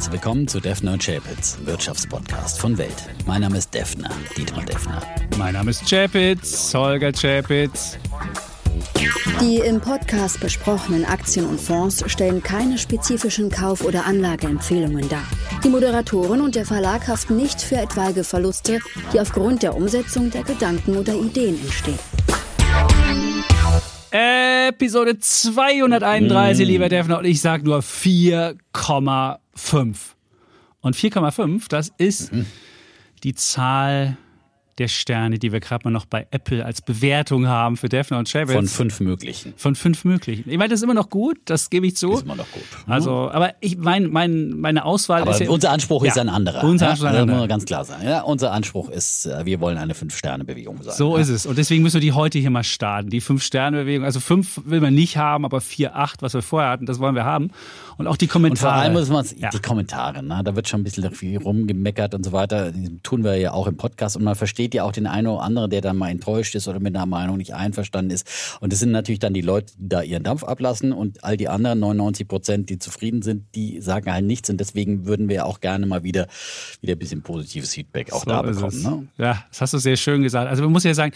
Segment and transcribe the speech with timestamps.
[0.00, 3.04] Herzlich willkommen zu Defner und Chapitz, Wirtschaftspodcast von Welt.
[3.26, 5.02] Mein Name ist Defner, Dietmar Defner.
[5.36, 7.98] Mein Name ist Chapitz, Holger Chapitz.
[9.42, 15.24] Die im Podcast besprochenen Aktien und Fonds stellen keine spezifischen Kauf- oder Anlageempfehlungen dar.
[15.62, 18.78] Die Moderatoren und der Verlag haften nicht für etwaige Verluste,
[19.12, 21.98] die aufgrund der Umsetzung der Gedanken oder Ideen entstehen.
[24.10, 27.82] Episode 231, lieber Defner, und ich sage nur
[29.60, 29.96] 4,5.
[30.80, 32.32] Und 4,5, das ist
[33.22, 34.16] die Zahl
[34.80, 38.30] der Sterne, die wir gerade mal noch bei Apple als Bewertung haben für Defner und
[38.30, 38.54] Chavez.
[38.54, 39.52] Von fünf möglichen.
[39.58, 40.48] Von fünf möglichen.
[40.48, 42.12] Ich meine, das ist immer noch gut, das gebe ich zu.
[42.12, 42.62] Ist immer noch gut.
[42.86, 46.30] Also, aber ich mein, mein, meine Auswahl Aber ist ja, unser Anspruch ist Ja, ein
[46.30, 46.64] anderer.
[46.64, 46.90] Unser ja?
[46.92, 47.38] Anspruch ist ein anderer.
[47.40, 48.06] muss ganz klar sein.
[48.06, 50.94] Ja, unser Anspruch ist, äh, wir wollen eine Fünf-Sterne-Bewegung sein.
[50.94, 51.22] So ja?
[51.22, 51.44] ist es.
[51.44, 53.10] Und deswegen müssen wir die heute hier mal starten.
[53.10, 54.06] Die Fünf-Sterne-Bewegung.
[54.06, 57.14] Also fünf will man nicht haben, aber vier, acht, was wir vorher hatten, das wollen
[57.14, 57.50] wir haben.
[58.00, 58.50] Und auch die Kommentare.
[58.52, 59.50] Und vor allem muss man Ja.
[59.50, 60.40] die Kommentare, ne?
[60.42, 62.72] da wird schon ein bisschen viel rumgemeckert und so weiter.
[62.72, 65.42] Die tun wir ja auch im Podcast und man versteht ja auch den einen oder
[65.42, 68.56] anderen, der dann mal enttäuscht ist oder mit einer Meinung nicht einverstanden ist.
[68.60, 71.48] Und das sind natürlich dann die Leute, die da ihren Dampf ablassen und all die
[71.48, 74.48] anderen 99 Prozent, die zufrieden sind, die sagen halt nichts.
[74.48, 76.26] Und deswegen würden wir auch gerne mal wieder,
[76.80, 78.82] wieder ein bisschen positives Feedback auch So da bekommen.
[78.82, 79.08] Ne?
[79.18, 80.48] Ja, das hast du sehr schön gesagt.
[80.48, 81.12] Also man muss ja sagen,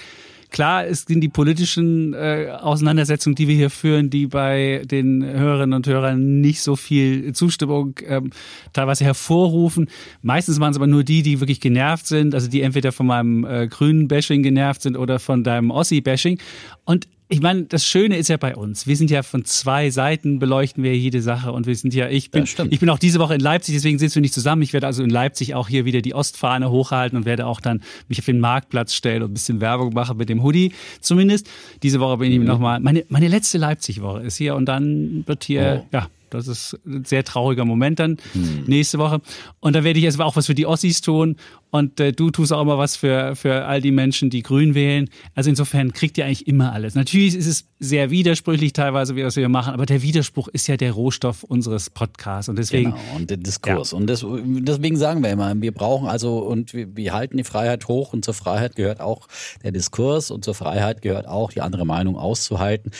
[0.54, 5.74] klar, es sind die politischen äh, Auseinandersetzungen, die wir hier führen, die bei den Hörerinnen
[5.74, 8.30] und Hörern nicht so viel Zustimmung ähm,
[8.72, 9.90] teilweise hervorrufen.
[10.22, 13.44] Meistens waren es aber nur die, die wirklich genervt sind, also die entweder von meinem
[13.44, 16.38] äh, grünen Bashing genervt sind oder von deinem Ossi-Bashing.
[16.84, 18.86] Und ich meine, das Schöne ist ja bei uns.
[18.86, 22.30] Wir sind ja von zwei Seiten beleuchten wir jede Sache und wir sind ja, ich
[22.30, 24.62] bin, ich bin auch diese Woche in Leipzig, deswegen sitzen wir nicht zusammen.
[24.62, 27.82] Ich werde also in Leipzig auch hier wieder die Ostfahne hochhalten und werde auch dann
[28.08, 31.48] mich auf den Marktplatz stellen und ein bisschen Werbung machen mit dem Hoodie zumindest.
[31.82, 32.44] Diese Woche bin ich Mhm.
[32.46, 35.86] nochmal, meine, meine letzte Leipzig-Woche ist hier und dann wird hier, Oh.
[35.92, 38.64] ja, das ist ein sehr trauriger Moment dann Mhm.
[38.66, 39.20] nächste Woche.
[39.60, 41.36] Und da werde ich jetzt auch was für die Ossis tun.
[41.74, 45.10] Und äh, du tust auch immer was für, für all die Menschen, die grün wählen.
[45.34, 46.94] Also insofern kriegt ihr eigentlich immer alles.
[46.94, 50.76] Natürlich ist es sehr widersprüchlich teilweise, wie das wir machen, aber der Widerspruch ist ja
[50.76, 52.48] der Rohstoff unseres Podcasts.
[52.48, 53.92] Und deswegen, Genau, und der Diskurs.
[53.92, 57.88] Und das, deswegen sagen wir immer, wir brauchen also, und wir, wir halten die Freiheit
[57.88, 59.26] hoch und zur Freiheit gehört auch
[59.64, 62.92] der Diskurs und zur Freiheit gehört auch, die andere Meinung auszuhalten.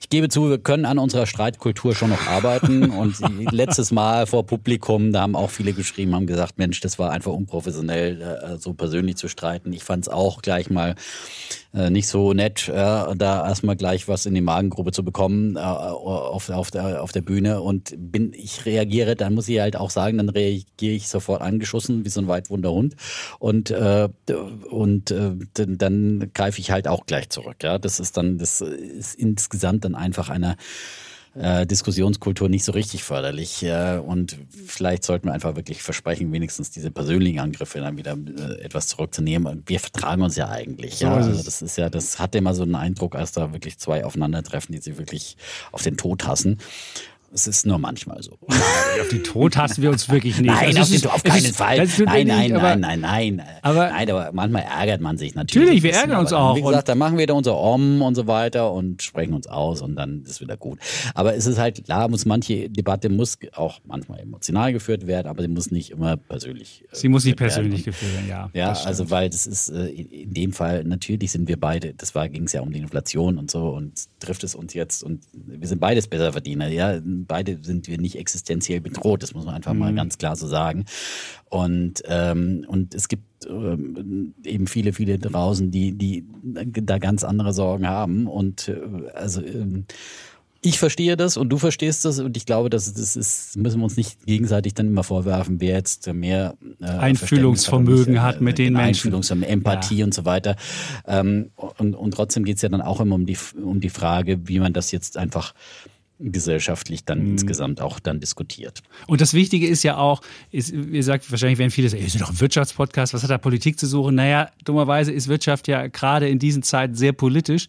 [0.00, 3.20] Ich gebe zu, wir können an unserer Streitkultur schon noch arbeiten und
[3.52, 7.32] letztes Mal vor Publikum, da haben auch viele geschrieben, haben gesagt, Mensch, das war einfach
[7.32, 9.72] unprofessionell, äh, so persönlich zu streiten.
[9.72, 10.94] Ich fand es auch gleich mal
[11.74, 15.60] äh, nicht so nett, äh, da erstmal gleich was in die Magengrube zu bekommen äh,
[15.60, 19.90] auf, auf, der, auf der Bühne und bin, ich reagiere, dann muss ich halt auch
[19.90, 22.96] sagen, dann reagiere ich sofort angeschossen, wie so ein weitwunder Hund
[23.38, 24.08] und, äh,
[24.70, 27.56] und äh, dann, dann greife ich halt auch gleich zurück.
[27.62, 30.56] Ja, das ist dann, das ist insgesamt dann einfach eine
[31.38, 33.62] äh, Diskussionskultur nicht so richtig förderlich.
[33.62, 38.62] Äh, und vielleicht sollten wir einfach wirklich versprechen, wenigstens diese persönlichen Angriffe dann wieder äh,
[38.62, 39.46] etwas zurückzunehmen.
[39.46, 41.00] Und Wir vertragen uns ja eigentlich.
[41.00, 41.14] ja.
[41.14, 44.74] Also das ist ja, das hat immer so einen Eindruck, als da wirklich zwei aufeinandertreffen,
[44.74, 45.36] die sich wirklich
[45.72, 46.58] auf den Tod hassen.
[47.36, 48.32] Es ist nur manchmal so.
[48.48, 50.50] auf die Tod hassen wir uns wirklich nicht.
[50.50, 51.76] Nein, Also auf, ist- auf keinen ist- Fall.
[52.06, 53.42] Nein, nein, nicht, nein, nein, nein.
[53.60, 55.66] aber- nein, aber manchmal ärgert man sich natürlich.
[55.66, 58.00] Natürlich, wir bisschen, ärgern uns dann, auch Wie gesagt, dann machen wir da unser Om
[58.00, 60.78] und so weiter und sprechen uns aus und dann ist wieder gut.
[61.14, 65.42] Aber es ist halt klar, muss manche Debatte muss auch manchmal emotional geführt werden, aber
[65.42, 66.84] sie muss nicht immer persönlich.
[66.90, 68.50] äh, Sie muss nicht persönlich geführt werden, ja.
[68.54, 72.14] Ja, also weil das ist äh, in in dem Fall, natürlich sind wir beide, das
[72.14, 75.20] war, ging es ja um die Inflation und so und trifft es uns jetzt und
[75.34, 76.98] wir sind beides Besserverdiener, ja.
[77.26, 80.84] Beide sind wir nicht existenziell bedroht, das muss man einfach mal ganz klar so sagen.
[81.48, 87.52] Und, ähm, und es gibt ähm, eben viele, viele draußen, die, die da ganz andere
[87.52, 88.26] Sorgen haben.
[88.26, 89.86] Und äh, also ähm,
[90.66, 93.84] ich verstehe das und du verstehst das und ich glaube, dass das ist, müssen wir
[93.84, 98.80] uns nicht gegenseitig dann immer vorwerfen, wer jetzt mehr äh, Einfühlungsvermögen hat mit den genau,
[98.80, 99.08] Menschen.
[99.08, 100.56] Einfühlungsvermögen, Empathie und so weiter.
[101.06, 104.48] Ähm, und, und trotzdem geht es ja dann auch immer um die, um die Frage,
[104.48, 105.54] wie man das jetzt einfach
[106.18, 107.32] gesellschaftlich dann Mhm.
[107.32, 108.82] insgesamt auch dann diskutiert.
[109.06, 112.22] Und das Wichtige ist ja auch, ist, wie gesagt, wahrscheinlich werden viele sagen, ihr seid
[112.22, 114.14] doch ein Wirtschaftspodcast, was hat da Politik zu suchen?
[114.14, 117.66] Naja, dummerweise ist Wirtschaft ja gerade in diesen Zeiten sehr politisch.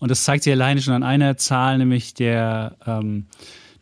[0.00, 3.26] Und das zeigt sich alleine schon an einer Zahl, nämlich der, ähm,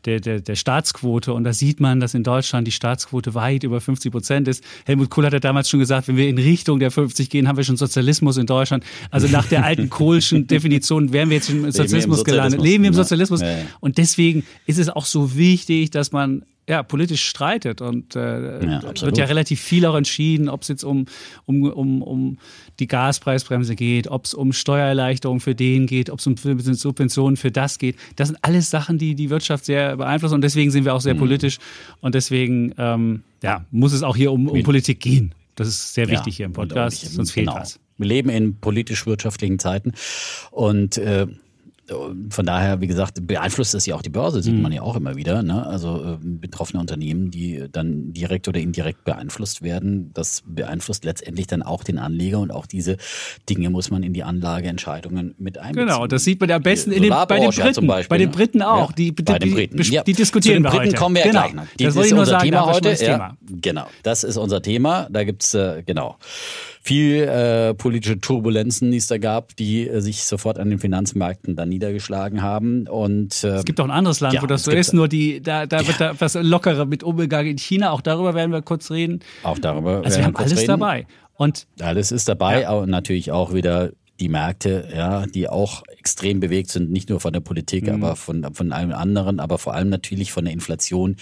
[0.06, 1.32] der, der, der Staatsquote.
[1.32, 4.64] Und da sieht man, dass in Deutschland die Staatsquote weit über 50 Prozent ist.
[4.84, 7.56] Helmut Kohl hat ja damals schon gesagt, wenn wir in Richtung der 50 gehen, haben
[7.56, 8.84] wir schon Sozialismus in Deutschland.
[9.10, 12.60] Also nach der alten Kohlschen Definition wären wir jetzt schon im Sozialismus, gelandet.
[12.60, 12.94] Sozialismus, Leben wir im.
[12.94, 13.40] Sozialismus.
[13.40, 13.64] Ja, ja.
[13.80, 18.82] Und deswegen ist es auch so wichtig, dass man ja, politisch streitet und äh, ja,
[18.82, 21.06] wird ja relativ viel auch entschieden, ob es jetzt um,
[21.44, 22.38] um, um, um
[22.80, 27.52] die Gaspreisbremse geht, ob es um Steuererleichterung für den geht, ob es um Subventionen für
[27.52, 27.96] das geht.
[28.16, 31.14] Das sind alles Sachen, die die Wirtschaft sehr beeinflussen und deswegen sind wir auch sehr
[31.14, 31.20] mhm.
[31.20, 31.58] politisch
[32.00, 35.34] und deswegen ähm, ja, muss es auch hier um, um Politik gehen.
[35.54, 37.60] Das ist sehr wichtig ja, hier im Podcast, sonst fehlt genau.
[37.60, 37.78] was.
[37.96, 39.92] Wir leben in politisch-wirtschaftlichen Zeiten
[40.50, 41.26] und äh,
[42.30, 44.62] von daher, wie gesagt, beeinflusst das ja auch die Börse, sieht mhm.
[44.62, 45.42] man ja auch immer wieder.
[45.42, 45.64] Ne?
[45.66, 51.62] Also äh, betroffene Unternehmen, die dann direkt oder indirekt beeinflusst werden, das beeinflusst letztendlich dann
[51.62, 52.96] auch den Anleger und auch diese
[53.48, 55.86] Dinge muss man in die Anlageentscheidungen mit einbeziehen.
[55.86, 57.86] Genau, das sieht man ja am besten in den, bei den Briten.
[57.86, 58.36] Beispiel, bei den ne?
[58.36, 58.90] Briten auch.
[58.90, 59.76] Ja, die, die, bei den Briten.
[59.76, 60.96] Die, die diskutieren Zu den Briten heute.
[60.96, 61.34] kommen wir genau.
[61.34, 61.66] ja gleich noch.
[61.78, 63.04] das wollte ich nur sagen, Thema heute.
[63.04, 65.08] Ja, genau, das ist unser Thema.
[65.10, 66.16] Da gibt's äh, genau
[66.86, 71.56] viel äh, politische Turbulenzen, die es da gab, die äh, sich sofort an den Finanzmärkten
[71.56, 72.86] dann niedergeschlagen haben.
[72.86, 75.42] Und äh, es gibt auch ein anderes Land, ja, wo das so ist, nur die,
[75.42, 75.88] da, da ja.
[75.88, 77.90] wird da etwas lockerer mit umgegangen in China.
[77.90, 79.20] Auch darüber werden wir kurz reden.
[79.42, 80.02] Auch darüber.
[80.04, 80.68] Also wir haben alles reden.
[80.68, 81.06] dabei.
[81.34, 82.70] Und alles ist dabei, ja.
[82.70, 83.90] aber natürlich auch wieder
[84.20, 88.02] die Märkte, ja, die auch extrem bewegt sind, nicht nur von der Politik, mhm.
[88.02, 91.16] aber von, von allem anderen, aber vor allem natürlich von der Inflation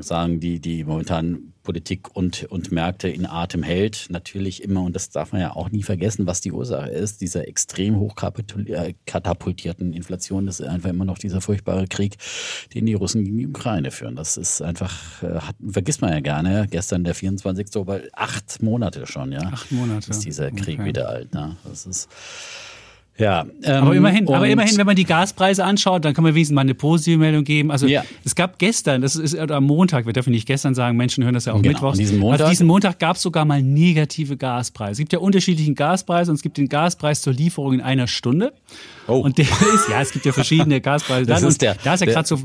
[0.00, 4.06] sagen, die, die momentan Politik und, und Märkte in Atem hält.
[4.10, 7.48] Natürlich immer, und das darf man ja auch nie vergessen, was die Ursache ist, dieser
[7.48, 8.14] extrem hoch
[8.66, 12.16] äh, katapultierten Inflation, das ist einfach immer noch dieser furchtbare Krieg,
[12.74, 14.16] den die Russen gegen die Ukraine führen.
[14.16, 17.66] Das ist einfach, äh, hat, vergisst man ja gerne, gestern der 24.
[17.66, 19.42] Oktober, acht Monate schon, ja.
[19.42, 20.10] Acht Monate.
[20.10, 20.88] Ist dieser Krieg okay.
[20.88, 21.56] wieder alt, ne?
[21.64, 22.08] Das ist,
[23.18, 26.54] ja, ähm, aber immerhin, aber immerhin, wenn man die Gaspreise anschaut, dann kann man wenigstens
[26.54, 27.70] mal eine positive Meldung geben.
[27.70, 28.04] Also ja.
[28.24, 31.44] es gab gestern, das ist am Montag, wir dürfen nicht gestern sagen, Menschen hören das
[31.44, 31.98] ja auch genau, Mittwochs.
[31.98, 34.92] Diesen Montag, also diesen Montag gab es sogar mal negative Gaspreise.
[34.92, 38.54] Es gibt ja unterschiedlichen Gaspreise und es gibt den Gaspreis zur Lieferung in einer Stunde.
[39.06, 39.18] Oh.
[39.18, 39.44] Und der
[39.74, 41.26] ist, ja, es gibt ja verschiedene Gaspreise.
[41.26, 42.38] Das dann, ist der, da ist ja gerade so.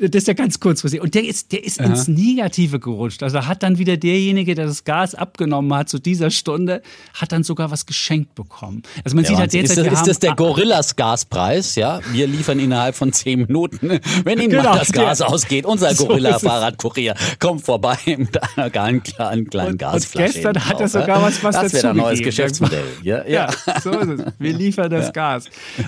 [0.00, 1.00] Das ist ja ganz kurzfristig.
[1.00, 3.22] Und der ist, der ist ins Negative gerutscht.
[3.22, 6.82] Also hat dann wieder derjenige, der das Gas abgenommen hat zu dieser Stunde,
[7.14, 8.82] hat dann sogar was geschenkt bekommen.
[9.04, 11.74] Also man ja, sieht halt jetzt, ist, das, ist das der Gorillas Gaspreis?
[11.74, 15.64] Ja, wir liefern innerhalb von zehn Minuten, wenn Ihnen genau, mal das Gas der, ausgeht.
[15.66, 20.26] Unser Gorilla Fahrradkurier kommt vorbei mit einer kleinen, kleinen, kleinen und, Gasflasche.
[20.26, 22.84] Und gestern hat er sogar was, was das wäre ein neues Geschäftsmodell.
[23.02, 23.48] Ja, ja.
[23.66, 24.32] ja, so ist es.
[24.38, 25.12] Wir liefern das.
[25.12, 25.46] Gas.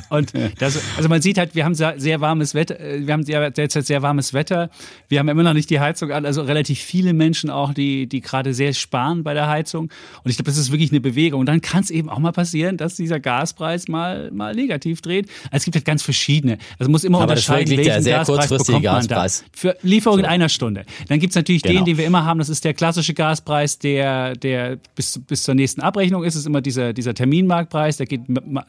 [0.08, 3.86] Und das, also man sieht halt, wir haben sehr warmes Wetter, äh, wir haben derzeit
[3.86, 4.70] sehr sehr warmes Wetter.
[5.08, 8.20] Wir haben immer noch nicht die Heizung an, also relativ viele Menschen auch, die, die
[8.20, 9.90] gerade sehr sparen bei der Heizung.
[10.24, 11.40] Und ich glaube, das ist wirklich eine Bewegung.
[11.40, 15.26] Und dann kann es eben auch mal passieren, dass dieser Gaspreis mal, mal negativ dreht.
[15.44, 16.58] Also es gibt halt ganz verschiedene.
[16.78, 19.44] Also muss immer Aber unterscheiden, welchen sehr Gaspreis bekommt man Gaspreis.
[19.52, 19.58] da.
[19.58, 20.24] Für Lieferung so.
[20.24, 20.84] in einer Stunde.
[21.08, 21.80] Dann gibt es natürlich genau.
[21.80, 22.38] den, den wir immer haben.
[22.38, 26.34] Das ist der klassische Gaspreis, der, der bis, bis zur nächsten Abrechnung ist.
[26.34, 27.96] Es ist immer dieser, dieser Terminmarktpreis.
[27.98, 28.22] Der geht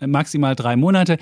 [0.05, 1.17] maximal drei Monate.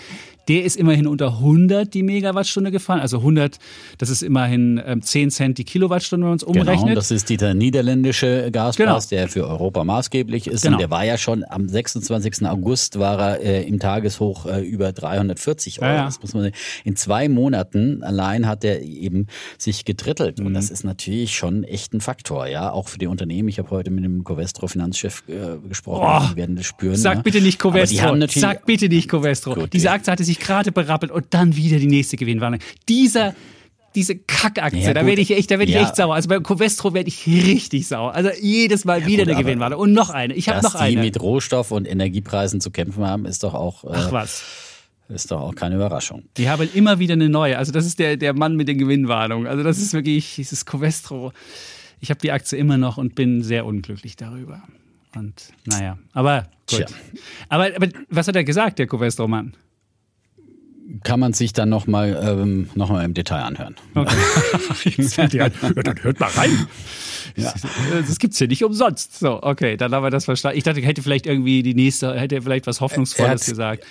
[0.48, 3.02] Der ist immerhin unter 100 die Megawattstunde gefallen.
[3.02, 3.60] Also 100,
[4.00, 6.86] das ist immerhin ähm, 10 Cent die Kilowattstunde, wenn man es genau, umrechnet.
[6.86, 9.22] Genau, das ist dieser niederländische Gaspreis, genau.
[9.22, 10.62] der für Europa maßgeblich ist.
[10.62, 10.76] Genau.
[10.76, 12.48] Und der war ja schon am 26.
[12.48, 15.92] August war er äh, im Tageshoch äh, über 340 Euro.
[15.92, 16.06] Ja, ja.
[16.06, 16.54] Das muss man sehen.
[16.86, 20.40] In zwei Monaten allein hat er eben sich gedrittelt.
[20.40, 20.48] Mhm.
[20.48, 23.50] Und das ist natürlich schon echt ein Faktor, ja, auch für die Unternehmen.
[23.50, 26.08] Ich habe heute mit dem Covestro Finanzchef äh, gesprochen.
[26.08, 26.96] Oh, die werden das spüren.
[26.96, 27.22] Sag ja.
[27.22, 27.98] bitte nicht Covestro.
[28.40, 29.56] Sag bitte nicht Covestro.
[29.56, 32.62] Gut, Diese Aktie hatte sich gerade berappelt und dann wieder die nächste Gewinnwarnung.
[32.88, 33.36] Dieser
[33.96, 35.84] diese Kackaktie, ja, da werde ich echt, da werde ich ja.
[35.84, 36.16] echt sauer.
[36.16, 38.14] Also bei Covestro werde ich richtig sauer.
[38.14, 40.34] Also jedes Mal ja, wieder gut, eine Gewinnwarte und noch eine.
[40.36, 40.96] Ich habe noch eine.
[40.96, 44.44] die mit Rohstoff und Energiepreisen zu kämpfen haben, ist doch auch äh, Ach was.
[45.10, 46.24] Ist doch auch keine Überraschung.
[46.38, 47.58] Die haben immer wieder eine neue.
[47.58, 49.48] Also das ist der, der Mann mit den Gewinnwarnungen.
[49.48, 51.34] Also das ist wirklich, dieses Covestro.
[52.00, 54.62] Ich habe die Aktie immer noch und bin sehr unglücklich darüber.
[55.16, 56.86] Und naja, aber gut.
[57.50, 59.54] Aber, aber was hat er gesagt, der Covestro-Mann?
[61.04, 63.76] Kann man sich dann nochmal ähm, noch im Detail anhören.
[63.96, 64.16] Okay.
[65.38, 66.68] ja, dann hört mal rein.
[67.36, 67.54] Ja.
[68.06, 69.20] Das gibt's ja nicht umsonst.
[69.20, 70.58] So, okay, dann haben wir das verstanden.
[70.58, 73.86] Ich dachte, hätte vielleicht irgendwie die nächste, hätte vielleicht was Hoffnungsvolles gesagt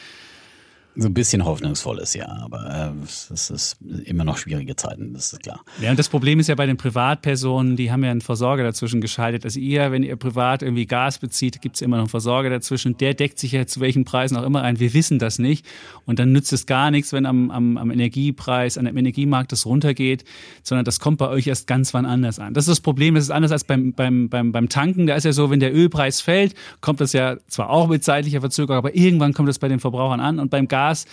[1.00, 5.42] so ein bisschen hoffnungsvolles, ja, aber äh, es ist immer noch schwierige Zeiten, das ist
[5.42, 5.60] klar.
[5.80, 9.00] Ja, und das Problem ist ja bei den Privatpersonen, die haben ja einen Versorger dazwischen
[9.00, 9.44] geschaltet.
[9.44, 12.96] Also ihr, wenn ihr privat irgendwie Gas bezieht, gibt es immer noch einen Versorger dazwischen.
[12.96, 14.80] Der deckt sich ja zu welchen Preisen auch immer ein.
[14.80, 15.64] Wir wissen das nicht.
[16.04, 19.66] Und dann nützt es gar nichts, wenn am, am, am Energiepreis, an dem Energiemarkt das
[19.66, 20.24] runtergeht,
[20.64, 22.54] sondern das kommt bei euch erst ganz wann anders an.
[22.54, 25.06] Das ist das Problem, das ist anders als beim, beim, beim, beim Tanken.
[25.06, 28.40] Da ist ja so, wenn der Ölpreis fällt, kommt das ja zwar auch mit zeitlicher
[28.40, 30.40] Verzögerung, aber irgendwann kommt das bei den Verbrauchern an.
[30.40, 31.06] Und beim Gas Gas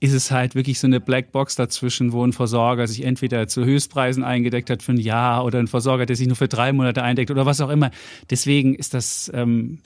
[0.00, 4.22] ist es halt wirklich so eine Blackbox dazwischen, wo ein Versorger sich entweder zu Höchstpreisen
[4.22, 7.32] eingedeckt hat für ein Jahr oder ein Versorger, der sich nur für drei Monate eindeckt
[7.32, 7.90] oder was auch immer.
[8.30, 9.80] Deswegen ist das ähm,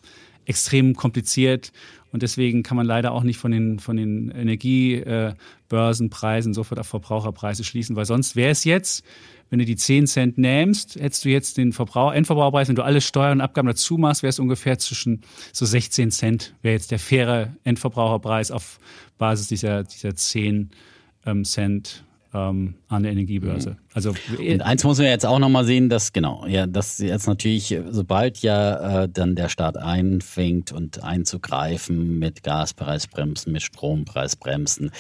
[0.45, 1.73] extrem kompliziert
[2.13, 7.65] und deswegen kann man leider auch nicht von den, von den Energiebörsenpreisen sofort auf Verbraucherpreise
[7.65, 9.03] schließen, weil sonst wäre es jetzt
[9.53, 13.03] wenn du die 10 Cent nimmst, hättest du jetzt den Verbrauch, Endverbraucherpreis, wenn du alle
[13.03, 15.21] Steuern und Abgaben dazu machst, wäre es ungefähr zwischen
[15.53, 18.79] so 16 Cent, wäre jetzt der faire Endverbraucherpreis auf
[19.23, 20.71] Basis dieser, dieser 10
[21.27, 23.71] ähm, Cent ähm, an der Energiebörse.
[23.71, 23.77] Mhm.
[23.95, 27.79] Also und eins muss man jetzt auch nochmal sehen, dass genau, ja, dass jetzt natürlich,
[27.91, 34.91] sobald ja äh, dann der Staat einfängt und einzugreifen mit Gaspreisbremsen, mit Strompreisbremsen,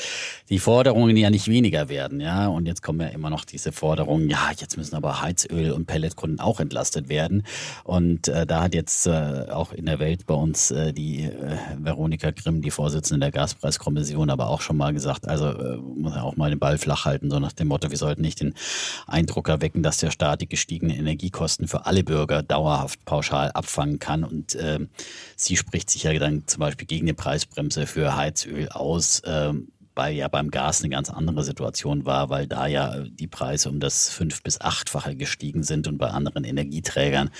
[0.50, 2.48] die Forderungen ja nicht weniger werden, ja.
[2.48, 6.40] Und jetzt kommen ja immer noch diese Forderungen, ja, jetzt müssen aber Heizöl und Pelletkunden
[6.40, 7.44] auch entlastet werden.
[7.84, 11.56] Und äh, da hat jetzt äh, auch in der Welt bei uns äh, die äh,
[11.78, 16.22] Veronika Grimm, die Vorsitzende der Gaspreiskommission, aber auch schon mal gesagt, also äh, muss ja
[16.22, 18.54] auch mal den Ball flach halten, so nach dem Motto, wir sollten nicht den
[19.06, 24.24] Eindruck erwecken, dass der Staat die gestiegenen Energiekosten für alle Bürger dauerhaft pauschal abfangen kann.
[24.24, 24.78] Und äh,
[25.36, 29.20] sie spricht sich ja dann zum Beispiel gegen eine Preisbremse für Heizöl aus.
[29.20, 29.52] Äh,
[29.94, 33.80] weil ja beim Gas eine ganz andere Situation war, weil da ja die Preise um
[33.80, 37.30] das fünf- bis achtfache gestiegen sind und bei anderen Energieträgern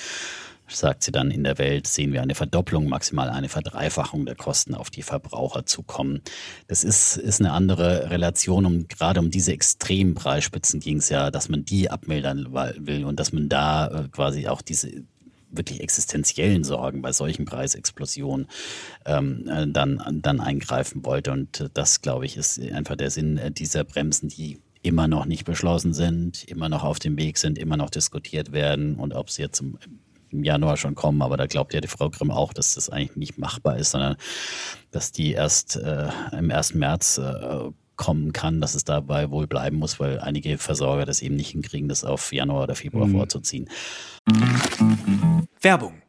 [0.76, 4.74] sagt sie dann, in der Welt sehen wir eine Verdopplung, maximal eine Verdreifachung der Kosten
[4.74, 6.20] auf die Verbraucher zukommen.
[6.68, 8.66] Das ist, ist eine andere Relation.
[8.66, 13.18] Um, gerade um diese extremen Preisspitzen ging es ja, dass man die abmildern will und
[13.20, 15.04] dass man da äh, quasi auch diese
[15.52, 18.48] wirklich existenziellen Sorgen bei solchen Preisexplosionen
[19.04, 21.32] ähm, äh, dann, dann eingreifen wollte.
[21.32, 25.44] Und das, glaube ich, ist einfach der Sinn äh, dieser Bremsen, die immer noch nicht
[25.44, 29.42] beschlossen sind, immer noch auf dem Weg sind, immer noch diskutiert werden und ob sie
[29.42, 29.78] jetzt im
[30.32, 33.16] im Januar schon kommen, aber da glaubt ja die Frau Grimm auch, dass das eigentlich
[33.16, 34.16] nicht machbar ist, sondern
[34.90, 36.74] dass die erst äh, im 1.
[36.74, 41.36] März äh, kommen kann, dass es dabei wohl bleiben muss, weil einige Versorger das eben
[41.36, 43.16] nicht hinkriegen, das auf Januar oder Februar mhm.
[43.16, 43.68] vorzuziehen.
[45.60, 46.02] Werbung.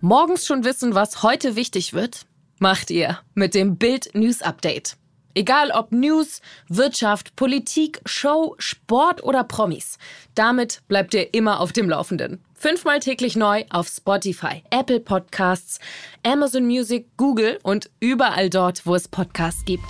[0.00, 2.26] Morgens schon wissen, was heute wichtig wird?
[2.58, 4.96] Macht ihr mit dem Bild News Update.
[5.36, 6.40] Egal ob News,
[6.70, 9.98] Wirtschaft, Politik, Show, Sport oder Promis.
[10.34, 12.42] Damit bleibt ihr immer auf dem Laufenden.
[12.54, 15.78] Fünfmal täglich neu auf Spotify, Apple Podcasts,
[16.22, 19.84] Amazon Music, Google und überall dort, wo es Podcasts gibt.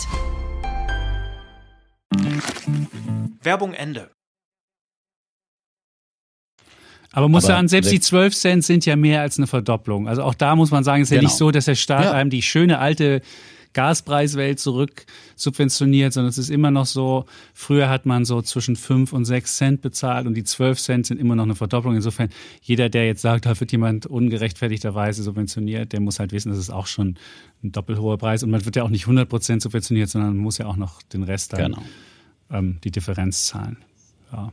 [3.41, 4.11] Werbung Ende.
[7.13, 10.09] Aber muss sagen, selbst die 12 Cent sind ja mehr als eine Verdopplung.
[10.09, 11.23] Also auch da muss man sagen, es ist genau.
[11.23, 12.13] ja nicht so, dass der Staat ja.
[12.13, 13.23] einem die schöne alte
[13.77, 15.05] Gaspreiswelt zurück
[15.37, 19.57] subventioniert, sondern es ist immer noch so, früher hat man so zwischen 5 und 6
[19.59, 21.95] Cent bezahlt und die 12 Cent sind immer noch eine Verdopplung.
[21.95, 22.31] Insofern,
[22.63, 26.71] jeder, der jetzt sagt, da wird jemand ungerechtfertigterweise subventioniert, der muss halt wissen, das ist
[26.71, 27.19] auch schon
[27.63, 30.57] ein doppelhoher Preis und man wird ja auch nicht 100 Prozent subventioniert, sondern man muss
[30.57, 31.83] ja auch noch den Rest dann, genau.
[32.51, 33.77] ähm, die Differenz zahlen.
[34.33, 34.53] Ja.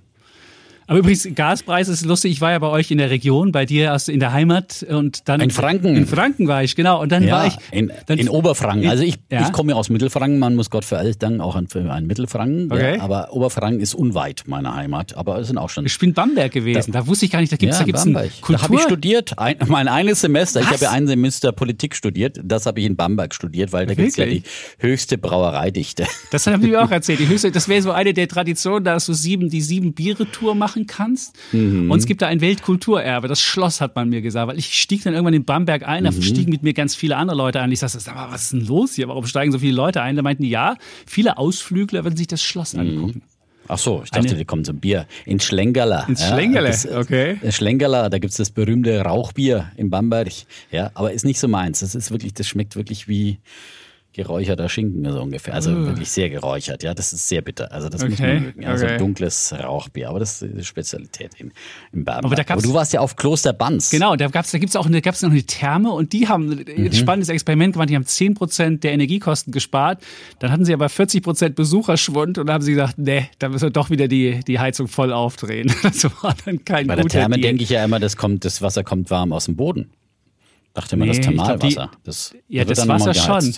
[0.88, 2.32] Aber übrigens, Gaspreis ist lustig.
[2.32, 5.28] Ich war ja bei euch in der Region, bei dir erst in der Heimat und
[5.30, 5.42] dann.
[5.42, 5.96] In Franken.
[5.96, 7.02] In Franken war ich, genau.
[7.02, 7.56] Und dann ja, war ich.
[7.72, 8.90] In, in Oberfranken.
[8.90, 9.42] Also ich, ja.
[9.42, 10.40] ich komme aus Mittelfranken.
[10.40, 12.72] Man muss Gott für alles danken, auch an, für einen Mittelfranken.
[12.72, 12.98] Okay.
[12.98, 15.16] Ja, aber Oberfranken ist unweit meiner Heimat.
[15.16, 15.86] Aber es sind auch schon.
[15.86, 16.92] Ich bin Bamberg gewesen.
[16.92, 18.32] Da, da wusste ich gar nicht, da gibt es ja, da gibt's Bamberg.
[18.42, 18.58] Kultur.
[18.58, 19.38] Da habe ich studiert.
[19.38, 20.60] Ein, mein eines Semester.
[20.60, 20.68] Was?
[20.68, 22.40] Ich habe ja ein Semester Politik studiert.
[22.44, 24.44] Das habe ich in Bamberg studiert, weil da gibt es ja die
[24.80, 26.06] höchste Brauereidichte.
[26.32, 27.20] Das haben die mir auch erzählt.
[27.20, 30.83] Die höchste, das wäre so eine der Traditionen, dass du sieben, die sieben Biere-Tour machen
[30.88, 31.36] kannst.
[31.52, 31.92] Mhm.
[31.92, 35.04] Und es gibt da ein Weltkulturerbe, das Schloss hat man mir gesagt, weil ich stieg
[35.04, 36.22] dann irgendwann in Bamberg ein, da mhm.
[36.22, 37.72] stiegen mit mir ganz viele andere Leute ein.
[37.72, 39.08] Ich sagte, sag mal, was ist denn los hier?
[39.08, 40.16] Warum steigen so viele Leute ein?
[40.16, 40.76] Da meinten ja,
[41.06, 42.80] viele Ausflügler würden sich das Schloss mhm.
[42.80, 43.22] angucken.
[43.68, 45.08] Ach so, ich dachte, Eine, die kommen zum Bier.
[45.26, 46.06] In Schlengerla.
[46.10, 47.38] In Schlengerla, ja, okay.
[47.50, 50.34] Schlengerla, da gibt es das berühmte Rauchbier in Bamberg.
[50.70, 51.80] Ja, aber ist nicht so meins.
[51.80, 53.40] Das ist wirklich, das schmeckt wirklich wie,
[54.14, 55.54] geräucherter Schinken so ungefähr.
[55.54, 55.88] Also uh.
[55.88, 56.84] wirklich sehr geräuchert.
[56.84, 57.72] Ja, das ist sehr bitter.
[57.72, 58.12] Also das okay.
[58.12, 58.66] muss man mögen.
[58.66, 58.98] Also okay.
[58.98, 60.10] dunkles Rauchbier.
[60.10, 61.52] Aber das ist die Spezialität in,
[61.92, 62.26] in Baden.
[62.26, 63.90] Aber, aber, du warst ja auf Kloster Banz.
[63.90, 66.86] Genau, da gab's, da gibt's auch eine, gab's noch eine Therme und die haben mhm.
[66.86, 67.90] ein spannendes Experiment gemacht.
[67.90, 70.04] Die haben 10 Prozent der Energiekosten gespart.
[70.40, 73.66] Dann hatten sie aber 40 Prozent Besucherschwund und dann haben sie gesagt, nee, da müssen
[73.66, 75.74] wir doch wieder die, die Heizung voll aufdrehen.
[75.84, 78.84] Das war dann kein Bei der Therme denke ich ja immer, das kommt, das Wasser
[78.84, 79.90] kommt warm aus dem Boden.
[80.74, 81.92] Dachte immer, nee, das Thermalwasser.
[82.04, 83.54] Das, ja, das Wasser schon.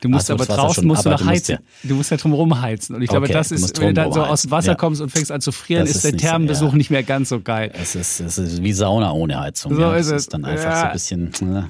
[0.00, 1.58] Du musst aber draußen musst du noch heizen.
[1.82, 2.96] Du, du musst ja drum rumheizen.
[2.96, 4.74] Und ich glaube, das ist, wenn du dann so aus dem Wasser ja.
[4.74, 6.76] kommst und fängst an zu frieren, das ist, der Thermenbesuch so, ja.
[6.76, 7.70] nicht mehr ganz so geil.
[7.74, 9.74] Es ist, es ist wie Sauna ohne Heizung.
[9.74, 9.94] So ja.
[9.94, 10.22] ist es.
[10.22, 11.32] ist dann einfach so ein bisschen.
[11.42, 11.68] Ne?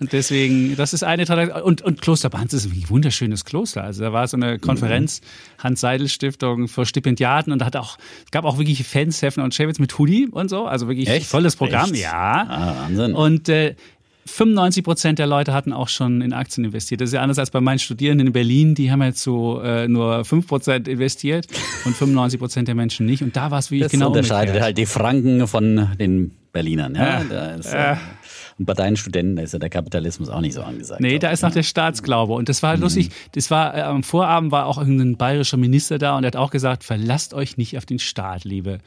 [0.00, 1.62] Und deswegen, das ist eine tolle.
[1.62, 3.84] Und, und Kloster Banz ist ein wunderschönes Kloster.
[3.84, 5.62] Also da war so eine Konferenz, mhm.
[5.64, 9.78] Hans-Seidel-Stiftung für Stipendiaten und da hat auch, es gab auch wirklich Fans, Hefner und Schäwitz
[9.78, 10.66] mit Hoodie und so.
[10.66, 11.26] Also wirklich Echt?
[11.26, 11.92] volles Programm.
[11.92, 12.02] Echt?
[12.02, 12.46] Ja.
[12.48, 13.14] Ah, Wahnsinn.
[13.14, 13.74] Und äh,
[14.28, 17.00] 95 Prozent der Leute hatten auch schon in Aktien investiert.
[17.00, 18.74] Das ist ja anders als bei meinen Studierenden in Berlin.
[18.74, 21.46] Die haben jetzt so äh, nur 5 Prozent investiert
[21.84, 23.22] und 95 Prozent der Menschen nicht.
[23.22, 24.64] Und da war es wie das genau unterscheidet umgekehrt.
[24.64, 26.94] halt die Franken von den Berlinern.
[26.94, 27.24] Ja?
[27.24, 27.96] Da ist, äh,
[28.58, 31.00] und bei deinen Studenten da ist ja der Kapitalismus auch nicht so angesagt.
[31.00, 31.54] Nee, da ist noch ja.
[31.54, 32.32] der Staatsglaube.
[32.34, 32.82] Und das war mhm.
[32.82, 33.10] lustig.
[33.32, 36.50] Das war äh, am Vorabend war auch irgendein bayerischer Minister da und der hat auch
[36.50, 38.78] gesagt, verlasst euch nicht auf den Staat, liebe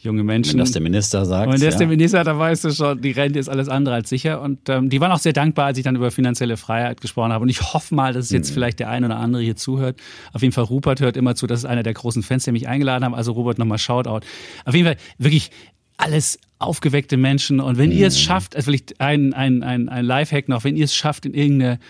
[0.00, 0.52] junge Menschen.
[0.52, 1.52] Wenn das der Minister sagt.
[1.52, 4.08] Und der ist der Minister, da weißt du schon, die Rente ist alles andere als
[4.08, 4.40] sicher.
[4.40, 7.42] Und ähm, die waren auch sehr dankbar, als ich dann über finanzielle Freiheit gesprochen habe.
[7.42, 8.54] Und ich hoffe mal, dass jetzt mhm.
[8.54, 10.00] vielleicht der ein oder andere hier zuhört.
[10.32, 12.68] Auf jeden Fall, Rupert hört immer zu, das ist einer der großen Fans, der mich
[12.68, 13.14] eingeladen haben.
[13.14, 14.20] Also Rupert, nochmal Shoutout.
[14.64, 15.50] Auf jeden Fall, wirklich
[15.96, 17.58] alles aufgeweckte Menschen.
[17.58, 17.96] Und wenn mhm.
[17.96, 21.26] ihr es schafft, also vielleicht ein, ein, ein, ein Lifehack noch, wenn ihr es schafft,
[21.26, 21.80] in irgendeine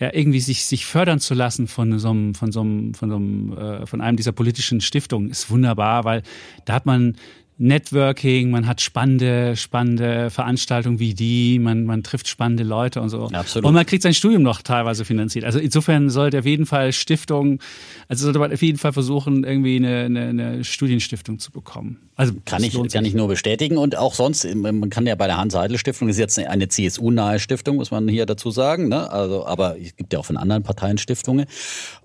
[0.00, 3.16] ja, irgendwie sich, sich fördern zu lassen von so einem, von so einem, von so
[3.16, 6.22] einem, äh, von einem dieser politischen Stiftungen, ist wunderbar, weil
[6.64, 7.14] da hat man
[7.56, 13.28] Networking, man hat spannende, spannende Veranstaltungen wie die, man, man trifft spannende Leute und so.
[13.28, 13.66] Absolut.
[13.66, 15.44] Und man kriegt sein Studium noch teilweise finanziert.
[15.44, 17.60] Also insofern sollte auf jeden Fall Stiftung,
[18.08, 22.00] also sollte man auf jeden Fall versuchen, irgendwie eine, eine, eine Studienstiftung zu bekommen.
[22.16, 25.36] Also kann ich, kann ich nur bestätigen und auch sonst, man kann ja bei der
[25.36, 29.10] Hans-Seidel-Stiftung, ist jetzt eine CSU-nahe Stiftung, muss man hier dazu sagen, ne?
[29.10, 31.46] also, aber es gibt ja auch von anderen Parteien Stiftungen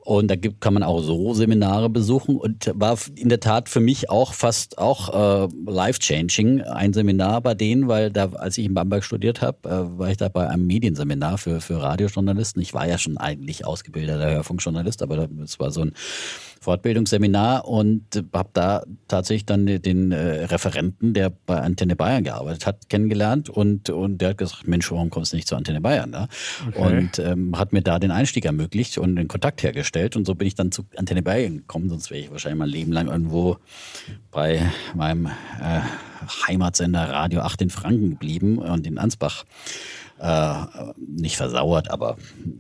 [0.10, 3.80] und da gibt, kann man auch so Seminare besuchen und war in der Tat für
[3.80, 8.74] mich auch fast auch äh, life-changing, ein Seminar bei denen, weil da, als ich in
[8.74, 12.60] Bamberg studiert habe, äh, war ich da bei einem Medienseminar für, für Radiojournalisten.
[12.60, 15.94] Ich war ja schon eigentlich ausgebildeter Hörfunkjournalist, aber das war so ein
[16.60, 22.90] Fortbildungsseminar und habe da tatsächlich dann den äh, Referenten, der bei Antenne Bayern gearbeitet hat,
[22.90, 26.12] kennengelernt und, und der hat gesagt, Mensch, warum kommst du nicht zu Antenne Bayern?
[26.12, 26.28] Da?
[26.68, 26.98] Okay.
[26.98, 30.48] Und ähm, hat mir da den Einstieg ermöglicht und den Kontakt hergestellt und so bin
[30.48, 33.58] ich dann zu Antenne Bayern gekommen, sonst wäre ich wahrscheinlich mein Leben lang irgendwo
[34.32, 34.62] bei
[34.96, 35.80] meinem äh,
[36.48, 39.46] Heimatsender Radio 8 in Franken geblieben und in Ansbach
[40.20, 40.54] äh,
[40.98, 42.18] nicht versauert, aber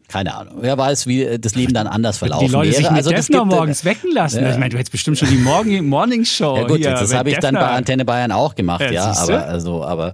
[0.08, 0.58] keine Ahnung.
[0.62, 2.78] Wer weiß, wie das Leben dann anders verlaufen Die Leute wäre.
[2.78, 4.44] sich mit also das noch morgens wecken lassen.
[4.44, 4.52] Ja.
[4.52, 6.56] Ich meine, du hättest bestimmt schon die Morgen Morning Show.
[6.58, 9.46] Ja gut, hier, das habe ich dann bei Antenne Bayern auch gemacht, ja, ja aber
[9.46, 10.14] also, aber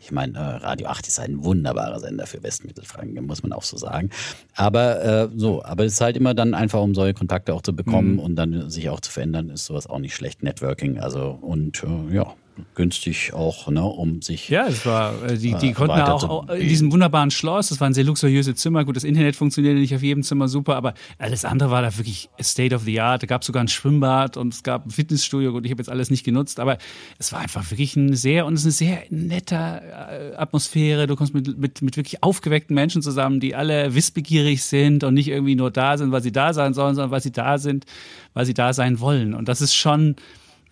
[0.00, 3.76] ich meine, äh, Radio 8 ist ein wunderbarer Sender für Westmittelfranken, muss man auch so
[3.76, 4.10] sagen.
[4.54, 7.74] Aber äh, so, aber es ist halt immer dann einfach, um solche Kontakte auch zu
[7.74, 8.18] bekommen mhm.
[8.18, 10.42] und dann sich auch zu verändern, ist sowas auch nicht schlecht.
[10.42, 12.34] Networking, also und äh, ja,
[12.74, 14.48] günstig auch, ne, um sich.
[14.48, 17.80] Ja, es war, äh, die, die äh, konnten auch, auch in diesem wunderbaren Schloss, das
[17.80, 18.84] waren sehr luxuriöse Zimmer.
[18.84, 22.28] Gut, das Internet funktionierte nicht auf jedem Zimmer super, aber alles andere war da wirklich
[22.40, 23.22] State of the Art.
[23.22, 25.52] Da gab es sogar ein Schwimmbad und es gab ein Fitnessstudio.
[25.52, 26.78] Gut, ich habe jetzt alles nicht genutzt, aber
[27.18, 31.06] es war einfach wirklich ein sehr und es ist eine sehr nette äh, Atmosphäre.
[31.06, 35.28] Du kommst mit, mit, mit wirklich aufgeweckten Menschen zusammen, die alle wissbegierig sind und nicht
[35.28, 37.86] irgendwie nur da sind, weil sie da sein sollen, sondern weil sie da sind,
[38.34, 39.34] weil sie da sein wollen.
[39.34, 40.16] Und das ist schon,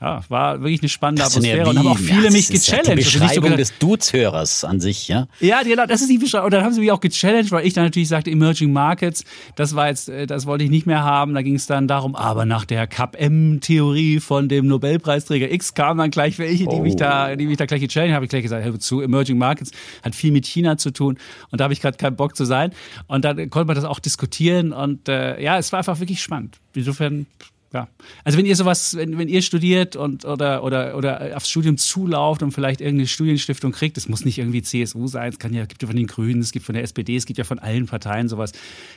[0.01, 2.89] ja, war wirklich eine spannende Atmosphäre und haben auch viele ja, mich gechallenged.
[2.89, 5.27] Ja die also Beschreibung so des Dudes-Hörers an sich, ja?
[5.41, 6.47] Ja, genau, das ist die Beschreibung.
[6.47, 9.25] Und dann haben sie mich auch gechallenged, weil ich dann natürlich sagte, Emerging Markets,
[9.57, 11.35] das war jetzt, äh, das wollte ich nicht mehr haben.
[11.35, 16.11] Da ging es dann darum, aber nach der Cap-M-Theorie von dem Nobelpreisträger X kamen dann
[16.11, 16.81] gleich welche, die oh.
[16.81, 18.17] mich da, die mich da gleich gechallenged haben.
[18.17, 19.71] Habe ich gleich gesagt, hör zu, Emerging Markets
[20.03, 21.19] hat viel mit China zu tun
[21.51, 22.73] und da habe ich gerade keinen Bock zu sein.
[23.07, 26.59] Und dann konnte man das auch diskutieren und äh, ja, es war einfach wirklich spannend.
[26.75, 27.27] Insofern
[27.73, 27.89] ja.
[28.25, 32.43] Also wenn ihr sowas, wenn, wenn ihr studiert und oder, oder, oder aufs Studium zulauft
[32.43, 35.83] und vielleicht irgendeine Studienstiftung kriegt, das muss nicht irgendwie CSU sein, es kann ja, gibt
[35.83, 38.29] ja von den Grünen, es gibt von der SPD, es gibt ja von allen Parteien
[38.29, 38.53] sowas.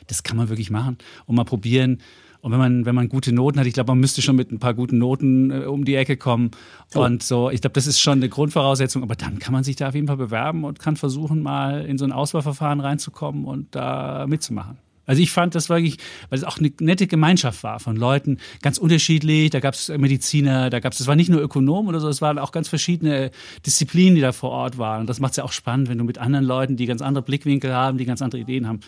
[0.08, 2.00] Das kann man wirklich machen und mal probieren.
[2.42, 4.60] Und wenn man, wenn man gute Noten hat, ich glaube, man müsste schon mit ein
[4.60, 6.52] paar guten Noten äh, um die Ecke kommen.
[6.94, 7.00] Oh.
[7.00, 9.02] Und so, ich glaube, das ist schon eine Grundvoraussetzung.
[9.02, 11.98] Aber dann kann man sich da auf jeden Fall bewerben und kann versuchen, mal in
[11.98, 14.78] so ein Auswahlverfahren reinzukommen und da mitzumachen.
[15.06, 15.98] Also ich fand das wirklich,
[16.30, 19.50] weil es auch eine nette Gemeinschaft war von Leuten, ganz unterschiedlich.
[19.50, 22.22] Da gab es Mediziner, da gab es, es war nicht nur Ökonom oder so, es
[22.22, 23.32] waren auch ganz verschiedene
[23.66, 25.02] Disziplinen, die da vor Ort waren.
[25.02, 27.24] Und das macht es ja auch spannend, wenn du mit anderen Leuten, die ganz andere
[27.24, 28.80] Blickwinkel haben, die ganz andere Ideen haben,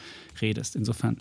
[0.42, 0.76] redest.
[0.76, 1.18] Insofern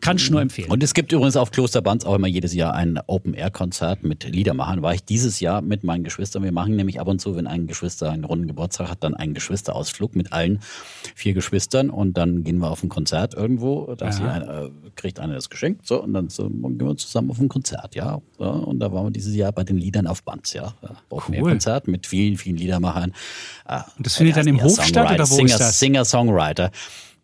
[0.00, 0.70] kann ich nur empfehlen.
[0.70, 4.82] Und es gibt übrigens auf Kloster Banz auch immer jedes Jahr ein Open-Air-Konzert mit Liedermachern.
[4.82, 6.42] War ich dieses Jahr mit meinen Geschwistern.
[6.42, 9.34] Wir machen nämlich ab und zu, wenn ein Geschwister einen runden Geburtstag hat, dann einen
[9.34, 10.60] Geschwisterausflug mit allen
[11.14, 13.94] vier Geschwistern und dann gehen wir auf ein Konzert irgendwo.
[13.94, 17.38] Da ein, äh, kriegt einer das Geschenk, so und dann so, gehen wir zusammen auf
[17.38, 18.20] ein Konzert, ja.
[18.38, 20.74] So, und da waren wir dieses Jahr bei den Liedern auf Banz, ja.
[21.08, 23.12] Open-Air-Konzert mit vielen, vielen Liedermachern.
[23.66, 25.78] Äh, und das findet dann im Hof statt oder wo Singer, ist das?
[25.78, 26.70] Singer-Songwriter.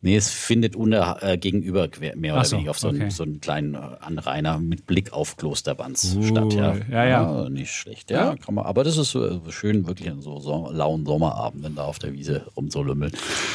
[0.06, 3.00] Nee, es findet unter, äh, gegenüber mehr oder so, weniger auf so, okay.
[3.00, 6.28] einen, so einen kleinen äh, Anrainer mit Blick auf Klosterbanz cool.
[6.28, 6.52] statt.
[6.52, 6.76] Ja.
[6.88, 7.42] Ja, ja.
[7.42, 7.48] ja.
[7.48, 8.12] nicht schlecht.
[8.12, 8.66] Ja, ja, kann man.
[8.66, 12.46] Aber das ist so, schön, wirklich an so, so lauen Sommerabenden da auf der Wiese
[12.56, 13.10] rumzulümmeln.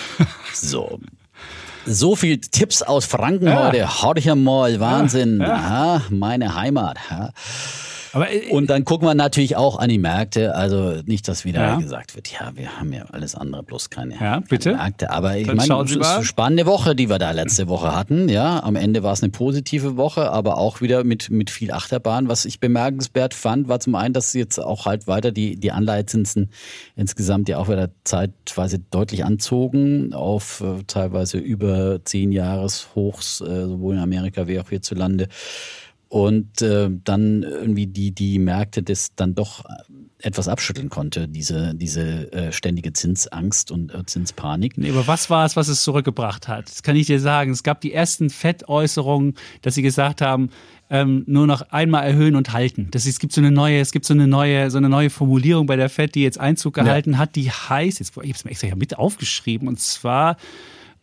[0.54, 1.00] so.
[1.86, 4.02] So viel Tipps aus Franken heute.
[4.02, 5.40] Hau dich mal, Wahnsinn.
[5.40, 6.02] Ja.
[6.10, 6.98] meine Heimat.
[8.14, 10.56] Aber, äh, und dann gucken wir natürlich auch an die Märkte.
[10.56, 11.76] Also nicht, dass wieder Ja.
[11.76, 14.72] gesagt wird, ja, wir haben ja alles andere, bloß keine, Ja, bitte?
[14.72, 15.10] keine Märkte.
[15.12, 18.28] Aber ich Dann meine, es ist eine spannende Woche, die wir da letzte Woche hatten.
[18.30, 22.28] Ja, am Ende war es eine positive Woche, aber auch wieder mit, mit viel Achterbahn.
[22.28, 26.50] Was ich bemerkenswert fand, war zum einen, dass jetzt auch halt weiter die, die Anleihezinsen
[26.96, 33.96] insgesamt ja auch wieder zeitweise deutlich anzogen auf äh, teilweise über zehn Jahreshochs, äh, sowohl
[33.96, 35.28] in Amerika wie auch hierzulande.
[36.12, 39.64] Und äh, dann irgendwie die, die Märkte das dann doch
[40.20, 44.78] etwas abschütteln konnte, diese, diese äh, ständige Zinsangst und äh, Zinspanik.
[44.78, 46.70] Nee, aber was war es, was es zurückgebracht hat?
[46.70, 47.52] Das kann ich dir sagen.
[47.52, 50.50] Es gab die ersten Fettäußerungen, dass sie gesagt haben,
[50.90, 52.90] ähm, nur noch einmal erhöhen und halten.
[52.92, 55.66] Das es gibt so eine neue, es gibt so eine neue, so eine neue Formulierung
[55.66, 58.52] bei der Fed, die jetzt Einzug gehalten hat, die heißt, jetzt, ich habe es mir
[58.52, 60.36] extra hier mit aufgeschrieben, und zwar,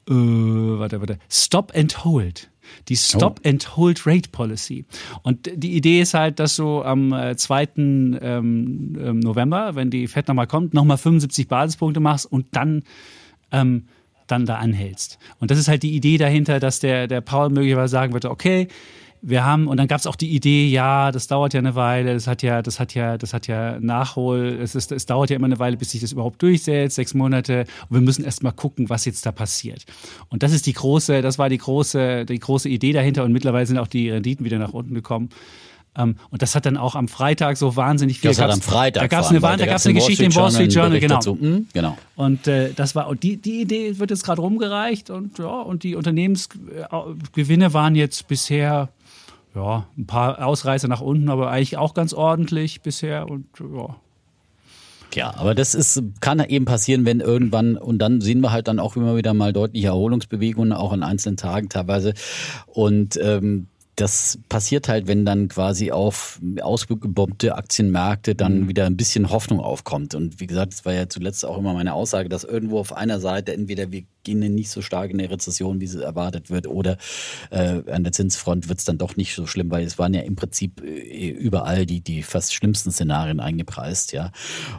[0.06, 2.50] äh, warte, warte, Stop and Hold.
[2.88, 4.84] Die Stop and Hold Rate Policy.
[5.22, 7.68] Und die Idee ist halt, dass du am äh, 2.
[7.76, 12.82] Ähm, ähm, November, wenn die Fed nochmal kommt, nochmal 75 Basispunkte machst und dann
[13.52, 13.84] ähm,
[14.26, 15.18] dann da anhältst.
[15.40, 18.68] Und das ist halt die Idee dahinter, dass der, der Paul möglicherweise sagen würde, okay,
[19.22, 22.14] wir haben, und dann gab es auch die Idee, ja, das dauert ja eine Weile,
[22.14, 25.36] das hat ja, das hat ja, das hat ja Nachhol, es, ist, es dauert ja
[25.36, 27.64] immer eine Weile, bis sich das überhaupt durchsetzt, sechs Monate.
[27.88, 29.84] Und wir müssen erst mal gucken, was jetzt da passiert.
[30.28, 33.66] Und das ist die große, das war die große, die große Idee dahinter und mittlerweile
[33.66, 35.30] sind auch die Renditen wieder nach unten gekommen.
[35.96, 38.30] Ähm, und das hat dann auch am Freitag so wahnsinnig viel.
[38.30, 39.02] Das hat am Freitag.
[39.02, 41.20] Da gab es eine, da gab's eine Geschichte im Wall Street Journal, genau.
[41.20, 41.98] Hm, genau.
[42.14, 45.82] Und äh, das war und die, die Idee wird jetzt gerade rumgereicht und ja, und
[45.82, 48.90] die Unternehmensgewinne waren jetzt bisher
[49.58, 53.96] ja, ein paar Ausreißer nach unten, aber eigentlich auch ganz ordentlich bisher und ja.
[55.14, 58.78] Ja, aber das ist, kann eben passieren, wenn irgendwann, und dann sehen wir halt dann
[58.78, 62.12] auch immer wieder mal deutliche Erholungsbewegungen, auch an einzelnen Tagen teilweise.
[62.66, 63.66] Und ähm,
[63.96, 70.14] das passiert halt, wenn dann quasi auf ausgebombte Aktienmärkte dann wieder ein bisschen Hoffnung aufkommt.
[70.14, 73.18] Und wie gesagt, das war ja zuletzt auch immer meine Aussage, dass irgendwo auf einer
[73.18, 76.98] Seite entweder wir gehen nicht so stark in der Rezession, wie es erwartet wird, oder
[77.50, 80.20] äh, an der Zinsfront wird es dann doch nicht so schlimm, weil es waren ja
[80.20, 84.30] im Prinzip äh, überall die, die fast schlimmsten Szenarien eingepreist, ja.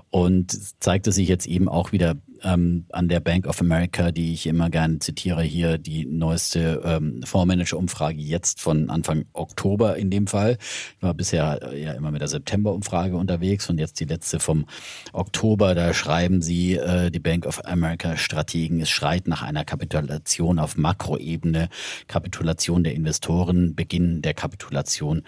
[0.10, 4.48] Und zeigte sich jetzt eben auch wieder ähm, an der Bank of America, die ich
[4.48, 10.58] immer gerne zitiere hier, die neueste ähm, Fondsmanager-Umfrage jetzt von Anfang Oktober in dem Fall.
[10.98, 14.66] Ich war bisher äh, ja immer mit der September-Umfrage unterwegs und jetzt die letzte vom
[15.14, 15.76] Oktober.
[15.76, 20.78] Da schreiben sie, äh, die Bank of America Strategen, es schreit nach einer Kapitulation auf
[20.78, 21.70] Makroebene,
[22.08, 25.24] Kapitulation der Investoren, Beginn der Kapitulation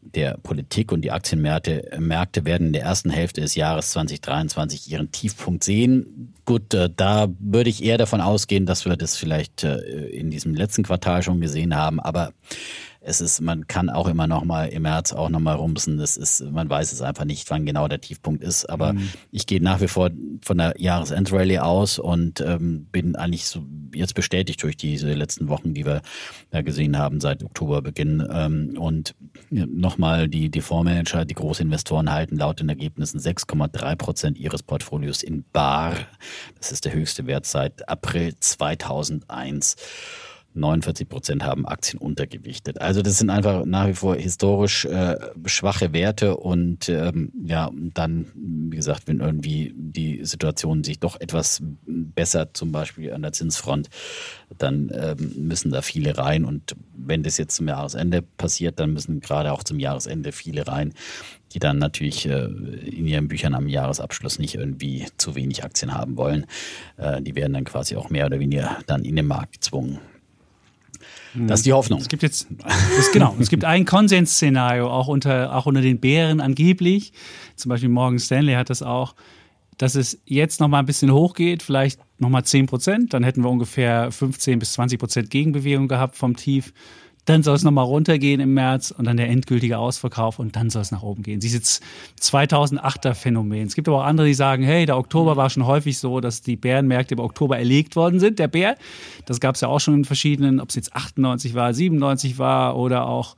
[0.00, 0.92] der Politik.
[0.92, 6.34] Und die Aktienmärkte Märkte werden in der ersten Hälfte des Jahres 2023 ihren Tiefpunkt sehen.
[6.44, 10.54] Gut, äh, da würde ich eher davon ausgehen, dass wir das vielleicht äh, in diesem
[10.54, 12.32] letzten Quartal schon gesehen haben, aber
[13.08, 15.96] es ist, man kann auch immer noch mal im März auch noch mal rumsen.
[15.96, 18.66] Das ist, man weiß es einfach nicht, wann genau der Tiefpunkt ist.
[18.66, 18.94] Aber
[19.32, 20.10] ich gehe nach wie vor
[20.42, 25.72] von der Jahresendrallye aus und ähm, bin eigentlich so jetzt bestätigt durch diese letzten Wochen,
[25.72, 26.02] die wir
[26.50, 28.26] da gesehen haben seit Oktoberbeginn.
[28.30, 29.14] Ähm, und
[29.50, 35.44] nochmal die, die Fondsmanager, die Großinvestoren halten laut den Ergebnissen 6,3 Prozent ihres Portfolios in
[35.50, 35.94] Bar.
[36.58, 39.76] Das ist der höchste Wert seit April 2001.
[40.58, 42.80] 49 Prozent haben Aktien untergewichtet.
[42.80, 45.16] Also das sind einfach nach wie vor historisch äh,
[45.46, 51.62] schwache Werte und ähm, ja, dann, wie gesagt, wenn irgendwie die Situation sich doch etwas
[51.86, 53.88] bessert, zum Beispiel an der Zinsfront,
[54.56, 59.20] dann ähm, müssen da viele rein und wenn das jetzt zum Jahresende passiert, dann müssen
[59.20, 60.94] gerade auch zum Jahresende viele rein,
[61.52, 66.16] die dann natürlich äh, in ihren Büchern am Jahresabschluss nicht irgendwie zu wenig Aktien haben
[66.16, 66.46] wollen.
[66.96, 69.98] Äh, die werden dann quasi auch mehr oder weniger dann in den Markt gezwungen.
[71.34, 72.00] Das ist die Hoffnung.
[72.00, 72.48] Es gibt jetzt,
[72.98, 77.12] es, genau, es gibt ein Konsensszenario, auch unter, auch unter den Bären angeblich.
[77.56, 79.14] Zum Beispiel Morgan Stanley hat das auch,
[79.76, 83.14] dass es jetzt noch mal ein bisschen hochgeht, vielleicht noch mal 10 Prozent.
[83.14, 86.72] Dann hätten wir ungefähr 15 bis 20 Prozent Gegenbewegung gehabt vom Tief.
[87.28, 90.70] Dann soll es noch mal runtergehen im März und dann der endgültige Ausverkauf und dann
[90.70, 91.40] soll es nach oben gehen.
[91.40, 91.80] Dieses
[92.20, 93.66] 2008er Phänomen.
[93.66, 96.40] Es gibt aber auch andere, die sagen, hey, der Oktober war schon häufig so, dass
[96.40, 98.38] die Bärenmärkte im Oktober erlegt worden sind.
[98.38, 98.76] Der Bär,
[99.26, 102.76] das gab es ja auch schon in verschiedenen, ob es jetzt 98 war, 97 war
[102.76, 103.36] oder auch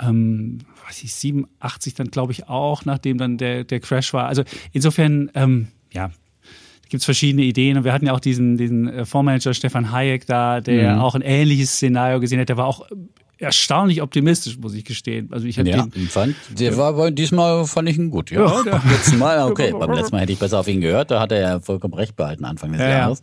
[0.00, 4.26] ähm, weiß ich, 87 dann glaube ich auch, nachdem dann der, der Crash war.
[4.26, 6.10] Also insofern, ähm, ja,
[6.88, 7.76] gibt es verschiedene Ideen.
[7.76, 11.00] Und wir hatten ja auch diesen, diesen äh, Fondsmanager Stefan Hayek da, der Mhm.
[11.00, 12.48] auch ein ähnliches Szenario gesehen hat.
[12.48, 12.86] Der war auch
[13.38, 15.28] erstaunlich optimistisch, muss ich gestehen.
[15.30, 18.30] Also ich ja, den, fand, der war diesmal fand ich ihn gut.
[18.30, 21.10] Ja, ja der, letzten Mal, okay, beim letzten Mal hätte ich besser auf ihn gehört.
[21.10, 23.20] Da hat er ja vollkommen recht behalten Anfang des ja, Jahres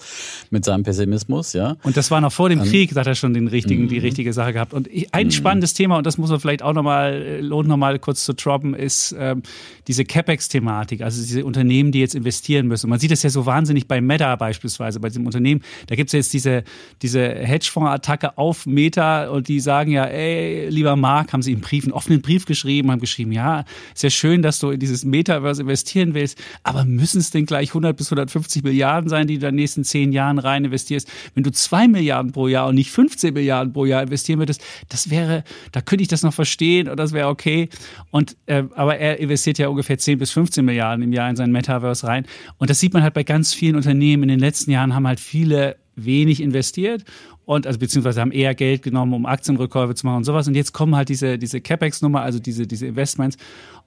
[0.50, 1.78] mit seinem Pessimismus, ja.
[1.84, 4.00] Und das war noch vor dem um, Krieg, da hat er schon den richtigen, die
[4.00, 4.06] mhm.
[4.06, 4.74] richtige Sache gehabt.
[4.74, 5.32] Und ein mhm.
[5.32, 9.16] spannendes Thema und das muss man vielleicht auch nochmal lohnt nochmal kurz zu droppen, ist
[9.18, 9.44] ähm,
[9.88, 12.88] diese Capex-Thematik, also diese Unternehmen, die jetzt investieren müssen.
[12.88, 15.62] Und man sieht es ja so wahnsinnig bei Meta beispielsweise, bei diesem Unternehmen.
[15.88, 16.64] Da gibt es jetzt diese
[17.02, 21.84] diese Hedgefonds-Attacke auf Meta und die sagen ja ey, lieber Mark, haben sie im Brief,
[21.84, 26.14] einen offenen Brief geschrieben, haben geschrieben, ja, sehr schön, dass du in dieses Metaverse investieren
[26.14, 29.56] willst, aber müssen es denn gleich 100 bis 150 Milliarden sein, die du in den
[29.56, 31.12] nächsten zehn Jahren rein investierst?
[31.34, 35.10] Wenn du zwei Milliarden pro Jahr und nicht 15 Milliarden pro Jahr investieren würdest, das
[35.10, 37.70] wäre, da könnte ich das noch verstehen und das wäre okay.
[38.12, 41.52] Und, äh, aber er investiert ja ungefähr 10 bis 15 Milliarden im Jahr in sein
[41.52, 42.26] Metaverse rein.
[42.58, 44.24] Und das sieht man halt bei ganz vielen Unternehmen.
[44.24, 47.06] In den letzten Jahren haben halt viele wenig investiert
[47.46, 50.48] und also beziehungsweise haben eher Geld genommen, um Aktienrückkäufe zu machen und sowas.
[50.48, 53.38] Und jetzt kommen halt diese, diese CapEx-Nummer, also diese, diese Investments.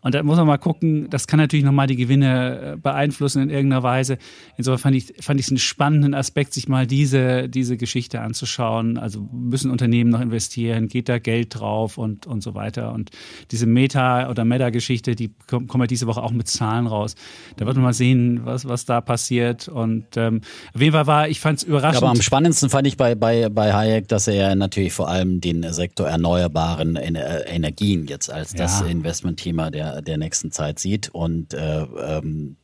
[0.01, 3.51] Und da muss man mal gucken, das kann natürlich nochmal die Gewinne äh, beeinflussen in
[3.51, 4.19] irgendeiner Weise.
[4.57, 8.97] Insofern fand ich, fand ich es einen spannenden Aspekt, sich mal diese, diese Geschichte anzuschauen.
[8.97, 12.93] Also müssen Unternehmen noch investieren, geht da Geld drauf und, und so weiter.
[12.93, 13.11] Und
[13.51, 17.17] diese Meta- oder Meta-Geschichte, die kommen kommt ja diese Woche auch mit Zahlen raus.
[17.57, 19.67] Da wird man mal sehen, was, was da passiert.
[19.67, 20.43] Und ähm,
[20.75, 22.05] auf jeden Fall war, ich fand es überraschend.
[22.05, 25.73] aber am spannendsten fand ich bei, bei, bei Hayek, dass er natürlich vor allem den
[25.73, 28.59] Sektor erneuerbaren Energien jetzt als ja.
[28.59, 31.09] das Investmentthema der der, nächsten Zeit sieht.
[31.11, 32.57] Und äh, ähm,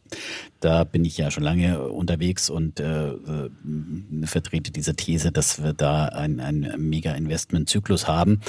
[0.61, 3.51] da bin ich ja schon lange unterwegs und äh, äh,
[4.25, 8.41] vertrete diese These, dass wir da einen Mega-Investment-Zyklus haben.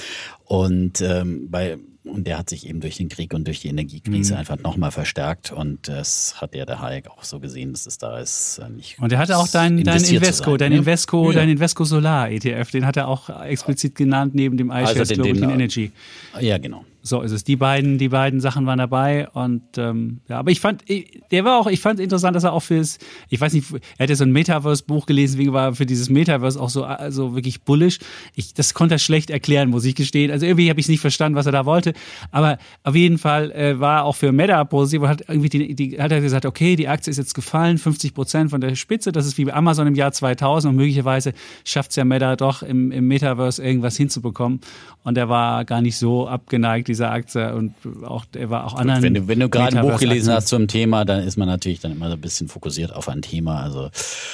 [0.45, 4.33] Und ähm, bei und der hat sich eben durch den Krieg und durch die Energiekrise
[4.33, 4.39] mhm.
[4.39, 5.51] einfach nochmal verstärkt.
[5.51, 8.59] Und das hat ja der Hayek auch so gesehen, dass es da ist.
[8.59, 10.77] Äh, nicht und er hatte auch dein, dein Invesco, sein, dein ne?
[10.77, 11.39] Invesco, ja.
[11.39, 15.33] dein Invesco Solar ETF, den hat er auch explizit genannt neben dem iShares also Global
[15.33, 15.91] Clean Energy.
[16.39, 16.85] Ja, genau.
[17.07, 17.43] So ist es.
[17.43, 20.83] Die beiden, die beiden Sachen waren dabei und ähm, ja, aber ich fand,
[21.29, 22.97] der war auch, ich fand interessant, dass er auch fürs,
[23.29, 26.59] ich weiß nicht, er hat ja so ein Metaverse-Buch gelesen, wie war für dieses Metaverse
[26.59, 27.99] auch so also wirklich bullish.
[28.33, 30.31] Ich, das konnte er schlecht erklären, muss ich gestehen.
[30.31, 31.93] Also irgendwie habe ich nicht verstanden, was er da wollte.
[32.31, 36.01] Aber auf jeden Fall äh, war auch für Meta positiv und hat irgendwie die, die,
[36.01, 39.11] hat er gesagt, okay, die Aktie ist jetzt gefallen, 50 Prozent von der Spitze.
[39.11, 41.33] Das ist wie bei Amazon im Jahr 2000 und möglicherweise
[41.65, 44.59] schafft es ja Meta doch im, im Metaverse irgendwas hinzubekommen.
[45.03, 47.73] Und er war gar nicht so abgeneigt dieser Aktie und
[48.05, 49.03] auch er war auch anderen.
[49.03, 51.81] Wenn du, wenn du gerade ein Buch gelesen hast zum Thema, dann ist man natürlich
[51.81, 53.61] dann immer so ein bisschen fokussiert auf ein Thema.
[53.61, 53.89] Also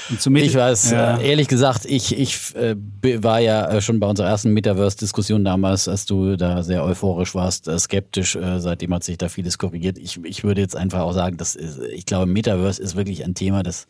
[0.10, 1.17] ich weiß, ja.
[1.17, 2.76] äh, ehrlich gesagt, ich, ich äh,
[3.24, 7.69] war ja äh, schon bei unserer ersten Metaverse-Diskussion damals, als du da sehr euphorisch warst,
[7.80, 8.38] skeptisch.
[8.58, 9.97] Seitdem hat sich da vieles korrigiert.
[9.97, 13.63] Ich, ich würde jetzt einfach auch sagen, dass ich glaube, Metaverse ist wirklich ein Thema,
[13.63, 13.88] das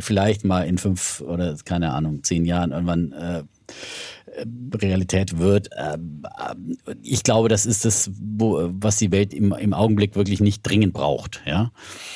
[0.00, 3.42] vielleicht mal in fünf oder keine Ahnung, zehn Jahren irgendwann äh,
[4.74, 5.70] Realität wird.
[5.76, 6.22] Ähm,
[6.86, 10.92] äh, ich glaube, das ist das, was die Welt im, im Augenblick wirklich nicht dringend
[10.92, 11.70] braucht, ja.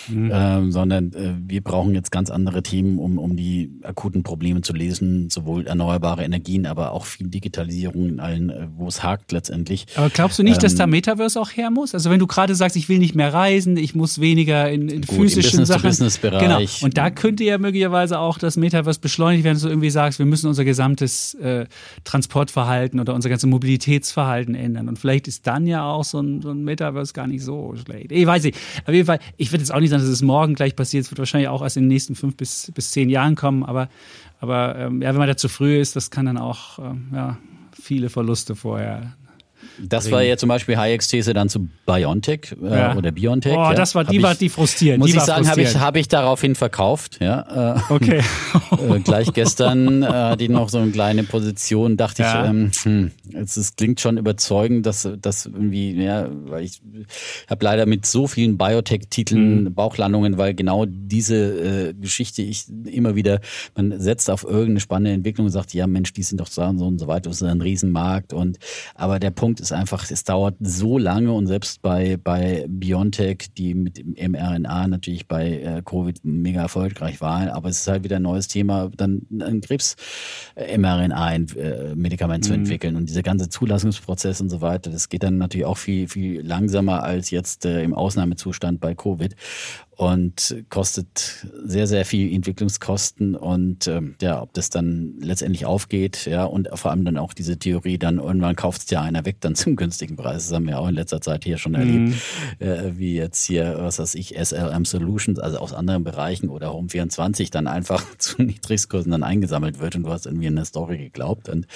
[0.08, 0.30] Mhm.
[0.32, 4.72] Ähm, sondern äh, wir brauchen jetzt ganz andere Themen, um, um die akuten Probleme zu
[4.72, 9.86] lesen, sowohl erneuerbare Energien, aber auch viel Digitalisierung in allen, äh, wo es hakt letztendlich.
[9.96, 11.94] Aber glaubst du nicht, ähm, dass da Metaverse auch her muss?
[11.94, 15.02] Also wenn du gerade sagst, ich will nicht mehr reisen, ich muss weniger in, in
[15.02, 15.82] gut, physischen im Sachen.
[15.82, 16.60] Business Genau.
[16.82, 20.26] Und da könnte ja möglicherweise auch das Metaverse beschleunigt werden, wenn du irgendwie sagst, wir
[20.26, 21.66] müssen unser gesamtes äh,
[22.14, 24.88] Transportverhalten oder unser ganzes Mobilitätsverhalten ändern.
[24.88, 28.12] Und vielleicht ist dann ja auch so ein, so ein Metaverse gar nicht so schlecht.
[28.12, 28.56] Ich weiß nicht.
[28.86, 31.04] Auf jeden Fall, ich würde jetzt auch nicht sagen, dass es morgen gleich passiert.
[31.04, 33.64] Es wird wahrscheinlich auch erst in den nächsten fünf bis, bis zehn Jahren kommen.
[33.64, 33.88] Aber,
[34.38, 37.36] aber ähm, ja, wenn man da zu früh ist, das kann dann auch ähm, ja,
[37.72, 39.16] viele Verluste vorher
[39.78, 42.96] das war ja zum Beispiel Hayeks These dann zu BioNTech äh, ja.
[42.96, 43.52] oder BioNTech.
[43.52, 43.74] Oh, ja.
[43.74, 45.00] das war, die ich, war die frustrierend.
[45.00, 47.18] Muss die ich sagen, habe ich, hab ich daraufhin verkauft.
[47.20, 47.76] Ja.
[47.76, 48.20] Äh, okay.
[48.70, 52.44] äh, gleich gestern äh, hatte ich noch so eine kleine Position, dachte ja.
[52.44, 56.80] ich, ähm, hm, es, es klingt schon überzeugend, dass das irgendwie, ja, weil ich
[57.48, 59.74] habe leider mit so vielen Biotech-Titeln mhm.
[59.74, 63.40] Bauchlandungen, weil genau diese äh, Geschichte ich immer wieder,
[63.74, 66.98] man setzt auf irgendeine spannende Entwicklung und sagt, ja Mensch, die sind doch so und
[66.98, 68.58] so weiter, das ist ein Riesenmarkt und
[68.94, 73.74] aber der Punkt ist einfach, es dauert so lange und selbst bei, bei BioNTech, die
[73.74, 78.16] mit dem mRNA natürlich bei äh, Covid mega erfolgreich waren, aber es ist halt wieder
[78.16, 82.60] ein neues Thema, dann ein Krebs-mRNA-Medikament äh, zu mhm.
[82.60, 86.40] entwickeln und dieser ganze Zulassungsprozess und so weiter, das geht dann natürlich auch viel, viel
[86.40, 89.34] langsamer als jetzt äh, im Ausnahmezustand bei Covid
[89.96, 96.44] und kostet sehr, sehr viel Entwicklungskosten und ähm, ja, ob das dann letztendlich aufgeht, ja,
[96.44, 99.53] und vor allem dann auch diese Theorie, dann irgendwann kauft es ja einer weg, dann
[99.54, 100.48] dann zum günstigen Preis.
[100.48, 102.14] Das haben wir auch in letzter Zeit hier schon erlebt,
[102.60, 102.66] mhm.
[102.66, 107.50] äh, wie jetzt hier, was weiß ich, SLM Solutions, also aus anderen Bereichen oder Home24
[107.50, 111.66] dann einfach zu Niedrigstkursen dann eingesammelt wird und du hast irgendwie eine Story geglaubt und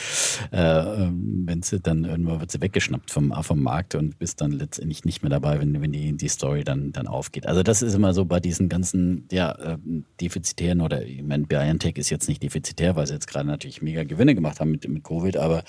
[0.52, 4.52] äh, ähm, wenn sie dann irgendwann wird sie weggeschnappt vom, vom Markt und bist dann
[4.52, 7.46] letztendlich nicht mehr dabei, wenn, wenn die, die Story dann, dann aufgeht.
[7.46, 9.78] Also das ist immer so bei diesen ganzen ja, äh,
[10.20, 14.04] defizitären oder ich meine, BioNTech ist jetzt nicht defizitär, weil sie jetzt gerade natürlich mega
[14.04, 15.62] Gewinne gemacht haben mit, mit Covid, aber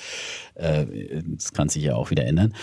[0.55, 0.85] äh,
[1.25, 2.53] das kann sich ja auch wieder ändern.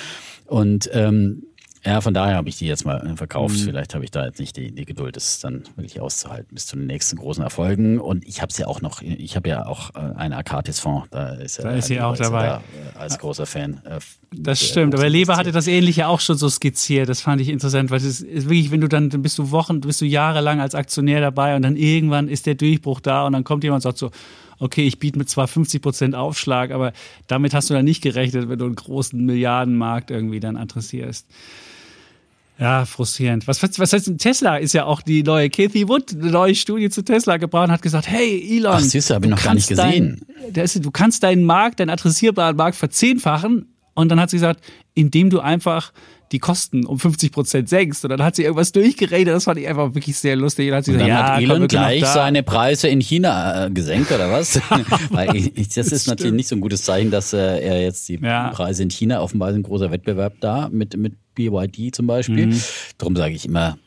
[0.47, 1.43] Und ähm,
[1.87, 3.59] ja, von daher habe ich die jetzt mal verkauft.
[3.59, 3.61] Mhm.
[3.61, 6.75] Vielleicht habe ich da jetzt nicht die, die Geduld, das dann wirklich auszuhalten bis zu
[6.75, 8.01] den nächsten großen Erfolgen.
[8.01, 11.29] Und ich habe es ja auch noch, ich habe ja auch äh, einen Arcatis-Fonds, da
[11.35, 12.47] ist, da ist sie auch dabei.
[12.47, 13.81] Da, äh, als großer Fan.
[13.85, 14.01] Äh,
[14.35, 17.09] das stimmt, aber Leber hatte das Ähnliche auch schon so skizziert.
[17.09, 19.53] Das fand ich interessant, weil es ist, ist wirklich, wenn du dann, dann bist du
[19.53, 23.33] Wochen, bist du jahrelang als Aktionär dabei und dann irgendwann ist der Durchbruch da und
[23.33, 24.11] dann kommt jemand und sagt so,
[24.59, 26.93] okay, ich biete mit zwar 50 Prozent Aufschlag, aber
[27.27, 31.27] damit hast du dann nicht gerechnet, wenn du einen großen Milliardenmarkt irgendwie dann adressierst.
[32.59, 33.47] Ja, frustrierend.
[33.47, 34.57] Was, was, was heißt denn Tesla?
[34.57, 37.83] Ist ja auch die neue Kathy Wood, eine neue Studie zu Tesla gebracht und hat
[37.83, 38.77] gesagt, hey Elon.
[38.77, 40.25] Ach, siehst du, habe ich noch gar nicht gesehen.
[40.53, 43.67] Dein, ist, du kannst deinen Markt, deinen adressierbaren Markt verzehnfachen.
[43.95, 44.61] Und dann hat sie gesagt,
[44.95, 45.93] indem du einfach
[46.33, 48.05] die Kosten um 50 Prozent senkst.
[48.05, 49.35] Und dann hat sie irgendwas durchgeredet.
[49.35, 50.71] Das fand ich einfach wirklich sehr lustig.
[50.71, 53.71] Und, hat sie und dann gesagt, hat ja, Elon gleich seine Preise in China äh,
[53.71, 54.61] gesenkt oder was?
[55.11, 56.07] Weil ich, das, das ist stimmt.
[56.19, 58.49] natürlich nicht so ein gutes Zeichen, dass äh, er jetzt die ja.
[58.51, 62.47] Preise in China offenbar ist ein großer Wettbewerb da mit mit BYD zum Beispiel.
[62.47, 62.61] Mhm.
[62.99, 63.79] Darum sage ich immer,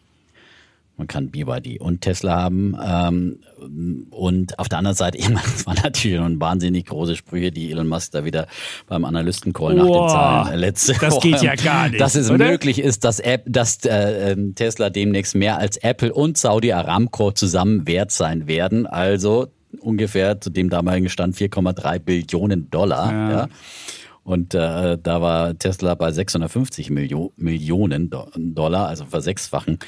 [0.99, 2.77] man kann BYD und Tesla haben.
[2.85, 3.39] Ähm,
[4.11, 7.71] und auf der anderen Seite, ich meine, das waren natürlich schon wahnsinnig große Sprüche, die
[7.71, 8.47] Elon Musk da wieder
[8.87, 12.01] beim Analystencall nach den Zahlen letzte Das Woche, geht ja gar nicht.
[12.01, 12.45] Dass es oder?
[12.49, 17.31] möglich ist, dass, App, dass äh, ähm, Tesla demnächst mehr als Apple und Saudi Aramco
[17.31, 18.85] zusammen wert sein werden.
[18.85, 19.47] Also
[19.79, 23.11] ungefähr zu dem damaligen Stand 4,3 Billionen Dollar.
[23.11, 23.31] Ja.
[23.31, 23.47] ja.
[24.23, 29.79] Und äh, da war Tesla bei 650 Millio Millionen Dollar, also versechsfachen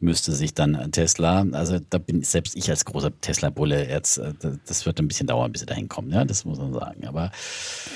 [0.00, 4.32] müsste sich dann Tesla, also da bin selbst ich als großer Tesla-Bulle jetzt, äh,
[4.66, 7.06] das wird ein bisschen dauern, bis sie dahin kommen, ja, das muss man sagen.
[7.06, 7.30] Aber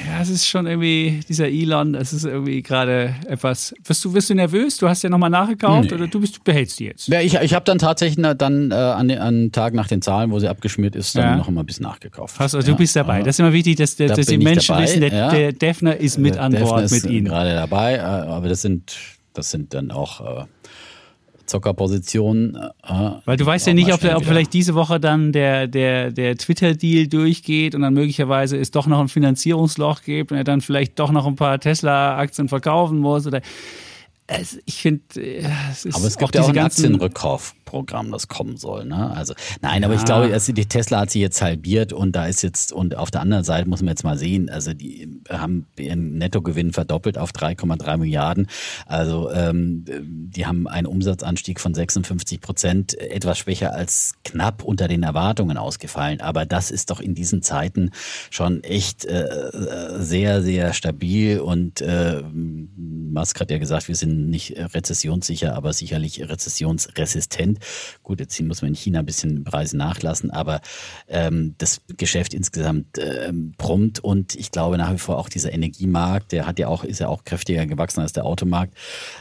[0.07, 3.75] ja, es ist schon irgendwie, dieser Elon, es ist irgendwie gerade etwas.
[3.85, 4.77] Wirst du, wirst du nervös?
[4.77, 5.95] Du hast ja nochmal nachgekauft nee.
[5.95, 7.09] oder du bist, behältst die jetzt?
[7.09, 10.38] Ja, ich, ich habe dann tatsächlich dann äh, an, an Tag nach den Zahlen, wo
[10.38, 11.37] sie abgeschmiert ist, dann ja.
[11.37, 12.38] noch mal ein bisschen nachgekauft.
[12.38, 12.73] Hast, also ja.
[12.73, 13.23] du bist dabei.
[13.23, 15.31] Das ist immer wichtig, dass, dass, da dass die Menschen wissen, der, ja.
[15.31, 17.27] der Defner ist mit der an Defner Bord mit ihnen.
[17.27, 18.95] gerade dabei, äh, aber das sind,
[19.33, 20.45] das sind dann auch äh,
[21.47, 22.57] Zockerposition.
[22.83, 26.11] Äh, Weil du weißt ja nicht, ob, der, ob vielleicht diese Woche dann der, der,
[26.11, 30.61] der Twitter-Deal durchgeht und dann möglicherweise es doch noch ein Finanzierungsloch gibt und er dann
[30.61, 33.41] vielleicht doch noch ein paar Tesla-Aktien verkaufen muss oder
[34.27, 38.27] es, ich finde, äh, es ist Aber es gibt auch ja auch ein Aktienrückkaufprogramm, das
[38.29, 38.87] kommen soll.
[38.87, 39.11] Ne?
[39.15, 39.89] Also nein, ja.
[39.89, 42.97] aber ich glaube, also die Tesla hat sie jetzt halbiert und da ist jetzt und
[42.97, 47.19] auf der anderen Seite muss man jetzt mal sehen, also die haben ihren Nettogewinn verdoppelt
[47.19, 48.47] auf 3,3 Milliarden.
[48.87, 55.03] Also ähm, die haben einen Umsatzanstieg von 56 Prozent, etwas schwächer als knapp unter den
[55.03, 56.23] Erwartungen ausgefallen.
[56.23, 57.91] Aber das ist doch in diesen Zeiten
[58.31, 59.51] schon echt äh,
[59.99, 66.20] sehr, sehr stabil und äh, Musk hat ja gesagt, wir sind nicht rezessionssicher, aber sicherlich
[66.20, 67.59] rezessionsresistent.
[68.03, 70.61] Gut, jetzt muss man in China ein bisschen Preise nachlassen, aber
[71.09, 76.33] ähm, das Geschäft insgesamt ähm, brummt und ich glaube nach wie vor auch dieser Energiemarkt,
[76.33, 78.74] der hat ja auch, ist ja auch kräftiger gewachsen als der Automarkt.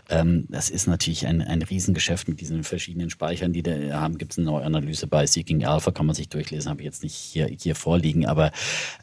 [0.10, 4.18] Ähm, das ist natürlich ein, ein Riesengeschäft mit diesen verschiedenen Speichern, die da haben.
[4.18, 7.04] Gibt es eine neue Analyse bei Seeking Alpha, kann man sich durchlesen, habe ich jetzt
[7.04, 8.52] nicht hier, hier vorliegen, aber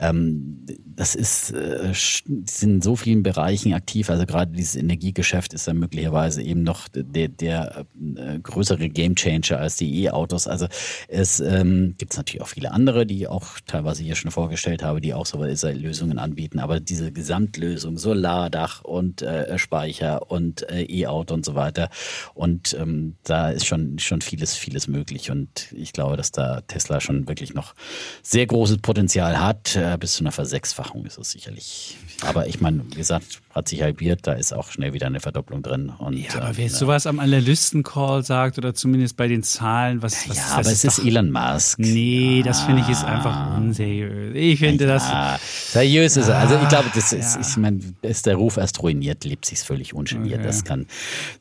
[0.00, 4.10] ähm, das ist, äh, sind in so vielen Bereichen aktiv.
[4.10, 9.76] Also gerade dieses Energiegeschäft ist dann möglicherweise eben noch der, der äh, größere Gamechanger als
[9.76, 10.46] die E-Autos.
[10.46, 10.66] Also
[11.08, 15.14] es ähm, gibt natürlich auch viele andere, die auch teilweise hier schon vorgestellt habe, die
[15.14, 16.58] auch so Lösungen anbieten.
[16.58, 21.88] Aber diese Gesamtlösung, Solardach und äh, Speicher und äh, E-Auto und so weiter.
[22.34, 25.30] Und ähm, da ist schon, schon vieles, vieles möglich.
[25.30, 27.74] Und ich glaube, dass da Tesla schon wirklich noch
[28.22, 29.76] sehr großes Potenzial hat.
[29.76, 31.96] Äh, bis zu einer Versechsfachung ist es sicherlich.
[32.22, 35.62] Aber ich meine, wie gesagt, hat sich halbiert, da ist auch schnell wieder eine Verdopplung
[35.62, 35.92] drin.
[35.98, 40.28] Und, ja, aber wer äh, sowas am Analysten-Call sagt oder zumindest bei den Zahlen, was,
[40.28, 41.78] was Ja, aber es ist, Elon Musk.
[41.78, 42.44] Nee, ja.
[42.44, 44.34] das finde ich ist einfach unseriös.
[44.36, 45.72] Ich finde ja, das.
[45.72, 46.38] Seriös ist er.
[46.38, 49.94] Also ich glaube, das ist, ich meine, ist der Ruf erst ruiniert, lebt sich völlig
[49.94, 50.38] ungeniert.
[50.38, 50.46] Okay.
[50.46, 50.86] Das kann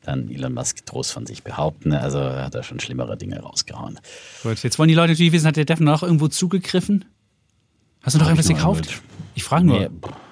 [0.04, 1.92] dann Elon Musk trost von sich behaupten.
[1.92, 4.00] Also er hat da schon schlimmere Dinge rausgehauen.
[4.42, 7.04] Gut, jetzt wollen die Leute natürlich wissen, hat der Defner noch irgendwo zugegriffen?
[8.02, 9.02] Hast du noch irgendwas gekauft?
[9.34, 9.78] Ich frage nur.
[9.78, 9.88] Nee.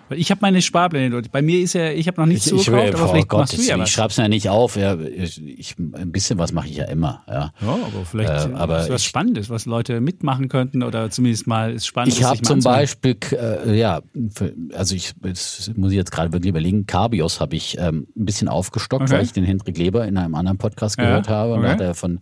[0.09, 1.29] Weil ich habe meine Sparpläne, Leute.
[1.31, 3.41] Bei mir ist ja, ich habe noch nichts Ich, ich, zugekauft, aber oh vielleicht Gott,
[3.41, 3.91] machst du ich, ja ich was.
[3.91, 4.77] schreib's ja nicht auf.
[4.77, 7.23] Ja, ich, ich, ein bisschen was mache ich ja immer.
[7.29, 7.53] Ja.
[7.61, 11.47] Ja, aber vielleicht Äh, aber ist was ich- Spannendes, was Leute mitmachen könnten oder zumindest
[11.47, 12.15] mal ist spannend.
[12.15, 12.61] Ich habe zum.
[12.61, 14.01] Beispiel, äh, ja,
[14.35, 18.25] für, also ich das muss ich jetzt gerade wirklich überlegen, Carbios habe ich ähm, ein
[18.25, 19.13] bisschen aufgestockt, Okay.
[19.13, 21.55] weil ich den Hendrik Leber in einem anderen Podcast Ja, gehört habe.
[21.55, 21.75] Und da okay.
[21.75, 22.21] hat er von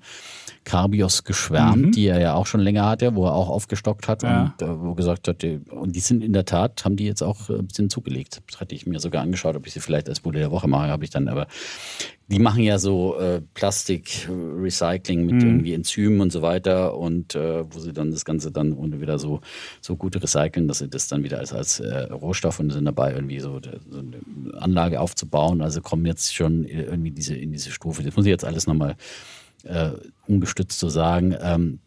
[0.66, 4.52] Carbios geschwärmt, die er ja auch schon länger hatte, wo er auch aufgestockt hat Ja.
[4.59, 7.22] und äh, wo gesagt hat, die, und die sind in der Tat, haben die jetzt
[7.22, 8.42] auch äh, ein bisschen zugelegt.
[8.50, 10.88] Das hatte ich mir sogar angeschaut, ob ich sie vielleicht als Bude der Woche mache,
[10.88, 11.46] habe ich dann aber
[12.29, 17.79] die machen ja so äh, Plastik-Recycling mit irgendwie Enzymen und so weiter und äh, wo
[17.79, 19.40] sie dann das Ganze dann und wieder so,
[19.81, 23.12] so gut recyceln, dass sie das dann wieder als, als äh, Rohstoff und sind dabei
[23.14, 23.61] irgendwie so,
[23.91, 25.62] so eine Anlage aufzubauen.
[25.62, 28.03] Also kommen jetzt schon irgendwie diese, in diese Stufe.
[28.03, 28.97] Das muss ich jetzt alles nochmal
[29.67, 29.93] äh,
[30.27, 31.37] ungestützt so sagen.
[31.41, 31.81] Ähm,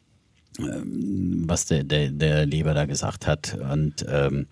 [0.62, 3.58] was der, der, der Leber da gesagt hat.
[3.72, 4.48] Und ähm,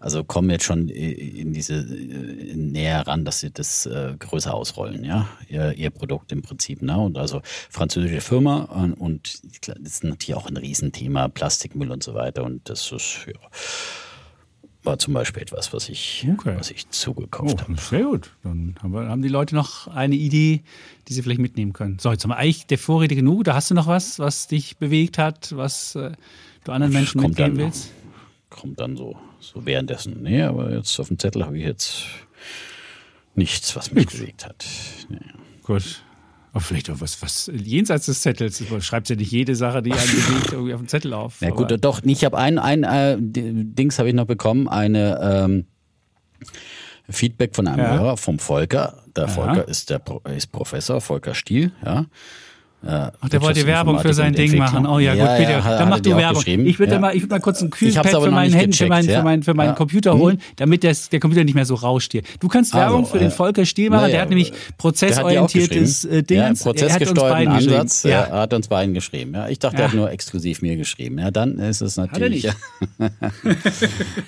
[0.00, 5.04] also kommen jetzt schon in diese äh, näher ran, dass sie das äh, größer ausrollen,
[5.04, 6.82] ja, ihr, ihr Produkt im Prinzip.
[6.82, 6.98] Ne?
[6.98, 12.02] Und also französische Firma und, und glaub, das ist natürlich auch ein Riesenthema, Plastikmüll und
[12.02, 12.44] so weiter.
[12.44, 13.32] Und das ist ja,
[14.84, 16.54] war zum Beispiel etwas, was ich, Okay.
[16.58, 17.76] was ich zugekauft Oh, habe.
[17.80, 18.30] sehr gut.
[18.42, 20.62] Dann haben, wir, haben die Leute noch eine Idee,
[21.08, 21.98] die sie vielleicht mitnehmen können.
[22.00, 23.44] So, jetzt haben wir eigentlich der Vorräte genug.
[23.44, 26.12] Da hast du noch was, was dich bewegt hat, was äh,
[26.64, 27.92] du anderen Menschen Kommt mitgeben dann, willst?
[28.50, 30.22] Kommt dann so, so währenddessen.
[30.22, 32.04] Nee, aber jetzt auf dem Zettel habe ich jetzt
[33.34, 34.64] nichts, was mich bewegt hat.
[35.08, 35.18] Nee.
[35.62, 36.02] Gut.
[36.52, 38.58] Aber vielleicht auch was, was jenseits des Zettels.
[38.58, 41.40] Du schreibst ja nicht jede Sache, die einen bewegt, irgendwie auf dem Zettel auf.
[41.40, 45.64] Ja gut, doch, ich habe ein, ein äh, Dings habe ich noch bekommen, eine ähm,
[47.08, 47.98] Feedback von einem Ja.
[47.98, 49.02] Hörer vom Volker.
[49.16, 50.02] Der Volker ist der
[50.34, 52.06] ist Professor, Volker Stiel, ja.
[52.84, 54.86] Ach, der wollte Werbung für sein Ding machen.
[54.86, 55.62] Oh ja, gut, bitte.
[55.64, 56.42] hat- dann mach hat du Werbung.
[56.46, 56.98] Ich würde ja.
[56.98, 59.18] mal, ich mal kurz ein Kühlpad für meinen Handy, für meinen, ja.
[59.18, 59.74] für meinen, für meinen Ja.
[59.74, 60.20] Computer Hm?
[60.20, 62.22] holen, damit das, der Computer nicht mehr so rauscht hier.
[62.40, 64.10] Du kannst Also, Werbung für den äh, Volker Stiel machen.
[64.10, 66.60] der hat nämlich Der hat prozessorientiertes äh, Dingens.
[66.64, 67.74] Ja, prozessgesteuerten geschrieben.
[67.74, 68.02] Ansatz.
[68.02, 68.10] Ja.
[68.10, 68.20] Ja.
[68.24, 69.34] Er hat uns beiden geschrieben.
[69.34, 69.88] Ja, ich dachte, er Ja.
[69.88, 71.18] hat nur exklusiv mir geschrieben.
[71.18, 72.44] Ja, dann ist es natürlich.
[72.44, 72.56] nicht.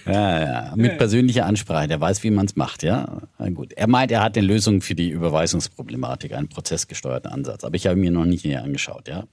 [0.07, 1.89] ja, ja, mit persönlicher Ansprache.
[1.89, 2.83] Der weiß, wie man es macht.
[2.83, 3.21] Ja,
[3.55, 3.73] gut.
[3.73, 7.65] Er meint, er hat eine Lösung für die Überweisungsproblematik, einen prozessgesteuerten Ansatz.
[7.65, 9.09] Aber ich habe mir noch nicht näher angeschaut.
[9.09, 9.25] Ja.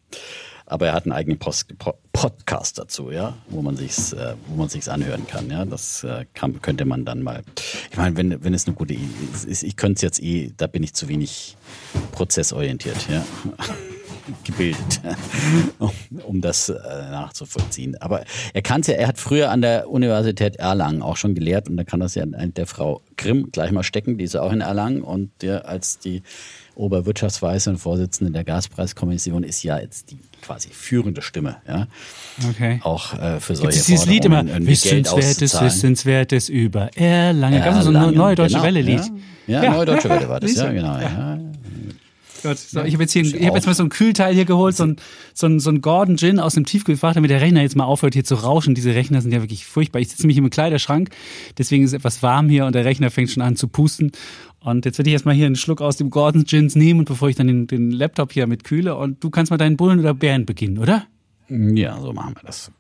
[0.66, 4.56] Aber er hat einen eigenen Post Po- Podcast dazu, ja, wo man sich's, äh, wo
[4.56, 5.66] man sich's anhören kann, ja.
[5.66, 7.44] Das äh, kann, könnte man dann mal.
[7.92, 9.06] Ich meine, wenn wenn es eine gute Idee
[9.48, 11.58] ist, ich könnte es jetzt eh, da bin ich zu wenig
[12.14, 13.26] prozessorientiert, ja,
[14.44, 15.02] gebildet,
[15.80, 15.92] um,
[16.26, 16.74] um das äh,
[17.10, 18.00] nachzuvollziehen.
[18.02, 18.24] Aber
[18.54, 18.96] er kann es ja.
[18.96, 22.26] Er hat früher an der Universität Erlangen auch schon gelehrt und da kann das ja
[22.26, 26.00] der Frau Grimm gleich mal stecken, die ist ja auch in Erlangen und der als
[26.00, 26.24] die
[26.76, 31.88] Oberwirtschaftsweise und Vorsitzende der Gaspreiskommission ist ja jetzt die quasi führende Stimme, ja.
[32.50, 32.80] Okay.
[32.84, 35.62] Auch äh, für solche es dieses Lied immer, Wissenswertes.
[35.62, 37.62] Wissenswertes über Erlangen.
[37.62, 39.12] Gab es so ein Erlangen, neue deutsche genau, Welle-Lied?
[39.48, 40.98] Ja, ja, neue deutsche Welle war das, ja, genau.
[40.98, 41.40] Ja.
[42.44, 44.76] Gut, so, ich habe jetzt, hier, ich hab jetzt mal so ein Kühlteil hier geholt,
[44.76, 44.96] so ein,
[45.34, 48.14] so ein, so ein Gordon Gin aus dem Tiefkühlfach, damit der Rechner jetzt mal aufhört
[48.14, 48.76] hier zu rauschen.
[48.76, 50.00] Diese Rechner sind ja wirklich furchtbar.
[50.00, 51.10] Ich sitze mich im Kleiderschrank,
[51.58, 54.12] deswegen ist es etwas warm hier und der Rechner fängt schon an zu pusten.
[54.60, 57.36] Und jetzt werde ich erstmal hier einen Schluck aus dem Gordon Gins nehmen, bevor ich
[57.36, 58.96] dann den, den Laptop hier mit kühle.
[58.96, 61.06] Und du kannst mal deinen Bullen oder Bären beginnen, oder?
[61.50, 62.72] Ja, so machen wir das.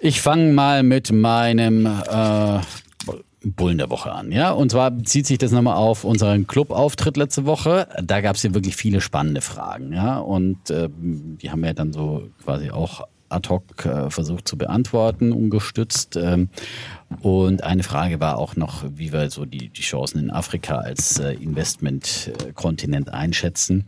[0.00, 2.60] Ich fange mal mit meinem äh,
[3.42, 4.32] Bullen der Woche an.
[4.32, 7.88] Ja, und zwar bezieht sich das nochmal auf unseren Clubauftritt letzte Woche.
[8.02, 9.92] Da gab es ja wirklich viele spannende Fragen.
[9.92, 14.58] Ja, und äh, die haben wir dann so quasi auch ad hoc äh, versucht zu
[14.58, 16.16] beantworten, ungestützt.
[16.16, 16.50] Ähm,
[17.22, 21.18] und eine Frage war auch noch, wie wir so die, die Chancen in Afrika als
[21.18, 23.86] äh, Investmentkontinent einschätzen.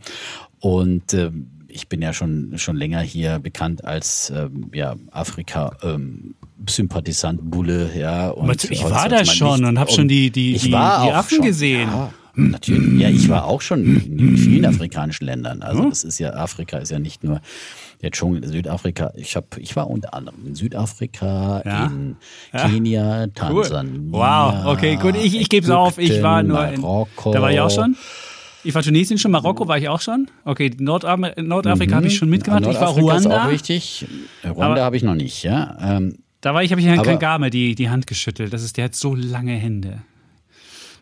[0.59, 5.75] Und ähm, ich bin ja schon, schon länger hier bekannt als ähm, ja, Afrika.
[5.83, 6.35] Ähm,
[6.69, 8.29] Sympathisant Bulle, ja.
[8.29, 11.11] Und ich war da schon nicht- und hab schon die- die- ich die- war die
[11.11, 11.89] Affen schon, gesehen.
[11.89, 13.01] Ja, natürlich.
[13.01, 15.61] Ja, ich war auch schon in, vielen afrikanischen Ländern.
[15.61, 17.41] Also das ist ja, Afrika ist ja nicht nur
[18.01, 19.11] der Dschungel, Südafrika.
[19.15, 21.85] Ich habe, ich war unter anderem in Südafrika, Ja.
[21.87, 22.15] in
[22.53, 24.01] Kenia, Tansania.
[24.11, 25.97] Wow, okay, gut, ich, ich gebe es auf.
[25.97, 26.79] Ich war nur in.
[26.81, 27.31] Marokko.
[27.33, 27.97] Da war ich auch schon.
[28.63, 30.27] Ich war Tunesien schon, Marokko war ich auch schon.
[30.45, 32.61] Okay, Nordam Nordafrika habe ich schon mitgemacht.
[32.61, 33.01] Ich war Mhm.
[33.01, 33.45] Nordafrika ist Ruanda.
[33.45, 34.05] auch wichtig.
[34.45, 35.77] Ruanda habe ich noch nicht, ja.
[35.81, 38.51] Ähm, Da war ich, habe ich Herrn Kangame die, die Hand geschüttelt.
[38.53, 39.99] Das ist, der hat so lange Hände.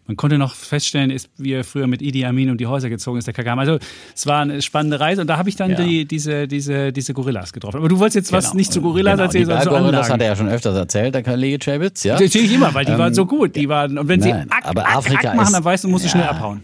[0.08, 3.20] Man konnte noch feststellen, ist, wie er früher mit Idi Amin um die Häuser gezogen
[3.20, 3.62] ist, der Kagame.
[3.62, 3.78] Also
[4.16, 5.76] es war eine spannende Reise und da habe ich dann Ja.
[5.78, 7.78] die, diese, diese, diese Gorillas getroffen.
[7.78, 8.56] Aber du wolltest jetzt was genau.
[8.58, 9.92] nicht zu Gorillas Genau, erzählen, sondern zu Anlagen.
[9.96, 12.20] Das hat er ja schon öfters erzählt, der Kollege Chabitz, ja.
[12.20, 13.56] Natürlich immer, weil die waren Ähm, so gut.
[13.56, 15.84] Die waren, und wenn sie nein, ack, aber ack, Afrika ack machen, ist- dann weißt
[15.84, 16.12] du, musst du ja.
[16.14, 16.62] schnell abhauen.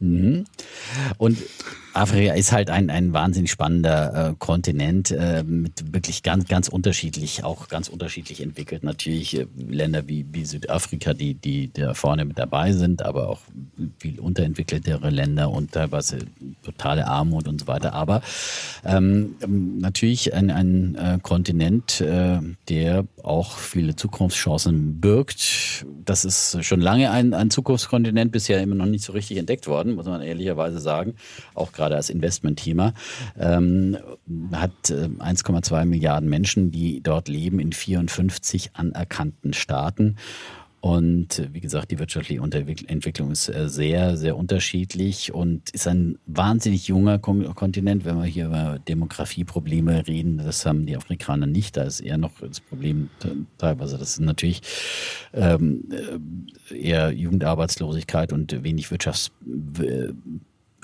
[0.00, 1.38] Und
[1.98, 7.44] Afrika ist halt ein, ein wahnsinnig spannender äh, Kontinent äh, mit wirklich ganz, ganz unterschiedlich,
[7.44, 8.84] auch ganz unterschiedlich entwickelt.
[8.84, 13.40] Natürlich äh, Länder wie, wie Südafrika, die, die da vorne mit dabei sind, aber auch
[13.98, 16.18] viel unterentwickeltere Länder und teilweise
[16.62, 17.92] totale Armut und so weiter.
[17.92, 18.22] Aber
[18.84, 19.34] ähm,
[19.80, 22.38] natürlich ein, ein äh, Kontinent, äh,
[22.68, 25.84] der auch viele Zukunftschancen birgt.
[26.04, 29.94] Das ist schon lange ein, ein Zukunftskontinent, bisher immer noch nicht so richtig entdeckt worden,
[29.94, 31.14] muss man ehrlicherweise sagen.
[31.54, 32.94] Auch gerade als Investmentthema.
[33.38, 33.96] Ähm,
[34.52, 40.16] hat 1,2 äh, Milliarden Menschen, die dort leben in 54 anerkannten Staaten.
[40.80, 46.18] Und äh, wie gesagt, die wirtschaftliche Entwicklung ist äh, sehr, sehr unterschiedlich und ist ein
[46.26, 48.04] wahnsinnig junger Kontinent.
[48.04, 51.76] Wenn wir hier über Demografieprobleme reden, das haben die Afrikaner nicht.
[51.76, 53.10] Da ist eher noch das Problem
[53.58, 54.60] teilweise, das ist natürlich
[55.32, 55.88] ähm,
[56.70, 59.32] äh, eher Jugendarbeitslosigkeit und wenig Wirtschafts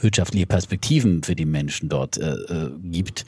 [0.05, 2.37] wirtschaftliche Perspektiven für die Menschen dort äh,
[2.83, 3.25] gibt.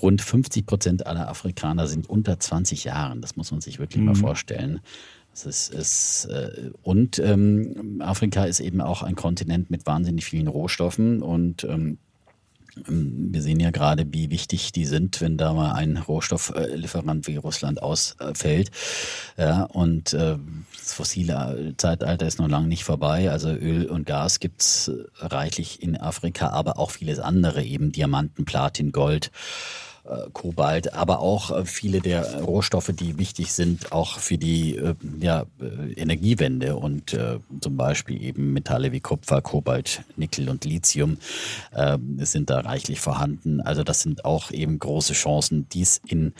[0.00, 3.20] Rund 50 Prozent aller Afrikaner sind unter 20 Jahren.
[3.22, 4.06] Das muss man sich wirklich mhm.
[4.06, 4.80] mal vorstellen.
[5.32, 10.48] Es ist, ist, äh, und ähm, Afrika ist eben auch ein Kontinent mit wahnsinnig vielen
[10.48, 11.98] Rohstoffen und ähm,
[12.86, 17.82] wir sehen ja gerade, wie wichtig die sind, wenn da mal ein Rohstofflieferant wie Russland
[17.82, 18.70] ausfällt.
[19.36, 20.36] Ja, und äh,
[20.78, 23.30] das fossile Zeitalter ist noch lange nicht vorbei.
[23.30, 28.92] Also Öl und Gas gibt's reichlich in Afrika, aber auch vieles andere, eben Diamanten, Platin,
[28.92, 29.30] Gold.
[30.10, 34.94] Äh, Kobalt, aber auch äh, viele der Rohstoffe, die wichtig sind, auch für die äh,
[35.20, 35.44] ja,
[35.96, 41.18] Energiewende und äh, zum Beispiel eben Metalle wie Kupfer, Kobalt, Nickel und Lithium
[41.72, 43.60] äh, sind da reichlich vorhanden.
[43.60, 46.32] Also das sind auch eben große Chancen, die es in,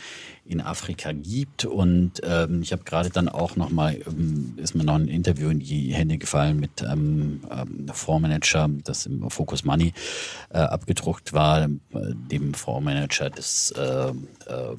[0.45, 1.65] in Afrika gibt.
[1.65, 5.49] Und ähm, ich habe gerade dann auch noch mal, ähm, ist mir noch ein Interview
[5.49, 9.93] in die Hände gefallen mit einem ähm, Fondsmanager, das im Focus Money
[10.49, 14.11] äh, abgedruckt war, dem Fondsmanager des äh,
[14.51, 14.75] äh,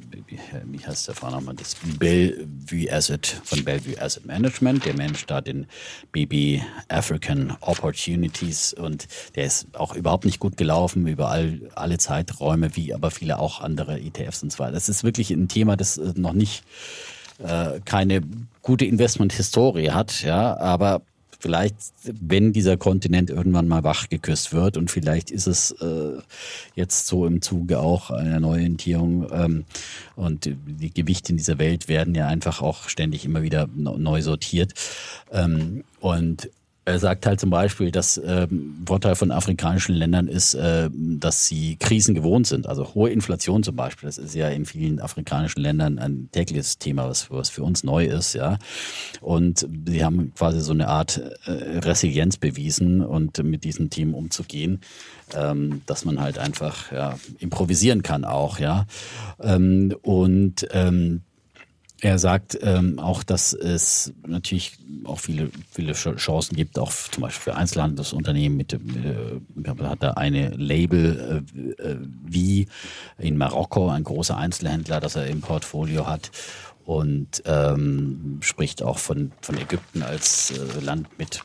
[0.66, 4.85] wie, heißt der Vorname, das Bellevue Asset von Bellevue Asset Management.
[4.85, 5.66] Der Mensch da den
[6.12, 12.95] BB African Opportunities und der ist auch überhaupt nicht gut gelaufen, überall alle Zeiträume, wie
[12.95, 14.73] aber viele auch andere ETFs und weiter.
[14.73, 16.64] Das ist wirklich ein Thema, das äh, noch nicht
[17.39, 18.23] äh, keine
[18.61, 21.03] gute Investment-Historie hat, ja, aber
[21.43, 26.18] vielleicht, wenn dieser Kontinent irgendwann mal wach geküsst wird und vielleicht ist es äh,
[26.76, 29.64] jetzt so im Zuge auch einer Neuorientierung ähm,
[30.14, 34.72] und die Gewichte in dieser Welt werden ja einfach auch ständig immer wieder neu sortiert.
[35.32, 36.49] Ähm, und
[36.85, 41.76] er sagt halt zum Beispiel, dass ähm, Vorteil von afrikanischen Ländern ist, äh, dass sie
[41.76, 42.66] Krisen gewohnt sind.
[42.66, 44.09] Also hohe Inflation zum Beispiel.
[44.09, 48.07] Das ist ja in vielen afrikanischen Ländern ein tägliches Thema, was, was für uns neu
[48.07, 48.59] ist, ja.
[49.20, 54.80] Und sie haben quasi so eine Art äh, Resilienz bewiesen und mit diesen Themen umzugehen,
[55.37, 58.87] ähm, dass man halt einfach ja, improvisieren kann auch, ja.
[59.41, 61.22] Ähm, und ähm,
[62.03, 64.72] er sagt ähm, auch, dass es natürlich
[65.05, 68.78] auch viele, viele Chancen gibt, auch zum Beispiel für Einzelhandelsunternehmen mit, äh,
[69.84, 71.44] hat da eine Label
[71.78, 72.66] äh, äh, wie
[73.18, 76.32] in Marokko, ein großer Einzelhändler, das er im Portfolio hat
[76.85, 81.43] und ähm, spricht auch von, von Ägypten als äh, Land mit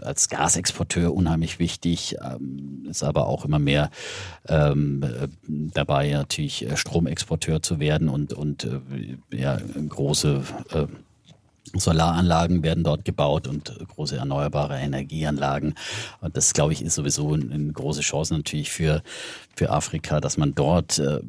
[0.00, 3.90] als Gasexporteur unheimlich wichtig, ähm, ist aber auch immer mehr
[4.48, 9.58] ähm, äh, dabei natürlich äh, Stromexporteur zu werden und und äh, ja
[9.88, 10.86] große äh,
[11.74, 15.74] Solaranlagen werden dort gebaut und große erneuerbare Energieanlagen.
[16.20, 19.02] Und das, glaube ich, ist sowieso eine große Chance natürlich für,
[19.54, 21.20] für Afrika, dass man dort äh,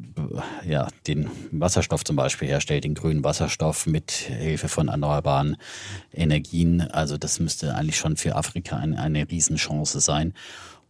[0.66, 5.56] ja, den Wasserstoff zum Beispiel herstellt, den grünen Wasserstoff mit Hilfe von erneuerbaren
[6.12, 6.80] Energien.
[6.80, 10.34] Also das müsste eigentlich schon für Afrika eine, eine Riesenchance sein.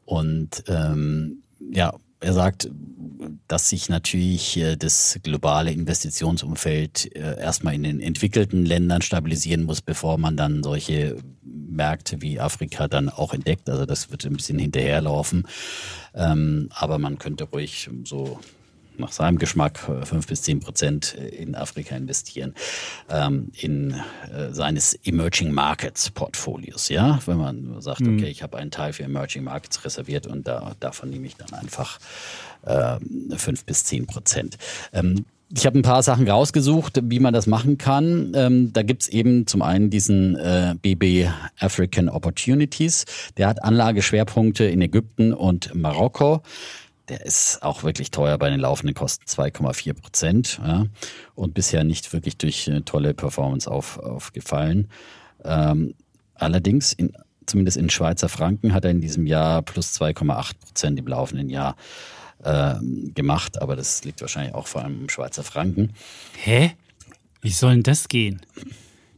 [0.05, 2.71] Und ähm, ja, er sagt,
[3.49, 9.81] dass sich natürlich äh, das globale Investitionsumfeld äh, erstmal in den entwickelten Ländern stabilisieren muss,
[9.81, 13.69] bevor man dann solche Märkte wie Afrika dann auch entdeckt.
[13.69, 15.47] Also das wird ein bisschen hinterherlaufen.
[16.15, 18.39] Ähm, aber man könnte ruhig so
[18.99, 22.55] nach seinem Geschmack äh, fünf bis zehn Prozent in Afrika investieren,
[23.09, 23.93] ähm, in
[24.33, 26.89] äh, seines Emerging Markets Portfolios.
[26.89, 28.19] Ja, wenn man sagt, mhm.
[28.19, 31.53] okay, ich habe einen Teil für Emerging Markets reserviert und da, davon nehme ich dann
[31.53, 31.99] einfach
[32.63, 32.99] äh,
[33.37, 34.59] fünf bis zehn Prozent.
[34.93, 35.25] Ähm,
[35.55, 38.33] ich habe ein paar Sachen rausgesucht, wie man das machen kann.
[38.35, 41.29] Ähm, da gibt's eben zum einen diesen äh, BB
[41.61, 43.05] African Opportunities.
[43.37, 46.43] Der hat Anlageschwerpunkte in Ägypten und Marokko
[47.13, 50.87] der ist auch wirklich teuer bei den laufenden Kosten 2,4 Prozent ja,
[51.35, 54.89] und bisher nicht wirklich durch eine tolle Performance auf, aufgefallen.
[55.45, 55.95] Ähm,
[56.35, 57.13] allerdings in
[57.45, 61.77] zumindest in Schweizer Franken hat er in diesem Jahr plus 2,8 Prozent im laufenden Jahr
[62.45, 62.77] äh,
[63.15, 65.93] gemacht, aber das liegt wahrscheinlich auch vor allem im Schweizer Franken.
[66.39, 66.73] Hä?
[67.43, 68.41] Wie soll denn das gehen?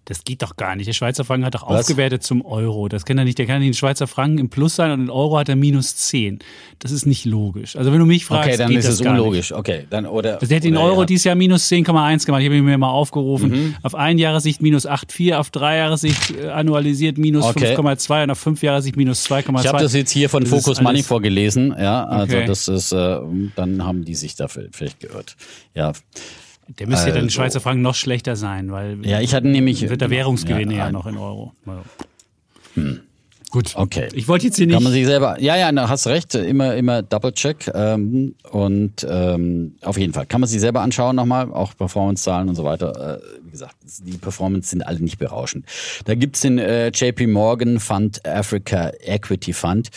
[0.07, 0.87] Das geht doch gar nicht.
[0.87, 1.81] Der Schweizer Franken hat doch Was?
[1.81, 2.89] aufgewertet zum Euro.
[2.89, 3.39] Das kann er nicht.
[3.39, 5.97] Der kann nicht in Schweizer Franken im Plus sein und in Euro hat er minus
[5.97, 6.41] 10.
[6.79, 7.77] Das ist nicht logisch.
[7.77, 9.53] Also wenn du mich fragst, Okay, dann geht ist das es gar unlogisch.
[9.53, 10.35] Okay, dann oder.
[10.35, 11.07] Also der hat in Euro ja.
[11.07, 12.43] dieses Jahr minus 10,1 gemacht.
[12.43, 13.51] Ich habe ihn mir mal aufgerufen.
[13.51, 13.77] Mhm.
[13.83, 17.75] Auf ein Jahressicht minus 8,4, auf drei Jahressicht äh, annualisiert minus Okay.
[17.75, 19.61] 5,2 und auf fünf Jahressicht minus 2,2.
[19.61, 22.47] Ich habe das jetzt hier von Das Focus Money vorgelesen, ja, also Okay.
[22.47, 23.21] das ist, äh,
[23.57, 25.37] dann haben die sich dafür vielleicht geirrt.
[25.75, 25.93] Ja,
[26.69, 29.47] Der müsste ja dann in Also- Schweizer Franken noch schlechter sein, weil ja, ich hatte
[29.49, 31.53] nämlich wird der Währungsgewinne ja, ja, noch in Euro.
[31.67, 31.83] Ja.
[33.55, 33.77] Gut.
[33.77, 34.09] Okay.
[34.15, 34.75] Ich wollte jetzt hier nicht.
[34.75, 37.71] Kann man sich selber, ja, ja, na, hast recht, immer, immer Double-Check.
[37.73, 42.57] Ähm, und ähm, auf jeden Fall kann man sich selber anschauen nochmal, auch Performance-Zahlen und
[42.57, 43.21] so weiter.
[43.23, 45.67] Äh, wie gesagt, die Performance sind alle nicht berauschend.
[46.05, 49.91] Da gibt's den äh, JP Morgan Fund Africa Equity Fund.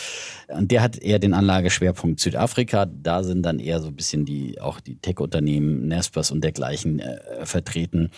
[0.46, 2.86] Und der hat eher den Anlageschwerpunkt Südafrika.
[2.86, 7.44] Da sind dann eher so ein bisschen die, auch die Tech-Unternehmen, Nespers und dergleichen äh,
[7.44, 8.12] vertreten.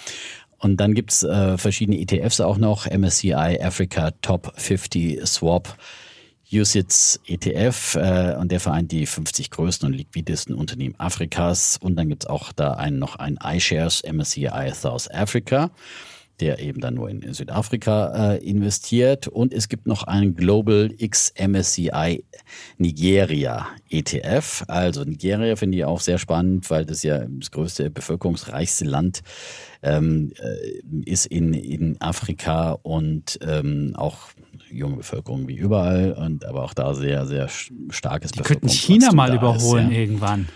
[0.61, 5.77] Und dann gibt's äh, verschiedene ETFs auch noch, MSCI Africa Top 50 Swap.
[6.53, 11.79] USITS ETF äh, und der vereint die 50 größten und liquidesten Unternehmen Afrikas.
[11.81, 15.71] Und dann gibt's auch da einen, noch einen iShares MSCI South Africa,
[16.41, 19.29] der eben dann nur in Südafrika äh, investiert.
[19.29, 22.25] Und es gibt noch einen Global X MSCI
[22.79, 24.65] Nigeria ETF.
[24.69, 29.23] Also Nigeria finde ich auch sehr spannend, weil das ja das größte, bevölkerungsreichste Land
[29.83, 34.31] ähm, äh, ist in, in Afrika und ähm, auch
[34.71, 37.49] junge Bevölkerung wie überall und aber auch da sehr, sehr
[37.91, 40.49] starkes die könnten China mal überholen irgendwann.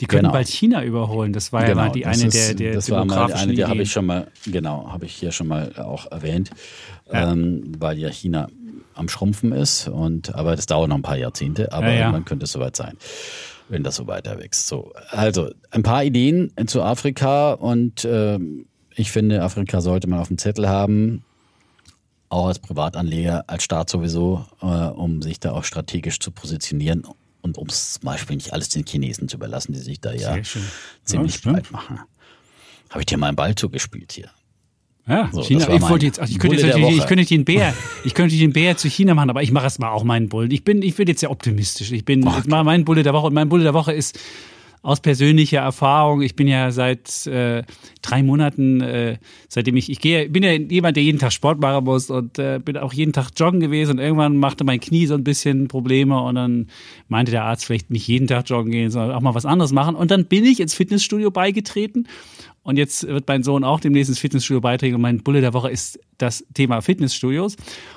[0.00, 0.32] Die könnten Genau.
[0.32, 1.32] bald China überholen.
[1.32, 3.82] Das war ja mal die eine ist- der, der das war mal eine, die habe
[3.82, 6.50] ich schon mal, genau, habe ich hier schon mal auch erwähnt,
[7.12, 7.30] Ja.
[7.32, 8.48] ähm, weil ja China
[8.94, 11.98] am Schrumpfen ist und aber das dauert noch ein paar Jahrzehnte, aber Ja, ja.
[12.00, 12.96] irgendwann könnte es soweit sein,
[13.68, 14.66] wenn das so weiter wächst.
[14.68, 20.28] So, also ein paar Ideen zu Afrika und ähm, ich finde, Afrika sollte man auf
[20.28, 21.24] dem Zettel haben,
[22.28, 27.04] auch als Privatanleger, als Staat sowieso, äh, um sich da auch strategisch zu positionieren
[27.42, 30.38] und um es zum Beispiel nicht alles den Chinesen zu überlassen, die sich da ja
[31.04, 32.00] ziemlich Ja, breit machen.
[32.90, 34.30] Habe ich dir mal einen Ball zugespielt hier.
[35.06, 35.68] Ja, So, China.
[35.74, 37.74] Ich wollte jetzt, ich könnte jetzt ich könnte den Bär,
[38.04, 40.50] ich könnte den Bär zu China machen, aber ich mache erstmal auch meinen Bullen.
[40.52, 41.90] Ich bin, ich bin jetzt sehr optimistisch.
[41.90, 44.18] Ich bin, ich mache meinen Bulle der Woche und mein Bulle der Woche ist
[44.82, 46.22] aus persönlicher Erfahrung.
[46.22, 47.62] Ich bin ja seit äh,
[48.02, 49.18] drei Monaten, äh,
[49.48, 52.58] seitdem ich, ich gehe, bin ja jemand, der jeden Tag Sport machen muss und äh,
[52.58, 56.20] bin auch jeden Tag joggen gewesen und irgendwann machte mein Knie so ein bisschen Probleme
[56.20, 56.66] und dann
[57.08, 59.94] meinte der Arzt vielleicht nicht jeden Tag joggen gehen, sondern auch mal was anderes machen
[59.94, 62.08] und dann bin ich ins Fitnessstudio beigetreten
[62.62, 65.70] und jetzt wird mein Sohn auch demnächst ins Fitnessstudio beitreten und mein Bulle der Woche
[65.70, 67.56] ist das Thema Fitnessstudios.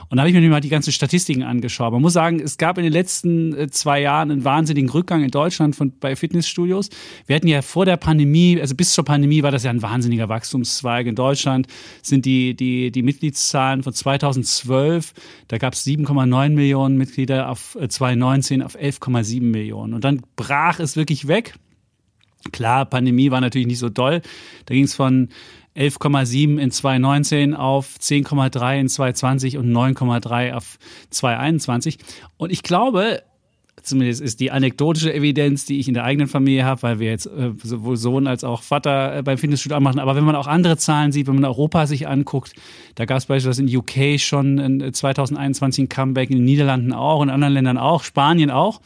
[0.10, 1.94] Und da habe ich mir mal die ganzen Statistiken angeschaut.
[1.94, 5.30] Man muss sagen, es gab in den letzten äh, zwei Jahren einen wahnsinnigen Rückgang in
[5.30, 6.90] Deutschland von, bei Fitnessstudios.
[7.28, 10.30] Wir hatten ja vor der Pandemie, also bis zur Pandemie war das ja ein wahnsinniger
[10.30, 11.06] Wachstumszweig.
[11.06, 11.68] In Deutschland
[12.02, 15.14] sind die, die, die Mitgliedszahlen von 2012,
[15.48, 19.94] da gab es 7,9 Millionen Mitglieder, auf äh, 2019 auf 11,7 Millionen.
[19.94, 21.54] Und dann brach es wirklich weg.
[22.52, 24.22] Klar, Pandemie war natürlich nicht so doll.
[24.66, 25.30] Da ging es von
[25.76, 30.78] 11,7 in 2019 auf 10,3 in 2020 und 9,3 auf
[31.10, 31.98] 2021.
[32.38, 33.24] Und ich glaube,
[33.84, 37.26] zumindest ist die anekdotische Evidenz, die ich in der eigenen Familie habe, weil wir jetzt
[37.28, 40.00] äh, sowohl Sohn als auch Vater äh, beim Fitnessstudio anmachen.
[40.00, 42.54] Aber wenn man auch andere Zahlen sieht, wenn man Europa sich anguckt,
[42.96, 47.22] da gab es beispielsweise in UK schon in 2021 ein Comeback, in den Niederlanden auch,
[47.22, 48.80] in anderen Ländern auch, Spanien auch.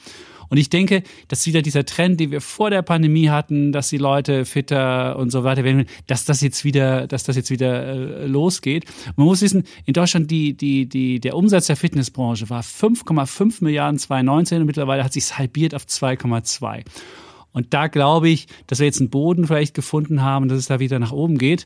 [0.49, 3.97] Und ich denke, dass wieder dieser Trend, den wir vor der Pandemie hatten, dass die
[3.97, 8.25] Leute fitter und so weiter werden, dass das jetzt wieder, dass das jetzt wieder äh,
[8.25, 8.85] losgeht.
[9.15, 13.99] Man muss wissen, in Deutschland die, die, die, der Umsatz der Fitnessbranche war 5,5 Milliarden
[13.99, 16.83] 2019 und mittlerweile hat sich halbiert auf 2,2.
[17.51, 20.79] Und da glaube ich, dass wir jetzt einen Boden vielleicht gefunden haben, dass es da
[20.79, 21.65] wieder nach oben geht.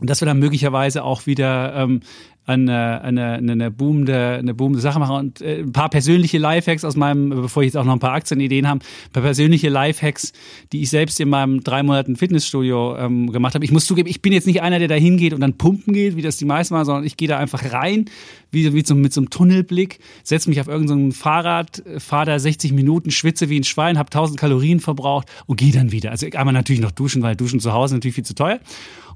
[0.00, 2.00] Und dass wir dann möglicherweise auch wieder ähm,
[2.48, 6.96] eine, eine, eine, boomende, eine boomende Sache machen und äh, ein paar persönliche Lifehacks aus
[6.96, 10.32] meinem, bevor ich jetzt auch noch ein paar Aktienideen habe, ein paar persönliche Lifehacks,
[10.72, 13.66] die ich selbst in meinem drei Monaten Fitnessstudio ähm, gemacht habe.
[13.66, 16.16] Ich muss zugeben, ich bin jetzt nicht einer, der da hingeht und dann pumpen geht,
[16.16, 18.06] wie das die meisten machen, sondern ich gehe da einfach rein,
[18.50, 22.72] wie, wie so, mit so einem Tunnelblick, setze mich auf irgendein Fahrrad, fahre da 60
[22.72, 26.12] Minuten, schwitze wie ein Schwein, habe 1000 Kalorien verbraucht und gehe dann wieder.
[26.12, 28.58] Also einmal natürlich noch duschen, weil Duschen zu Hause ist natürlich viel zu teuer.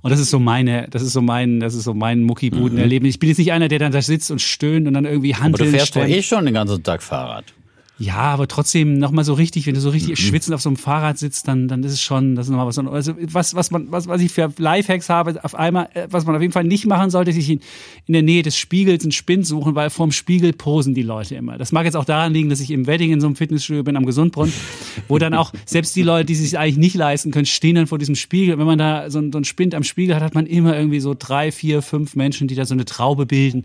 [0.02, 3.06] Und das ist so meine, das ist so mein, das ist so mein Muckibuden-Erleben.
[3.06, 5.44] Ich bin jetzt nicht einer, der dann da sitzt und stöhnt und dann irgendwie Aber
[5.44, 7.44] Handeln du fährst doch eh schon den ganzen Tag Fahrrad.
[8.02, 10.16] Ja, aber trotzdem nochmal so richtig, wenn du so richtig mhm.
[10.16, 12.76] schwitzend auf so einem Fahrrad sitzt, dann, dann ist es schon, das ist nochmal was.
[12.76, 16.34] Also was, was man, was, was ich für Lifehacks habe, auf einmal, äh, was man
[16.34, 17.60] auf jeden Fall nicht machen sollte, sich in,
[18.06, 21.58] in der Nähe des Spiegels einen Spind suchen, weil vorm Spiegel posen die Leute immer.
[21.58, 23.96] Das mag jetzt auch daran liegen, dass ich im Wedding in so einem Fitnessstudio bin
[23.96, 24.52] am Gesundbrunnen,
[25.06, 27.98] wo dann auch selbst die Leute, die sich eigentlich nicht leisten können, stehen dann vor
[27.98, 28.58] diesem Spiegel.
[28.58, 31.14] Wenn man da so, so einen Spind am Spiegel hat, hat man immer irgendwie so
[31.16, 33.62] drei, vier, fünf Menschen, die da so eine Traube bilden.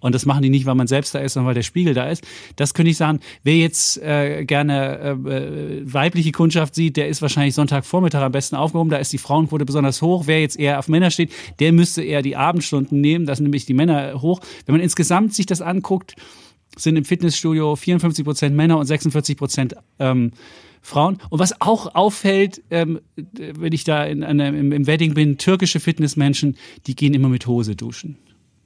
[0.00, 2.08] Und das machen die nicht, weil man selbst da ist, sondern weil der Spiegel da
[2.08, 2.26] ist.
[2.56, 7.22] Das könnte ich sagen, wer jetzt äh, gerne äh, äh, weibliche Kundschaft sieht, der ist
[7.22, 8.90] wahrscheinlich Sonntagvormittag am besten aufgehoben.
[8.90, 10.24] Da ist die Frauenquote besonders hoch.
[10.26, 13.26] Wer jetzt eher auf Männer steht, der müsste eher die Abendstunden nehmen.
[13.26, 14.40] Das sind nämlich die Männer hoch.
[14.66, 16.14] Wenn man insgesamt sich das anguckt,
[16.76, 20.32] sind im Fitnessstudio 54 Prozent Männer und 46 Prozent ähm,
[20.82, 21.18] Frauen.
[21.30, 25.80] Und was auch auffällt, ähm, wenn ich da in, in, im, im Wedding bin, türkische
[25.80, 28.18] Fitnessmenschen, die gehen immer mit Hose duschen.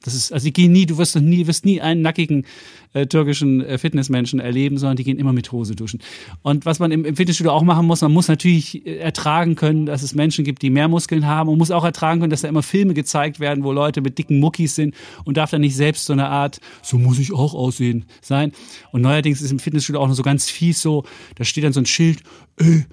[0.03, 2.47] Das ist, also die gehen nie, du wirst nie, wirst nie einen nackigen
[2.95, 6.01] äh, türkischen äh, Fitnessmenschen erleben, sondern die gehen immer mit Hose duschen.
[6.43, 9.87] Und was man im, im Fitnessstudio auch machen muss, man muss natürlich äh, ertragen können,
[9.87, 12.49] dass es Menschen gibt, die mehr Muskeln haben und muss auch ertragen können, dass da
[12.49, 14.95] immer Filme gezeigt werden, wo Leute mit dicken Muckis sind
[15.25, 18.53] und darf dann nicht selbst so eine Art, so muss ich auch aussehen, sein.
[18.93, 21.05] Und neuerdings ist im Fitnessstudio auch noch so ganz fies so,
[21.37, 22.23] da steht dann so ein Schild,
[22.57, 22.85] ey,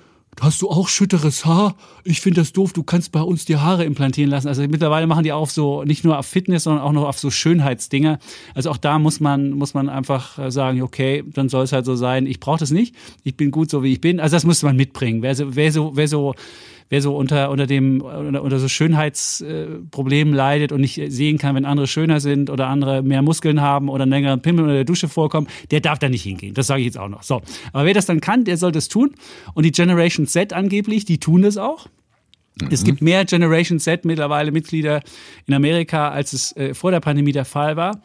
[0.42, 1.76] hast du auch schütteres Haar?
[2.04, 4.48] Ich finde das doof, du kannst bei uns die Haare implantieren lassen.
[4.48, 7.32] Also mittlerweile machen die auch so, nicht nur auf Fitness, sondern auch noch auf so
[7.32, 8.20] Schönheitsdinge.
[8.54, 11.86] Also auch da muss man, muss man einfach äh, sagen, okay, dann soll es halt
[11.86, 12.28] so sein.
[12.28, 12.96] Ich brauche das nicht.
[13.24, 14.20] Ich bin gut so, wie ich bin.
[14.20, 15.22] Also das muss man mitbringen.
[15.22, 16.36] Wer so, wer so, wer so
[16.90, 21.66] wer so unter, unter dem, unter, unter so Schönheitsproblemen leidet und nicht sehen kann, wenn
[21.66, 25.08] andere schöner sind oder andere mehr Muskeln haben oder einen längeren Pimmel unter der Dusche
[25.08, 26.54] vorkommen, der darf da nicht hingehen.
[26.54, 27.24] Das sage ich jetzt auch noch.
[27.24, 27.42] So.
[27.74, 29.12] Aber wer das dann kann, der soll das tun.
[29.54, 31.88] Und die Generation Z angeblich, die tun das auch.
[32.72, 35.02] Es gibt mehr Generation Z mittlerweile Mitglieder
[35.46, 38.02] in Amerika, als es äh, vor der Pandemie der Fall war.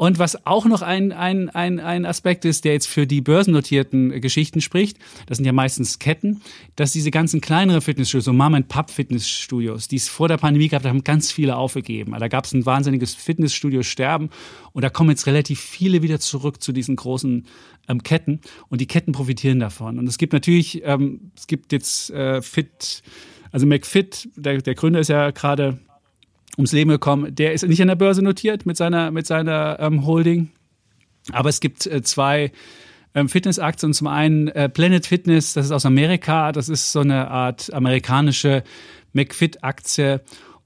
[0.00, 4.18] Und was auch noch ein, ein, ein, ein Aspekt ist, der jetzt für die börsennotierten
[4.22, 4.96] Geschichten spricht,
[5.26, 6.40] das sind ja meistens Ketten,
[6.74, 11.04] dass diese ganzen kleineren Fitnessstudios, so Mom-and-Pub-Fitnessstudios, die es vor der Pandemie gab, da haben
[11.04, 12.16] ganz viele aufgegeben.
[12.18, 14.30] Da gab es ein wahnsinniges Fitnessstudio-Sterben
[14.72, 17.46] und da kommen jetzt relativ viele wieder zurück zu diesen großen
[17.86, 18.40] ähm, Ketten
[18.70, 19.98] und die Ketten profitieren davon.
[19.98, 23.02] Und es gibt natürlich, ähm, es gibt jetzt äh, Fit,
[23.52, 25.78] also McFit, der, der Gründer ist ja gerade
[26.56, 27.34] ums Leben gekommen.
[27.34, 30.50] Der ist nicht an der Börse notiert mit seiner, mit seiner ähm, Holding.
[31.32, 32.52] Aber es gibt äh, zwei
[33.14, 33.92] ähm, Fitnessaktien.
[33.92, 36.52] Zum einen äh, Planet Fitness, das ist aus Amerika.
[36.52, 38.62] Das ist so eine Art amerikanische
[39.12, 40.20] McFit-Aktie.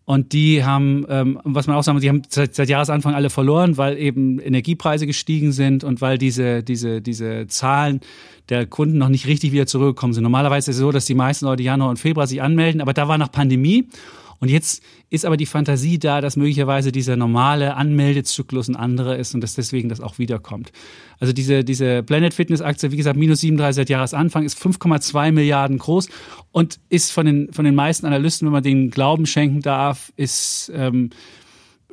[0.07, 3.30] Und die haben, ähm, was man auch sagen muss, die haben seit, seit Jahresanfang alle
[3.30, 8.01] verloren, weil eben Energiepreise gestiegen sind und weil diese, diese, diese Zahlen
[8.51, 10.22] der Kunden noch nicht richtig wieder zurückgekommen sind.
[10.22, 13.09] Normalerweise ist es so, dass die meisten Leute Januar und Februar sich anmelden, aber da
[13.09, 13.89] war nach Pandemie.
[14.41, 19.35] Und jetzt ist aber die Fantasie da, dass möglicherweise dieser normale Anmeldezyklus ein anderer ist
[19.35, 20.72] und dass deswegen das auch wiederkommt.
[21.18, 25.78] Also diese, diese Planet Fitness Aktie, wie gesagt, minus 37 seit Jahresanfang, ist 5,2 Milliarden
[25.78, 26.09] groß
[26.53, 30.70] und ist von den, von den meisten Analysten, wenn man den Glauben schenken darf, ist,
[30.74, 31.11] ähm,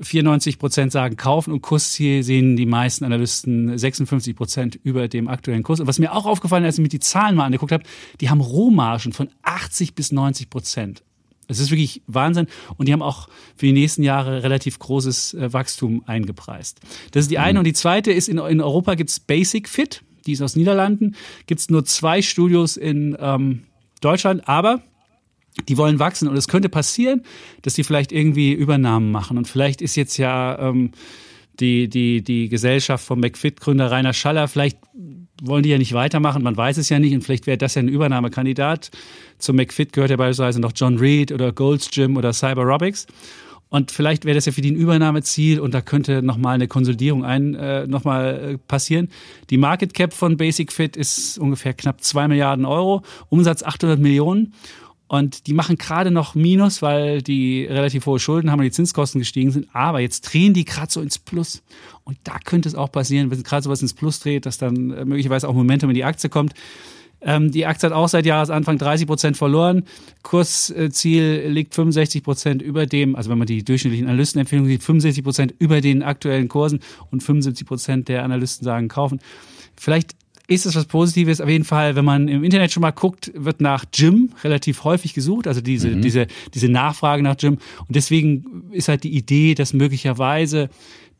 [0.03, 5.63] 94 Prozent sagen kaufen und Kursziel sehen die meisten Analysten 56 Prozent über dem aktuellen
[5.63, 5.79] Kurs.
[5.79, 7.83] Und was mir auch aufgefallen ist, als ich mir die Zahlen mal angeguckt habe,
[8.19, 11.03] die haben Rohmargen von 80 bis 90 Prozent.
[11.51, 12.47] Es ist wirklich Wahnsinn.
[12.77, 16.79] Und die haben auch für die nächsten Jahre relativ großes äh, Wachstum eingepreist.
[17.11, 17.53] Das ist die eine.
[17.53, 17.59] Mhm.
[17.59, 21.15] Und die zweite ist, in, in Europa gibt es Basic Fit, die ist aus Niederlanden.
[21.47, 23.63] Gibt es nur zwei Studios in ähm,
[24.01, 24.81] Deutschland, aber
[25.67, 26.27] die wollen wachsen.
[26.27, 27.23] Und es könnte passieren,
[27.61, 29.37] dass die vielleicht irgendwie Übernahmen machen.
[29.37, 30.91] Und vielleicht ist jetzt ja ähm,
[31.59, 34.77] die, die, die Gesellschaft vom McFit-Gründer Rainer Schaller, vielleicht
[35.41, 37.81] wollen die ja nicht weitermachen, man weiß es ja nicht und vielleicht wäre das ja
[37.81, 38.91] ein Übernahmekandidat.
[39.39, 43.07] Zum McFit gehört ja beispielsweise noch John Reed oder Gold's Gym oder Cyberobics.
[43.69, 47.23] Und vielleicht wäre das ja für die ein Übernahmeziel und da könnte nochmal eine Konsolidierung
[47.23, 49.07] ein, äh, nochmal äh, passieren.
[49.49, 54.53] Die Market Cap von Basic Fit ist ungefähr knapp zwei Milliarden Euro, Umsatz 800 Millionen.
[55.11, 59.19] Und die machen gerade noch Minus, weil die relativ hohe Schulden haben und die Zinskosten
[59.19, 59.67] gestiegen sind.
[59.73, 61.63] Aber jetzt drehen die gerade so ins Plus.
[62.05, 65.03] Und da könnte es auch passieren, wenn gerade sowas ins Plus dreht, dass dann äh,
[65.03, 66.53] möglicherweise auch Momentum in die Aktie kommt.
[67.19, 69.83] Ähm, die Aktie hat auch seit Jahresanfang 30 Prozent verloren.
[70.23, 75.53] Kursziel liegt 65 Prozent über dem, also wenn man die durchschnittlichen Analystenempfehlungen sieht, 65 Prozent
[75.59, 76.79] über den aktuellen Kursen
[77.11, 79.19] und 75 Prozent der Analysten sagen kaufen.
[79.75, 80.15] Vielleicht
[80.51, 81.39] ist es was Positives.
[81.39, 85.13] Auf jeden Fall, wenn man im Internet schon mal guckt, wird nach Gym relativ häufig
[85.13, 86.01] gesucht, also diese, mhm.
[86.01, 87.57] diese, diese Nachfrage nach Gym.
[87.79, 90.69] Und deswegen ist halt die Idee, dass möglicherweise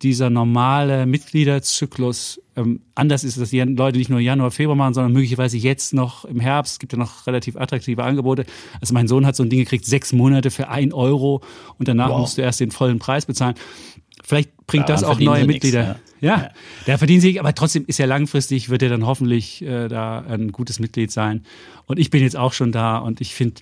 [0.01, 5.13] dieser normale Mitgliederzyklus ähm, anders ist, dass die Leute nicht nur Januar, Februar machen, sondern
[5.13, 6.73] möglicherweise jetzt noch im Herbst.
[6.73, 8.45] Es gibt ja noch relativ attraktive Angebote.
[8.82, 11.41] Also mein Sohn hat so ein Ding gekriegt, sechs Monate für ein Euro
[11.77, 12.19] und danach wow.
[12.19, 13.55] musst du erst den vollen Preis bezahlen.
[14.24, 15.82] Vielleicht bringt Daran das auch verdienen neue sie nix, Mitglieder.
[15.82, 15.95] ja.
[16.22, 16.41] ja.
[16.41, 16.49] Ja.
[16.88, 20.51] der verdient sich, aber trotzdem ist er langfristig, wird er dann hoffentlich äh, da ein
[20.51, 21.43] gutes Mitglied sein.
[21.86, 23.61] Und ich bin jetzt auch schon da und ich finde,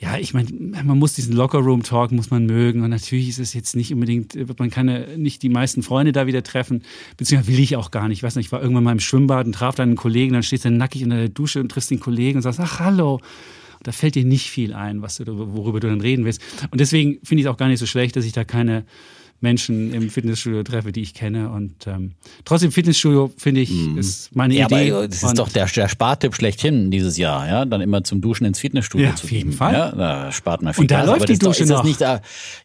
[0.00, 0.48] ja, ich meine,
[0.84, 4.60] man muss diesen Locker-Room-Talk muss man mögen und natürlich ist es jetzt nicht unbedingt, wird
[4.60, 6.82] man keine, nicht die meisten Freunde da wieder treffen,
[7.16, 8.18] beziehungsweise will ich auch gar nicht.
[8.18, 10.44] Ich weiß nicht, ich war irgendwann mal im Schwimmbad und traf dann einen Kollegen, dann
[10.44, 13.14] stehst du nackig unter der Dusche und triffst den Kollegen und sagst, ach, hallo.
[13.14, 16.42] Und da fällt dir nicht viel ein, was du, worüber du dann reden willst.
[16.70, 18.84] Und deswegen finde ich es auch gar nicht so schlecht, dass ich da keine
[19.40, 21.50] Menschen im Fitnessstudio treffe, die ich kenne.
[21.50, 22.12] Und ähm,
[22.44, 24.92] trotzdem Fitnessstudio finde ich ist meine Ja, Idee.
[24.92, 28.44] aber das ist doch der, der Spartipp schlechthin dieses Jahr, ja, dann immer zum Duschen
[28.46, 29.56] ins Fitnessstudio Ja, zu auf jeden gehen.
[29.56, 29.72] Fall.
[29.74, 31.62] Ja, da spart man viel Und da Gas, läuft aber die das ist doch- Dusche
[31.62, 31.84] ist das noch.
[31.84, 32.00] nicht,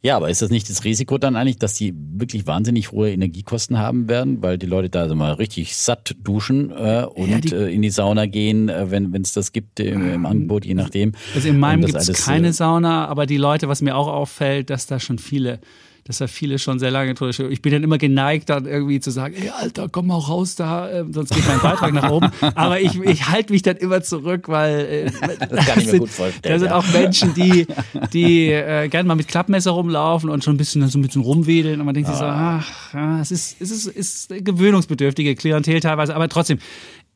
[0.01, 3.78] Ja, aber ist das nicht das Risiko dann eigentlich, dass die wirklich wahnsinnig hohe Energiekosten
[3.78, 7.74] haben werden, weil die Leute da also mal richtig satt duschen äh, und die- äh,
[7.74, 11.11] in die Sauna gehen, äh, wenn es das gibt äh, im Angebot, je nachdem.
[11.36, 14.69] Also in meinem gibt es keine äh, Sauna, aber die Leute, was mir auch auffällt,
[14.69, 15.59] dass da schon viele,
[16.06, 17.51] dass da viele schon sehr lange drüber stehen.
[17.51, 20.89] Ich bin dann immer geneigt, dann irgendwie zu sagen, ey Alter, komm mal raus da,
[20.89, 22.30] äh, sonst geht mein Beitrag nach oben.
[22.56, 26.10] Aber ich, ich halte mich dann immer zurück, weil äh, Das mir sind,
[26.41, 26.76] Da sind ja.
[26.76, 27.68] auch Menschen, die,
[28.14, 31.80] die äh, gerne mal mit Klappmesser rumlaufen und schon ein bisschen so ein bisschen rumwedeln
[31.80, 35.80] und man denkt sich so, ach, ja, es ist, es ist, es ist gewöhnungsbedürftige Klientel
[35.80, 36.60] teilweise, aber trotzdem,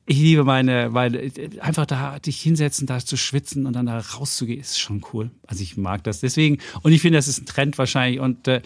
[0.09, 4.61] ich liebe meine, meine, einfach da dich hinsetzen, da zu schwitzen und dann da rauszugehen,
[4.61, 5.31] ist schon cool.
[5.45, 8.61] Also ich mag das deswegen und ich finde, das ist ein Trend wahrscheinlich und äh,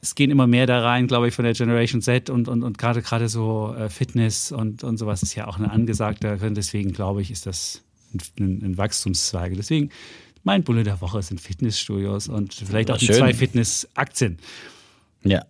[0.00, 2.78] es gehen immer mehr da rein, glaube ich, von der Generation Z und, und, und
[2.78, 6.38] gerade gerade so äh, Fitness und, und sowas ist ja auch eine angesagte.
[6.50, 7.82] Deswegen glaube ich, ist das
[8.38, 9.52] ein, ein, Wachstumszweig.
[9.56, 9.90] Deswegen
[10.42, 13.16] mein Bulle der Woche sind Fitnessstudios und vielleicht auch die schön.
[13.16, 14.38] zwei Fitnessaktien.
[15.22, 15.44] Ja.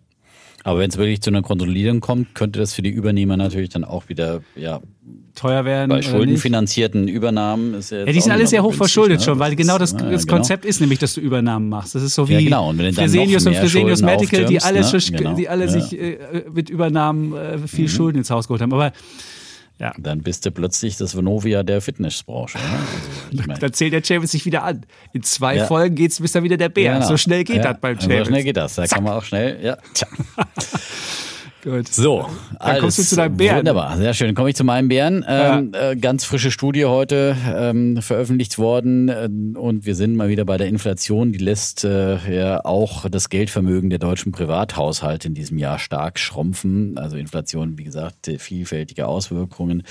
[0.67, 3.85] Aber wenn es wirklich zu einer Kontrollierung kommt, könnte das für die Übernehmer natürlich dann
[3.85, 4.81] auch wieder, ja,
[5.33, 5.87] Teuer werden.
[5.87, 9.23] bei schuldenfinanzierten Übernahmen ist ja Ja, die sind alle sehr hoch verschuldet ne?
[9.23, 10.37] schon, weil genau das, ja, das genau.
[10.37, 11.95] Konzept ist nämlich, dass du Übernahmen machst.
[11.95, 12.69] Das ist so wie Ja, genau.
[12.69, 14.99] Und Fresenius und Fresenius Medical, die alle, ne?
[15.11, 15.35] Genau.
[15.35, 15.67] die alle.
[15.67, 15.69] Mhm.
[15.69, 16.17] sich äh,
[16.53, 18.73] mit Übernahmen äh, viel Schulden ins Haus geholt haben.
[18.73, 18.91] Aber
[19.79, 22.57] ja, Dann bist du plötzlich das Vonovia der Fitnessbranche.
[22.57, 22.63] Ne?
[22.63, 24.85] Also, ich mein, dann zählt der Champions sich wieder an.
[25.13, 25.65] In zwei Ja.
[25.67, 26.93] Folgen geht's bis dann wieder der Bär.
[26.95, 27.07] genau.
[27.07, 28.27] So schnell geht das beim So Champions.
[28.27, 28.75] schnell geht das.
[28.75, 29.77] Da kann man auch schnell, ja.
[31.67, 31.89] Gut.
[31.89, 32.25] So,
[32.61, 33.57] Dann kommst du zu deinem Bären.
[33.57, 34.27] Wunderbar, sehr schön.
[34.27, 35.25] Dann komme ich zu meinem Bären.
[35.27, 40.45] Ähm, äh, ganz frische Studie heute ähm, veröffentlicht worden äh, und wir sind mal wieder
[40.45, 41.33] bei der Inflation.
[41.33, 46.97] Die lässt äh, ja auch das Geldvermögen der deutschen Privathaushalte in diesem Jahr stark schrumpfen.
[46.97, 49.83] Also Inflation, wie gesagt, äh, vielfältige Auswirkungen.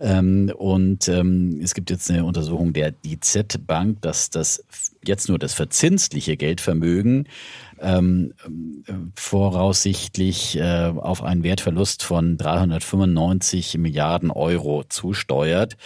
[0.00, 4.64] Ähm, und ähm, es gibt jetzt eine Untersuchung der DZ Bank, dass das
[5.06, 7.28] jetzt nur das verzinsliche Geldvermögen
[7.80, 8.34] ähm,
[8.86, 15.76] äh, voraussichtlich äh, auf einen Wertverlust von 395 Milliarden Euro zusteuert,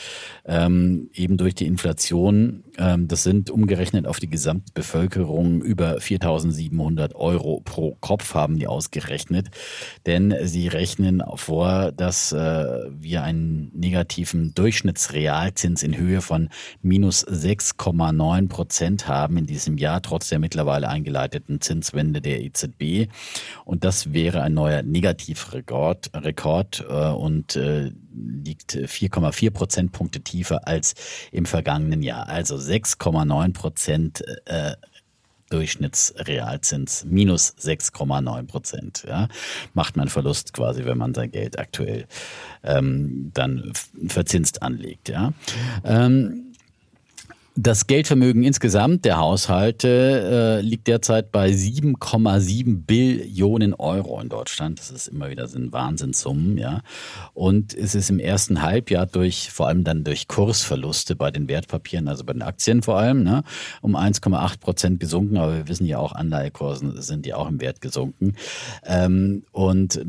[0.44, 2.64] ähm, eben durch die Inflation.
[2.78, 9.50] Ähm, das sind umgerechnet auf die Gesamtbevölkerung über 4.700 Euro pro Kopf haben die ausgerechnet,
[10.06, 12.36] denn sie rechnen vor, dass äh,
[12.90, 16.48] wir einen negativen Durchschnittsrealzins in Höhe von
[16.80, 23.10] minus 6,9 Prozent haben in diesem Jahr, trotz der mittlerweile eingeleiteten Zinswende der EZB.
[23.64, 30.94] Und das wäre ein neuer Negativrekord Rekord, äh, und äh, liegt 4,4 Prozentpunkte tiefer als
[31.30, 32.28] im vergangenen Jahr.
[32.28, 34.72] Also 6,9 Prozent äh,
[35.52, 39.04] Durchschnittsrealzins minus 6,9 Prozent.
[39.06, 39.28] Ja,
[39.74, 42.06] macht man Verlust quasi, wenn man sein Geld aktuell
[42.64, 43.72] ähm, dann
[44.08, 45.10] verzinst anlegt.
[45.10, 45.34] Ja.
[45.84, 46.51] Ähm,
[47.54, 54.78] das Geldvermögen insgesamt der Haushalte äh, liegt derzeit bei 7,7 Billionen Euro in Deutschland.
[54.78, 56.80] Das ist immer wieder sind Wahnsinnssummen, ja.
[57.34, 62.08] Und es ist im ersten Halbjahr durch, vor allem dann durch Kursverluste bei den Wertpapieren,
[62.08, 63.44] also bei den Aktien vor allem, ne,
[63.82, 65.36] um 1,8 Prozent gesunken.
[65.36, 68.34] Aber wir wissen ja auch, Anleihekursen sind ja auch im Wert gesunken.
[68.84, 70.00] Ähm, und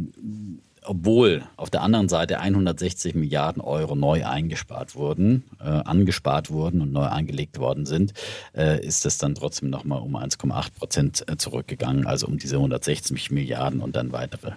[0.85, 6.91] obwohl auf der anderen Seite 160 Milliarden Euro neu eingespart wurden, äh, angespart wurden und
[6.91, 8.13] neu eingelegt worden sind,
[8.55, 13.31] äh, ist es dann trotzdem nochmal um 1,8 Prozent äh, zurückgegangen, also um diese 160
[13.31, 14.51] Milliarden und dann weitere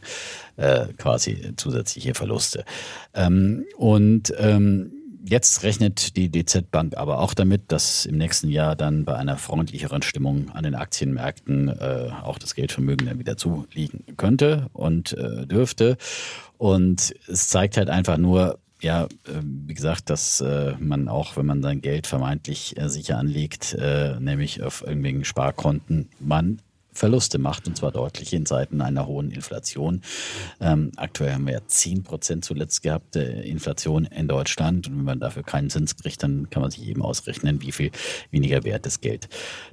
[0.56, 2.64] äh, quasi zusätzliche Verluste.
[3.14, 4.92] Ähm, und ähm,
[5.28, 9.36] Jetzt rechnet die DZ Bank aber auch damit, dass im nächsten Jahr dann bei einer
[9.36, 15.44] freundlicheren Stimmung an den Aktienmärkten äh, auch das Geldvermögen dann wieder zuliegen könnte und äh,
[15.46, 15.96] dürfte.
[16.58, 19.08] Und es zeigt halt einfach nur, ja, äh,
[19.42, 24.20] wie gesagt, dass äh, man auch, wenn man sein Geld vermeintlich äh, sicher anlegt, äh,
[24.20, 26.62] nämlich auf irgendwelchen Sparkonten, man
[26.96, 30.02] Verluste macht, und zwar deutlich in Zeiten einer hohen Inflation.
[30.60, 34.88] Ähm, aktuell haben wir ja 10 Prozent zuletzt gehabt, äh, Inflation in Deutschland.
[34.88, 37.90] Und wenn man dafür keinen Zins kriegt, dann kann man sich eben ausrechnen, wie viel
[38.30, 39.28] weniger wert das Geld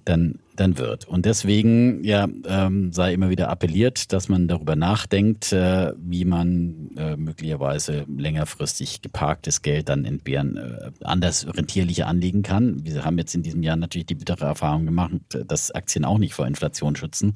[0.06, 1.08] dann dann wird.
[1.08, 6.92] Und deswegen ja ähm, sei immer wieder appelliert, dass man darüber nachdenkt, äh, wie man
[6.98, 12.84] äh, möglicherweise längerfristig geparktes Geld dann entbehren äh, anders rentierlich anlegen kann.
[12.86, 15.14] Wir haben jetzt in diesem Jahr natürlich die bittere Erfahrung gemacht,
[15.48, 17.34] dass Aktien auch nicht vor Inflation schützen,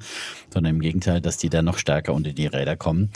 [0.52, 3.10] sondern im Gegenteil, dass die dann noch stärker unter die Räder kommen.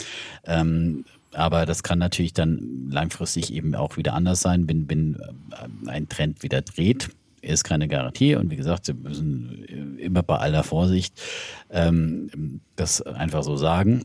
[0.45, 5.89] Ähm, aber das kann natürlich dann langfristig eben auch wieder anders sein, wenn, wenn äh,
[5.89, 7.09] ein Trend wieder dreht
[7.43, 11.21] ist keine Garantie und wie gesagt, Sie müssen immer bei aller Vorsicht
[11.69, 14.03] ähm, das einfach so sagen.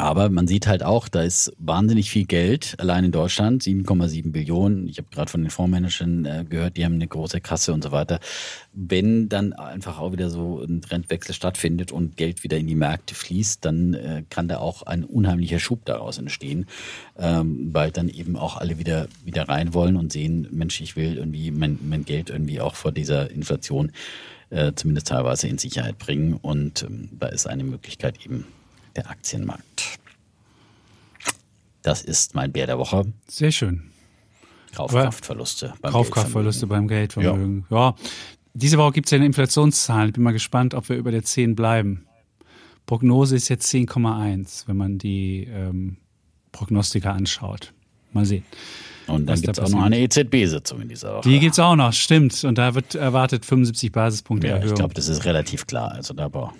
[0.00, 4.88] Aber man sieht halt auch, da ist wahnsinnig viel Geld allein in Deutschland, 7,7 Billionen.
[4.88, 7.92] Ich habe gerade von den Fondsmanagern äh, gehört, die haben eine große Kasse und so
[7.92, 8.18] weiter.
[8.72, 13.14] Wenn dann einfach auch wieder so ein Trendwechsel stattfindet und Geld wieder in die Märkte
[13.14, 16.64] fließt, dann äh, kann da auch ein unheimlicher Schub daraus entstehen,
[17.18, 21.18] ähm, weil dann eben auch alle wieder wieder rein wollen und sehen, Mensch, ich will
[21.18, 23.92] irgendwie mein, mein Geld irgendwie auch vor dieser Inflation
[24.48, 26.38] äh, zumindest teilweise in Sicherheit bringen.
[26.40, 28.46] Und ähm, da ist eine Möglichkeit eben
[28.96, 29.98] der Aktienmarkt.
[31.82, 33.12] Das ist mein Bär der Woche.
[33.26, 33.90] Sehr schön.
[34.74, 35.74] Kaufkraftverluste.
[35.80, 37.66] Beim Kaufkraftverluste beim Geldvermögen.
[37.70, 37.88] Ja.
[37.88, 37.94] ja.
[38.52, 40.08] Diese Woche gibt es ja eine Inflationszahl.
[40.08, 42.06] Ich bin mal gespannt, ob wir über der 10 bleiben.
[42.86, 45.96] Prognose ist jetzt 10,1, wenn man die ähm,
[46.52, 47.72] Prognostiker anschaut.
[48.12, 48.44] Mal sehen.
[49.06, 51.28] Und dann gibt es auch noch eine EZB-Sitzung in dieser Woche.
[51.28, 52.44] Die gibt es auch noch, stimmt.
[52.44, 54.72] Und da wird erwartet 75 Basispunkte ja, Erhöhung.
[54.72, 55.92] Ich glaube, das ist relativ klar.
[55.92, 56.54] Also da war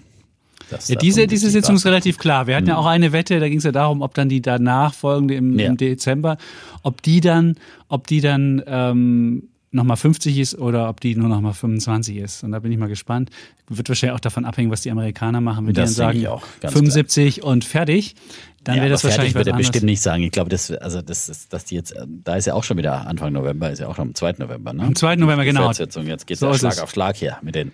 [0.70, 2.46] ja, diese, diese Sitzung ist relativ klar.
[2.46, 2.70] Wir hatten mhm.
[2.70, 5.58] ja auch eine Wette, da ging es ja darum, ob dann die danach folgende im,
[5.58, 5.66] ja.
[5.66, 6.36] im Dezember,
[6.82, 7.56] ob die dann,
[7.88, 12.42] ob die dann ähm, nochmal 50 ist oder ob die nur nochmal 25 ist.
[12.42, 13.30] Und da bin ich mal gespannt.
[13.68, 15.66] Wird wahrscheinlich auch davon abhängen, was die Amerikaner machen.
[15.66, 17.46] Wenn das die dann sagen, 75 klar.
[17.52, 18.16] und fertig,
[18.64, 20.22] dann ja, wäre das wahrscheinlich wird er bestimmt nicht sagen.
[20.24, 23.06] Ich glaube, das, also das ist, dass die jetzt, da ist ja auch schon wieder
[23.06, 24.34] Anfang November, ist ja auch schon am 2.
[24.38, 24.82] November, ne?
[24.82, 25.16] Am 2.
[25.16, 25.70] November, genau.
[25.70, 27.72] Jetzt geht es so Schlag auf Schlag hier mit den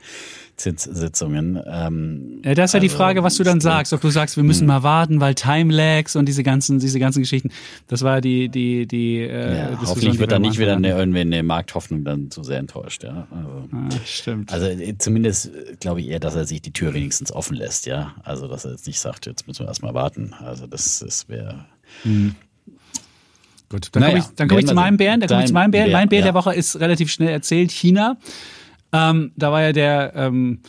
[0.56, 1.60] Zinssitzungen.
[1.66, 3.92] Ähm, ja, das ist ja die also, Frage, was du dann sagst.
[3.92, 4.68] Ob du sagst, wir müssen hm.
[4.68, 7.50] mal warten, weil Timelags und diese ganzen, diese ganzen Geschichten.
[7.88, 9.20] Das war die, die, die.
[9.20, 13.04] Äh, ja, hoffentlich wird da nicht wieder eine, irgendwie eine Markthoffnung dann zu sehr enttäuscht.
[13.04, 14.52] Ja, also, ah, stimmt.
[14.52, 17.86] Also äh, zumindest äh, glaube ich eher, dass er sich die Tür wenigstens offen lässt.
[17.86, 20.34] Ja, also dass er jetzt nicht sagt, jetzt müssen wir erstmal warten.
[20.40, 21.66] Also das, das wäre.
[22.02, 22.34] Hm.
[23.68, 25.20] Gut, dann naja, komme ich, komm ich zu meinem Bären.
[25.20, 25.92] Dann komme ich zu meinem Bären.
[25.92, 26.26] Mein Bär ja.
[26.26, 27.72] der Woche ist relativ schnell erzählt.
[27.72, 28.16] China.
[28.96, 30.60] Ähm, da war ja der, ähm,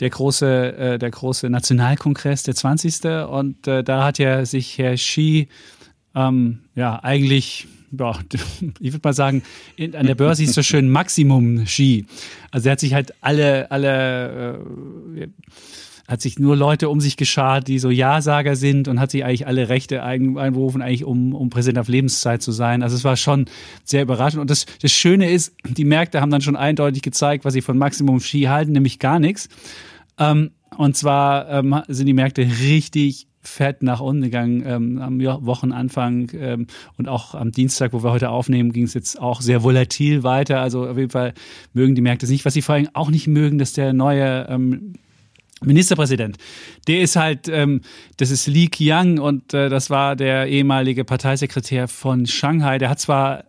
[0.00, 3.04] der, große, äh, der große Nationalkongress, der 20.
[3.28, 5.48] Und äh, da hat ja sich Herr Xi
[6.14, 7.68] ähm, ja eigentlich
[7.98, 8.18] ja,
[8.80, 9.42] ich würde mal sagen,
[9.76, 12.06] in, an der Börse ist so schön Maximum Xi.
[12.50, 14.58] Also er hat sich halt alle, alle
[15.16, 15.28] äh,
[16.10, 19.46] hat sich nur Leute um sich geschart, die so Ja-Sager sind und hat sich eigentlich
[19.46, 22.82] alle Rechte einberufen, eigentlich um, um Präsident auf Lebenszeit zu sein.
[22.82, 23.44] Also es war schon
[23.84, 24.40] sehr überraschend.
[24.40, 27.78] Und das, das Schöne ist, die Märkte haben dann schon eindeutig gezeigt, was sie von
[27.78, 29.48] Maximum Ski halten, nämlich gar nichts.
[30.18, 36.30] Ähm, und zwar ähm, sind die Märkte richtig fett nach unten gegangen ähm, am Wochenanfang
[36.34, 36.66] ähm,
[36.98, 40.60] und auch am Dienstag, wo wir heute aufnehmen, ging es jetzt auch sehr volatil weiter.
[40.60, 41.34] Also auf jeden Fall
[41.72, 42.44] mögen die Märkte es nicht.
[42.44, 44.94] Was sie vor allem auch nicht mögen, dass der neue ähm,
[45.62, 46.38] Ministerpräsident,
[46.86, 47.82] der ist halt, ähm,
[48.16, 52.78] das ist Li Qiang und äh, das war der ehemalige Parteisekretär von Shanghai.
[52.78, 53.44] Der hat zwar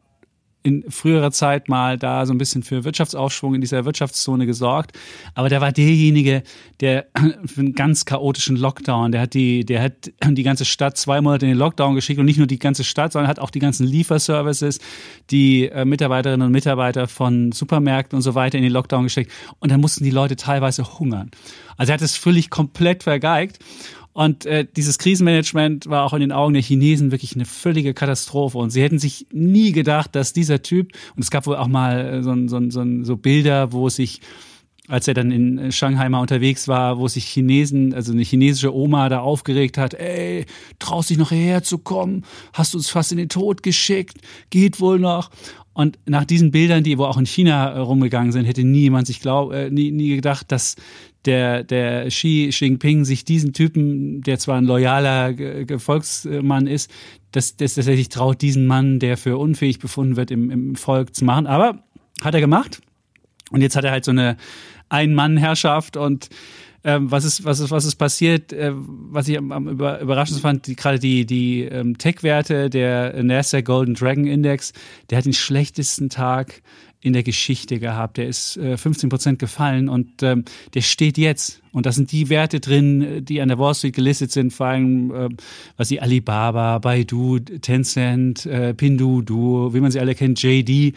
[0.64, 4.98] in früherer Zeit mal da so ein bisschen für Wirtschaftsaufschwung in dieser Wirtschaftszone gesorgt.
[5.34, 6.44] Aber der war derjenige,
[6.80, 7.08] der
[7.46, 11.46] für einen ganz chaotischen Lockdown, der hat die, der hat die ganze Stadt zwei Monate
[11.46, 13.86] in den Lockdown geschickt und nicht nur die ganze Stadt, sondern hat auch die ganzen
[13.88, 14.80] Lieferservices,
[15.30, 19.32] die äh, Mitarbeiterinnen und Mitarbeiter von Supermärkten und so weiter in den Lockdown geschickt.
[19.60, 21.32] Und dann mussten die Leute teilweise hungern.
[21.78, 23.60] Also er hat es völlig komplett vergeigt.
[24.14, 28.58] Und äh, dieses Krisenmanagement war auch in den Augen der Chinesen wirklich eine völlige Katastrophe.
[28.58, 32.00] Und sie hätten sich nie gedacht, dass dieser Typ, und es gab wohl auch mal
[32.00, 34.22] äh, so, so, so, so Bilder, wo sich
[34.88, 39.08] als er dann in Shanghai mal unterwegs war, wo sich Chinesen, also eine chinesische Oma
[39.08, 40.46] da aufgeregt hat, ey,
[40.80, 42.26] traust dich noch hierher zu kommen?
[42.52, 44.18] Hast uns fast in den Tod geschickt?
[44.50, 45.30] Geht wohl noch?
[45.74, 49.22] Und nach diesen Bildern, die wo auch in China äh, rumgegangen sind, hätte niemand sich
[49.22, 50.76] glaub, äh, nie, nie gedacht, dass
[51.26, 55.34] der, der Xi Jinping sich diesen Typen, der zwar ein loyaler
[55.78, 56.92] Volksmann ist,
[57.32, 60.76] dass, dass, dass er sich traut, diesen Mann, der für unfähig befunden wird, im, im
[60.76, 61.48] Volk zu machen.
[61.48, 61.84] Aber
[62.22, 62.82] hat er gemacht.
[63.52, 64.38] Und jetzt hat er halt so eine
[64.90, 66.30] Ein-Mann-Herrschaft und
[66.84, 68.52] ähm, was ist, was ist, was ist passiert?
[68.54, 73.66] Äh, was ich am, am überraschendsten fand, die, gerade die, die ähm, Tech-Werte, der Nasdaq
[73.66, 74.74] Golden Dragon Index,
[75.10, 76.64] der hat den schlechtesten Tag
[77.02, 78.18] in der Geschichte gehabt.
[78.18, 81.62] Der ist äh, 15 Prozent gefallen und ähm, der steht jetzt.
[81.72, 85.12] Und da sind die Werte drin, die an der Wall Street gelistet sind, vor allem,
[85.14, 85.30] äh,
[85.78, 90.94] was sie Alibaba, Baidu, Tencent, äh, Pinduoduo, wie man sie alle kennt, JD.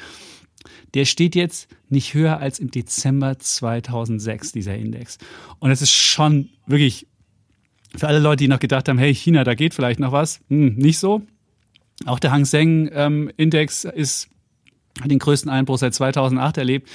[0.92, 5.18] Der steht jetzt nicht höher als im Dezember 2006, dieser Index.
[5.58, 7.06] Und es ist schon wirklich
[7.96, 10.74] für alle Leute, die noch gedacht haben, hey, China, da geht vielleicht noch was, hm,
[10.74, 11.22] nicht so.
[12.06, 14.28] Auch der Hang Seng ähm, Index ist
[15.00, 16.88] hat den größten Einbruch seit 2008 erlebt.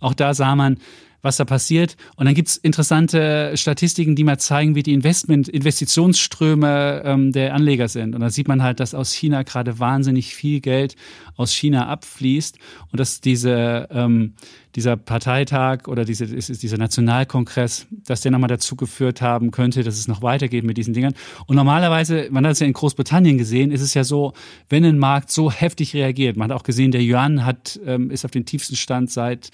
[0.00, 0.78] Auch da sah man,
[1.26, 1.96] was da passiert.
[2.16, 7.88] Und dann gibt's interessante Statistiken, die mal zeigen, wie die Investment, Investitionsströme ähm, der Anleger
[7.88, 8.14] sind.
[8.14, 10.96] Und da sieht man halt, dass aus China gerade wahnsinnig viel Geld
[11.36, 12.58] aus China abfließt
[12.92, 14.34] und dass diese, ähm,
[14.74, 20.08] dieser Parteitag oder diese, dieser Nationalkongress, dass der nochmal dazu geführt haben könnte, dass es
[20.08, 21.14] noch weitergeht mit diesen Dingern.
[21.46, 24.32] Und normalerweise, man hat es ja in Großbritannien gesehen, ist es ja so,
[24.68, 28.24] wenn ein Markt so heftig reagiert, man hat auch gesehen, der Yuan hat, ähm, ist
[28.24, 29.50] auf den tiefsten Stand seit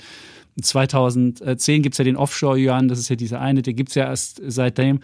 [0.61, 5.01] 2010 gibt's ja den Offshore-Yuan, das ist ja dieser eine, der gibt's ja erst seitdem.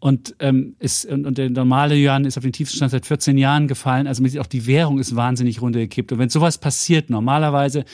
[0.00, 3.36] Und, ähm, ist, und, und der normale Yuan ist auf den tiefsten Stand seit 14
[3.36, 4.06] Jahren gefallen.
[4.06, 6.12] Also man sieht auch, die Währung ist wahnsinnig runtergekippt.
[6.12, 7.84] Und wenn sowas passiert, normalerweise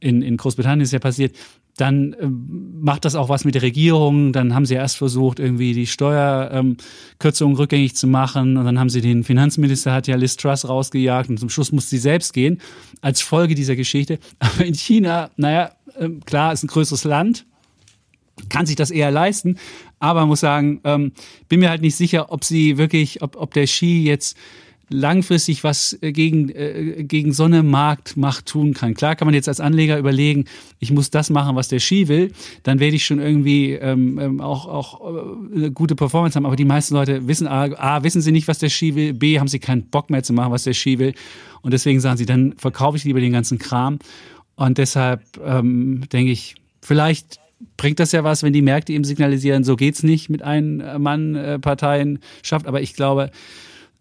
[0.00, 1.36] in, in Großbritannien ist ja passiert,
[1.76, 4.32] dann ähm, macht das auch was mit der Regierung.
[4.32, 8.56] Dann haben sie erst versucht, irgendwie die Steuerkürzungen ähm, rückgängig zu machen.
[8.56, 11.30] Und dann haben sie den Finanzminister, hat ja Liz Truss rausgejagt.
[11.30, 12.60] Und zum Schluss musste sie selbst gehen,
[13.00, 14.18] als Folge dieser Geschichte.
[14.38, 17.46] Aber in China, naja, äh, klar, ist ein größeres Land,
[18.48, 19.58] kann sich das eher leisten.
[19.98, 21.12] Aber muss sagen, ähm,
[21.48, 24.36] bin mir halt nicht sicher, ob sie wirklich, ob, ob der Xi jetzt
[24.90, 28.94] langfristig was äh, gegen, äh, gegen so eine Marktmacht tun kann.
[28.94, 30.44] Klar kann man jetzt als Anleger überlegen,
[30.78, 32.32] ich muss das machen, was der Ski will,
[32.62, 36.46] dann werde ich schon irgendwie ähm, ähm auch, auch äh, eine gute Performance haben.
[36.46, 39.38] Aber die meisten Leute wissen, A, A, wissen sie nicht, was der Ski will, B,
[39.38, 41.14] haben sie keinen Bock mehr zu machen, was der Ski will.
[41.62, 43.98] Und deswegen sagen sie, dann verkaufe ich lieber den ganzen Kram.
[44.56, 47.40] Und deshalb ähm, denke ich, vielleicht
[47.76, 52.66] bringt das ja was, wenn die Märkte eben signalisieren, so geht's nicht mit Ein-Mann-Parteien schafft.
[52.66, 53.30] Aber ich glaube,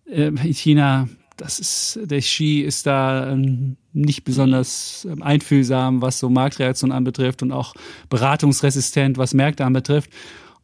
[0.06, 6.20] äh, in China, das ist, der Xi ist da ähm, nicht besonders ähm, einfühlsam, was
[6.20, 7.74] so Marktreaktionen anbetrifft und auch
[8.10, 10.10] beratungsresistent, was Märkte anbetrifft.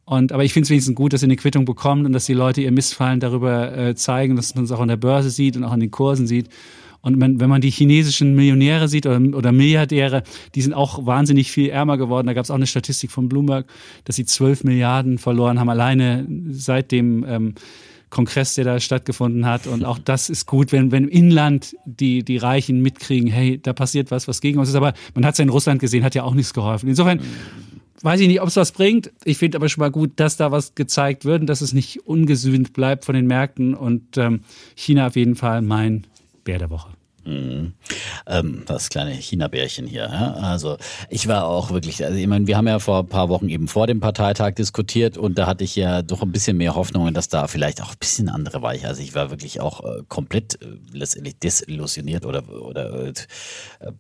[0.06, 2.34] Und, aber ich finde es wenigstens gut, dass sie eine Quittung bekommen und dass die
[2.34, 5.64] Leute ihr Missfallen darüber äh, zeigen, dass man es auch an der Börse sieht und
[5.64, 6.50] auch an den Kursen sieht.
[7.02, 10.24] Und man, wenn man die chinesischen Millionäre sieht oder, oder Milliardäre,
[10.56, 12.28] die sind auch wahnsinnig viel ärmer geworden.
[12.28, 13.68] Da gab es auch eine Statistik von Bloomberg,
[14.04, 17.56] dass sie 12 Milliarden verloren haben, alleine seit dem ähm,
[18.10, 19.68] Kongress, der da stattgefunden hat.
[19.68, 23.74] Und auch das ist gut, wenn, wenn im Inland die, die Reichen mitkriegen, hey, da
[23.74, 24.76] passiert was, was gegen uns ist.
[24.76, 26.90] Aber man hat es ja in Russland gesehen, hat ja auch nichts geholfen.
[26.90, 27.22] Insofern
[28.02, 29.12] weiß ich nicht, ob es was bringt.
[29.24, 32.06] Ich finde aber schon mal gut, dass da was gezeigt wird und dass es nicht
[32.06, 33.74] ungesühnt bleibt von den Märkten.
[33.74, 34.42] Und ähm,
[34.76, 36.08] China auf jeden Fall mein
[36.50, 36.90] Bär der Woche.
[37.26, 37.74] Mhm.
[38.26, 40.10] Ähm, das kleine China-Bärchen hier.
[40.12, 40.34] Ja?
[40.34, 40.78] Also
[41.08, 43.68] ich war auch wirklich, also ich meine, wir haben ja vor ein paar Wochen eben
[43.68, 47.30] vor dem Parteitag diskutiert und da hatte ich ja doch ein bisschen mehr Hoffnungen, dass
[47.30, 48.88] da vielleicht auch ein bisschen andere Weiche.
[48.88, 53.14] Also ich war wirklich auch äh, komplett äh, letztendlich desillusioniert oder oder äh,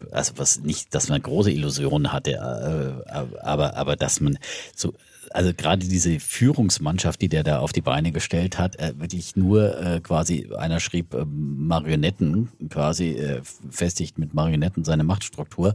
[0.09, 3.11] also was nicht, dass man große Illusionen hatte, äh,
[3.43, 4.39] aber aber dass man
[4.75, 4.95] so
[5.31, 9.77] also gerade diese Führungsmannschaft, die der da auf die Beine gestellt hat, äh, wirklich nur
[9.79, 15.73] äh, quasi, einer schrieb äh, Marionetten, quasi äh, festigt mit Marionetten seine Machtstruktur.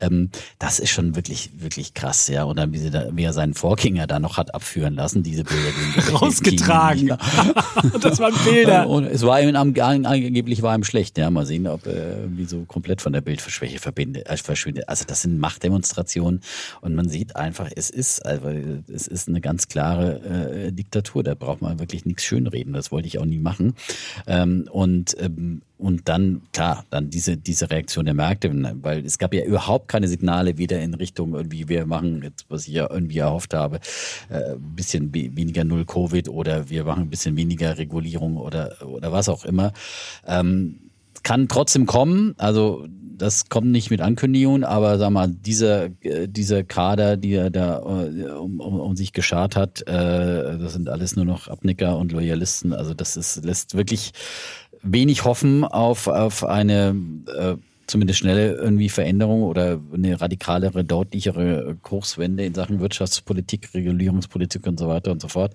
[0.00, 2.44] Ähm, das ist schon wirklich, wirklich krass, ja.
[2.44, 5.64] Und dann, wie, da, wie er seinen Vorgänger da noch hat abführen lassen, diese Bilder.
[5.94, 7.08] Die Rausgetragen.
[8.00, 8.88] das waren Bilder.
[8.94, 11.30] Und es war ihm angeblich war ihm schlecht, ja.
[11.30, 14.88] Mal sehen, ob er irgendwie so komplett von der Bildverschwäche verbindet, äh, verschwindet.
[14.88, 16.40] Also das sind Machtdemonstrationen
[16.80, 18.48] und man sieht einfach, es ist, also
[18.94, 21.22] es ist eine ganz klare äh, Diktatur.
[21.22, 22.72] Da braucht man wirklich nichts schönreden.
[22.72, 23.74] Das wollte ich auch nie machen.
[24.26, 29.34] Ähm, und ähm, und dann, klar, dann diese, diese Reaktion der Märkte, weil es gab
[29.34, 33.18] ja überhaupt keine Signale wieder in Richtung irgendwie, wir machen jetzt, was ich ja irgendwie
[33.18, 33.80] erhofft habe,
[34.30, 39.28] äh, ein bisschen weniger Null-Covid oder wir machen ein bisschen weniger Regulierung oder, oder was
[39.28, 39.72] auch immer.
[40.26, 40.78] Ähm,
[41.22, 42.86] kann trotzdem kommen, also
[43.16, 48.30] das kommt nicht mit Ankündigungen, aber sag mal, dieser, dieser Kader, die er da äh,
[48.30, 52.72] um, um, um sich geschart hat, äh, das sind alles nur noch Abnicker und Loyalisten.
[52.72, 54.12] Also das ist, lässt wirklich
[54.82, 56.96] wenig hoffen auf, auf eine
[57.36, 57.56] äh,
[57.86, 64.88] zumindest schnelle irgendwie Veränderung oder eine radikalere, deutlichere Kurswende in Sachen Wirtschaftspolitik, Regulierungspolitik und so
[64.88, 65.54] weiter und so fort.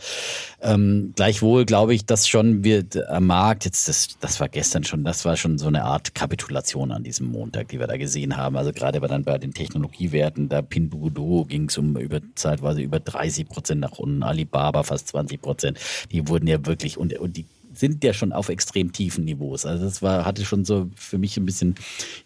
[0.61, 5.03] Ähm, gleichwohl glaube ich, dass schon wird am Markt, jetzt das, das war gestern schon,
[5.03, 8.57] das war schon so eine Art Kapitulation an diesem Montag, die wir da gesehen haben.
[8.57, 12.99] Also gerade bei dann bei den Technologiewerten, da Pinduoduo ging es um über zeitweise über
[12.99, 15.79] 30 Prozent nach unten, Alibaba fast 20 Prozent.
[16.11, 17.45] Die wurden ja wirklich und, und die
[17.79, 19.65] sind ja schon auf extrem tiefen Niveaus.
[19.65, 21.75] Also das war, hatte schon so für mich ein bisschen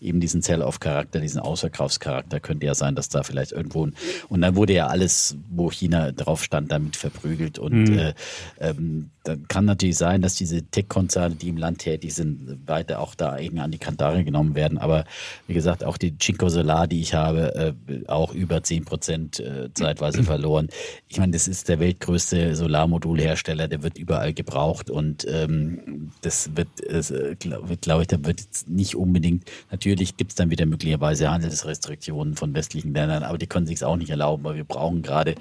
[0.02, 2.40] eben diesen Sell-off-Charakter, diesen Ausverkaufscharakter.
[2.40, 3.94] Könnte ja sein, dass da vielleicht irgendwo ein,
[4.30, 7.60] und dann wurde ja alles, wo China drauf stand, damit verprügelt.
[7.60, 7.98] Und mhm.
[7.98, 8.14] äh,
[8.60, 13.16] ähm, dann kann natürlich sein, dass diese Tech-Konzerne, die im Land tätig sind, weiter auch
[13.16, 14.78] da eng an die Kantare genommen werden.
[14.78, 15.06] Aber
[15.48, 19.70] wie gesagt, auch die Cinco Solar, die ich habe, äh, auch über 10 Prozent äh,
[19.74, 20.68] zeitweise verloren.
[21.08, 26.68] Ich meine, das ist der weltgrößte Solarmodulhersteller, der wird überall gebraucht und ähm, das wird,
[26.82, 31.32] äh, glaube glaub ich, da wird jetzt nicht unbedingt, natürlich gibt es dann wieder möglicherweise
[31.32, 35.36] Handelsrestriktionen von westlichen Ländern, aber die können sich auch nicht erlauben, weil wir brauchen gerade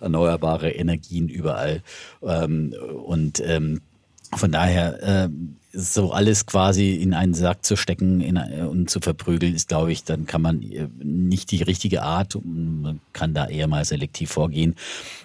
[0.00, 1.82] erneuerbare Energien überall.
[2.22, 3.80] Ähm, und ähm,
[4.36, 5.28] von daher äh,
[5.78, 10.02] so alles quasi in einen Sack zu stecken in, und zu verprügeln, ist, glaube ich,
[10.02, 12.36] dann kann man äh, nicht die richtige Art.
[12.44, 14.74] Man kann da eher mal selektiv vorgehen.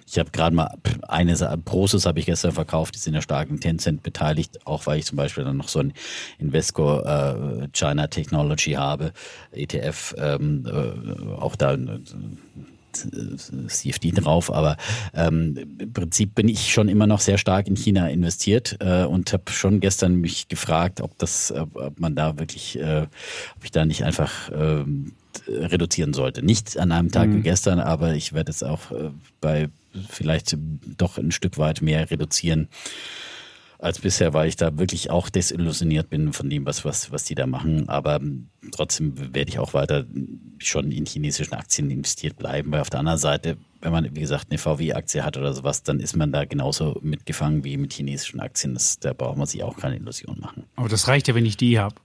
[0.08, 0.78] Ich habe gerade mal
[1.08, 1.36] eine
[1.66, 5.06] Prosus habe ich gestern verkauft, die sind ja stark in Tencent beteiligt, auch weil ich
[5.06, 5.94] zum Beispiel dann noch so ein
[6.38, 9.12] Invesco äh, China Technology habe,
[9.54, 11.76] ETF, ähm, äh, auch da
[12.94, 14.78] CFD drauf, aber
[15.14, 19.34] ähm, im Prinzip bin ich schon immer noch sehr stark in China investiert äh, und
[19.34, 23.08] habe schon gestern mich gefragt, ob das, ob man da wirklich, äh,
[23.56, 24.84] ob ich da nicht einfach äh,
[25.50, 26.44] reduzieren sollte.
[26.46, 27.38] Nicht an einem Tag mhm.
[27.38, 29.10] wie gestern, aber ich werde es auch äh,
[29.42, 29.70] bei
[30.10, 30.58] vielleicht
[30.98, 32.68] doch ein Stück weit mehr reduzieren
[33.84, 37.36] als bisher, weil ich da wirklich auch desillusioniert bin von dem, was, was, was die
[37.36, 37.90] da machen.
[37.90, 38.20] Aber
[38.72, 40.06] trotzdem werde ich auch weiter
[40.58, 44.48] schon in chinesischen Aktien investiert bleiben, weil auf der anderen Seite wenn man, wie gesagt,
[44.50, 48.74] eine VW-Aktie hat oder sowas, dann ist man da genauso mitgefangen wie mit chinesischen Aktien.
[48.74, 50.64] Das, da braucht man sich auch keine Illusion machen.
[50.78, 51.96] Aber das reicht ja, wenn ich die habe.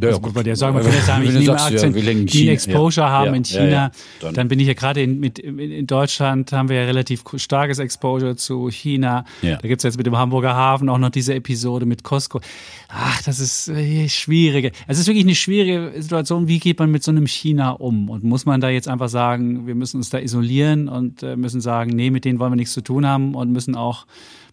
[0.00, 2.52] Ja, also, bei der sagen wir, wenn sagen, ich nehme sagst, Aktien, ja, die China,
[2.52, 3.90] Exposure ja, haben in China,
[4.20, 7.78] dann, dann, bin ich ja gerade in, mit, in Deutschland haben wir ja relativ starkes
[7.78, 9.24] Exposure zu China.
[9.42, 12.40] Da gibt es jetzt mit dem Hamburger Hafen auch noch diese Episode mit Costco.
[12.88, 14.72] Ach, das ist äh, schwierige.
[14.86, 16.46] Es ist wirklich eine schwierige Situation.
[16.46, 18.08] Wie geht man mit so einem China um?
[18.10, 21.36] Und muss man da jetzt einfach sagen, wir müssen uns da isolieren und und äh,
[21.36, 24.06] müssen sagen, nee, mit denen wollen wir nichts zu tun haben und müssen auch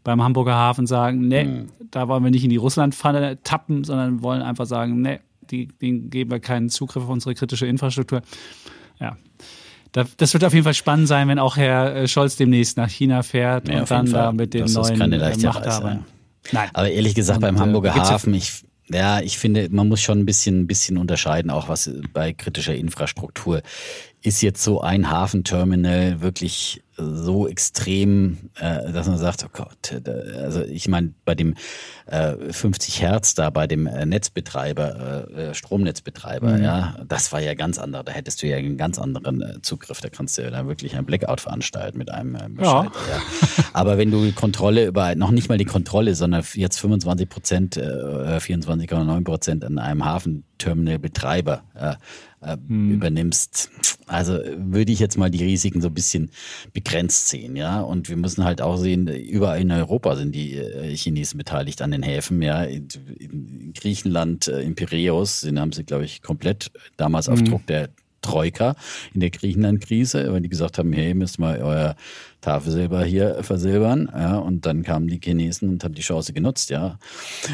[0.04, 1.68] beim Hamburger Hafen sagen, nee, mhm.
[1.92, 5.20] da wollen wir nicht in die Russlandpfanne tappen, sondern wollen einfach sagen, nee,
[5.50, 8.22] die, denen geben wir keinen Zugriff auf unsere kritische Infrastruktur.
[9.00, 9.18] Ja.
[9.92, 13.24] Das wird auf jeden Fall spannend sein, wenn auch Herr äh, Scholz demnächst nach China
[13.24, 16.04] fährt ja, und dann da mit den das neuen äh, Machthabern.
[16.52, 16.70] Nein.
[16.74, 20.26] Aber ehrlich gesagt, und, beim Hamburger Hafen, ich, ja, ich finde, man muss schon ein
[20.26, 23.62] bisschen, ein bisschen unterscheiden, auch was bei kritischer Infrastruktur.
[24.22, 30.02] Ist jetzt so ein Hafenterminal wirklich so extrem, äh, dass man sagt, oh Gott,
[30.36, 31.56] also ich meine, bei dem
[32.06, 36.64] äh, 50 Hertz da, bei dem äh, Netzbetreiber, äh, Stromnetzbetreiber, mhm.
[36.64, 38.06] ja, das war ja ganz anders.
[38.06, 40.02] Da hättest du ja einen ganz anderen äh, Zugriff.
[40.02, 42.90] Da kannst du ja da wirklich ein Blackout veranstalten mit einem äh, Bescheid.
[43.10, 43.18] Ja.
[43.18, 43.64] ja.
[43.74, 47.78] Aber wenn du die Kontrolle über, noch nicht mal die Kontrolle, sondern jetzt 25 Prozent,
[47.78, 50.06] äh, 24,9 Prozent an einem
[50.56, 51.96] Hafenterminalbetreiber äh,
[52.42, 52.92] äh, hm.
[52.92, 53.70] übernimmst.
[54.08, 56.32] Also würde ich jetzt mal die Risiken so ein bisschen
[56.74, 57.82] begrenzt sehen, ja.
[57.82, 61.92] Und wir müssen halt auch sehen, überall in Europa sind die äh, Chinesen beteiligt an
[61.92, 62.64] den Häfen, ja.
[62.64, 62.88] In,
[63.20, 67.46] in Griechenland, äh, in Piräus, den haben sie, glaube ich, komplett damals auf hm.
[67.46, 67.90] Druck der
[68.22, 68.76] Troika
[69.14, 71.96] in der Griechenland-Krise, weil die gesagt haben, hey, müsst mal euer
[72.42, 74.10] Tafelsilber hier versilbern.
[74.12, 76.98] Ja, und dann kamen die Chinesen und haben die Chance genutzt, ja.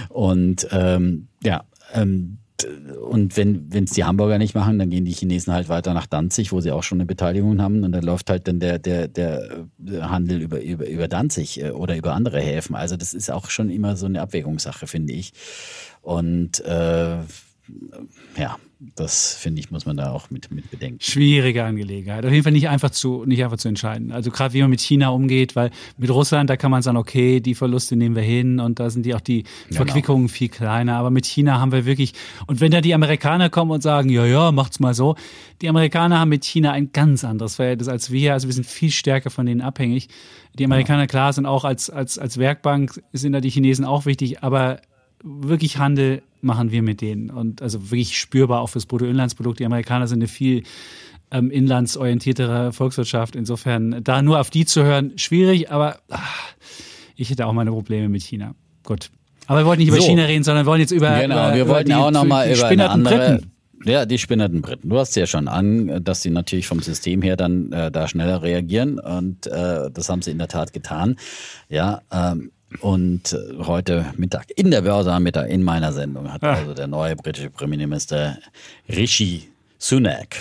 [0.08, 5.54] Und ähm, ja, ähm, und wenn es die Hamburger nicht machen, dann gehen die Chinesen
[5.54, 7.84] halt weiter nach Danzig, wo sie auch schon eine Beteiligung haben.
[7.84, 11.96] Und dann läuft halt dann der, der, der Handel über, über, über Danzig äh, oder
[11.96, 12.76] über andere Häfen.
[12.76, 15.34] Also das ist auch schon immer so eine Abwägungssache, finde ich.
[16.02, 17.18] Und äh,
[18.38, 18.58] ja,
[18.96, 20.98] das finde ich, muss man da auch mit, mit bedenken.
[21.02, 22.26] Schwierige Angelegenheit.
[22.26, 24.12] Auf jeden Fall nicht einfach zu, nicht einfach zu entscheiden.
[24.12, 27.42] Also gerade wie man mit China umgeht, weil mit Russland, da kann man sagen, okay,
[27.42, 29.84] die Verluste nehmen wir hin und da sind die auch die genau.
[29.84, 30.36] Verquickungen genau.
[30.36, 30.98] viel kleiner.
[30.98, 32.14] Aber mit China haben wir wirklich,
[32.48, 35.16] und wenn da die Amerikaner kommen und sagen, ja, ja, macht's mal so,
[35.62, 38.34] die Amerikaner haben mit China ein ganz anderes Verhältnis als wir.
[38.34, 40.10] Also wir sind viel stärker von denen abhängig.
[40.58, 44.42] Die Amerikaner, klar, sind auch als, als, als Werkbank, sind da die Chinesen auch wichtig,
[44.42, 44.82] aber
[45.24, 47.30] wirklich Handel machen wir mit denen.
[47.30, 49.60] Und also wirklich spürbar auch fürs Bruttoinlandsprodukt.
[49.60, 50.64] Die Amerikaner sind eine viel
[51.32, 53.36] ähm, inlandsorientiertere Volkswirtschaft.
[53.36, 56.54] Insofern, da nur auf die zu hören, schwierig, aber ach,
[57.16, 58.56] ich hätte auch meine Probleme mit China.
[58.84, 59.10] Gut.
[59.48, 60.08] Aber wir wollten nicht über so.
[60.08, 61.20] China reden, sondern wir wollen jetzt über.
[61.20, 63.36] Genau, über, wir wollten die, auch nochmal über eine andere.
[63.36, 63.52] Briten.
[63.84, 64.90] Ja, die spinnerten Briten.
[64.90, 68.44] Du hast ja schon an, dass sie natürlich vom System her dann äh, da schneller
[68.44, 71.16] reagieren und äh, das haben sie in der Tat getan.
[71.68, 76.44] Ja, ähm, und äh, heute Mittag in der Börse am Mittag in meiner Sendung hat
[76.44, 76.54] ah.
[76.54, 78.38] also der neue britische Premierminister
[78.88, 80.38] Rishi Sunak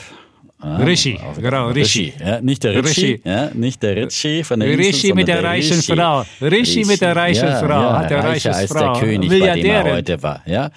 [0.63, 2.13] Rishi, genau, Rishi.
[2.21, 3.21] Ja, nicht der Rishi, Rishi.
[3.25, 5.95] Ja, nicht der Rishi von der Rishi Insel, mit sondern der reichen Rishi.
[5.97, 6.25] Frau.
[6.43, 7.69] Rishi mit der reichen ja, Frau.
[7.69, 8.93] Ja, Hat der reicher reiche als Frau.
[8.93, 10.43] der König, bei dem er heute war.
[10.47, 10.71] Ja,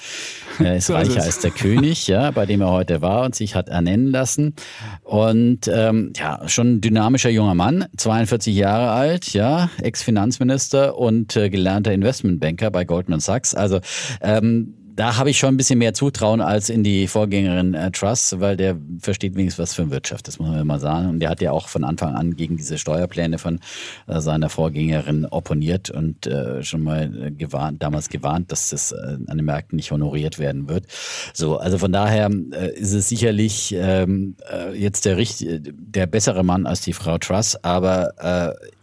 [0.60, 1.26] er ist So ist reicher es.
[1.26, 4.56] als der König, ja, bei dem er heute war und sich hat ernennen lassen.
[5.04, 11.50] Und ähm, ja, schon ein dynamischer junger Mann, 42 Jahre alt, ja, Ex-Finanzminister und äh,
[11.50, 13.54] gelernter Investmentbanker bei Goldman Sachs.
[13.54, 13.80] Also
[14.22, 18.36] ähm, da habe ich schon ein bisschen mehr Zutrauen als in die Vorgängerin äh, Truss,
[18.40, 21.10] weil der versteht wenigstens was für Wirtschaft, das muss man mal sagen.
[21.10, 23.60] Und der hat ja auch von Anfang an gegen diese Steuerpläne von
[24.08, 29.18] äh, seiner Vorgängerin opponiert und äh, schon mal äh, gewarnt, damals gewarnt, dass das äh,
[29.28, 30.86] an den Märkten nicht honoriert werden wird.
[31.34, 36.66] So, also von daher äh, ist es sicherlich ähm, äh, jetzt der der bessere Mann
[36.66, 38.14] als die Frau Truss, aber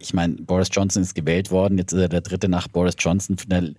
[0.00, 3.36] ich meine, Boris Johnson ist gewählt worden, jetzt ist er der dritte nach Boris Johnson.
[3.36, 3.70] Von der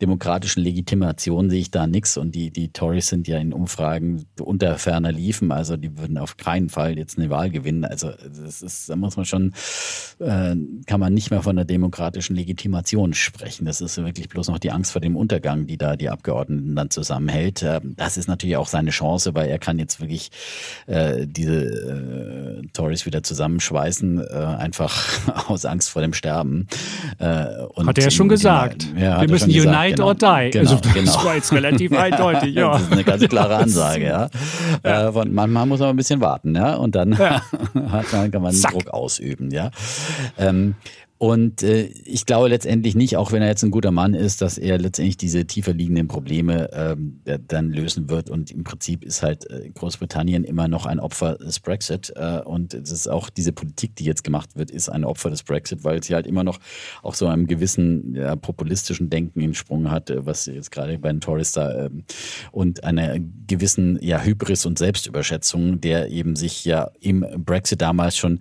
[0.00, 4.78] demokratischen Legitimation sehe ich da nichts und die, die Tories sind ja in Umfragen unter
[4.78, 7.84] ferner liefen, also die würden auf keinen Fall jetzt eine Wahl gewinnen.
[7.84, 9.52] Also das ist, da muss man schon,
[10.18, 13.66] äh, kann man nicht mehr von der demokratischen Legitimation sprechen.
[13.66, 16.90] Das ist wirklich bloß noch die Angst vor dem Untergang, die da die Abgeordneten dann
[16.90, 17.62] zusammenhält.
[17.62, 20.30] Ähm, Das ist natürlich auch seine Chance, weil er kann jetzt wirklich
[20.86, 26.66] äh, diese äh, Tories wieder zusammenschweißen, äh, einfach aus Angst vor dem Sterben.
[27.18, 28.86] Äh, und Hat er ja schon gesagt.
[28.98, 30.08] Ja, Wir müssen unite genau.
[30.08, 30.50] or die.
[30.50, 31.24] Genau, also, das genau.
[31.24, 32.72] war jetzt relativ eindeutig, ja.
[32.72, 34.28] Das ist eine ganz klare Ansage, ja.
[34.82, 36.74] Äh, von, manchmal muss man ein bisschen warten, ja.
[36.74, 37.10] Und dann
[37.74, 38.72] man, kann man Zack.
[38.72, 39.70] Druck ausüben, ja.
[40.38, 40.74] Ähm,
[41.18, 44.58] und äh, ich glaube letztendlich nicht, auch wenn er jetzt ein guter Mann ist, dass
[44.58, 48.28] er letztendlich diese tiefer liegenden Probleme ähm, dann lösen wird.
[48.28, 52.12] Und im Prinzip ist halt äh, Großbritannien immer noch ein Opfer des Brexit.
[52.16, 55.42] Äh, und es ist auch diese Politik, die jetzt gemacht wird, ist ein Opfer des
[55.42, 56.58] Brexit, weil sie halt immer noch
[57.02, 61.22] auch so einem gewissen ja, populistischen Denken entsprungen hat, äh, was jetzt gerade bei den
[61.22, 62.04] Tories da ähm,
[62.52, 68.40] und einer gewissen ja Hybris und Selbstüberschätzung, der eben sich ja im Brexit damals schon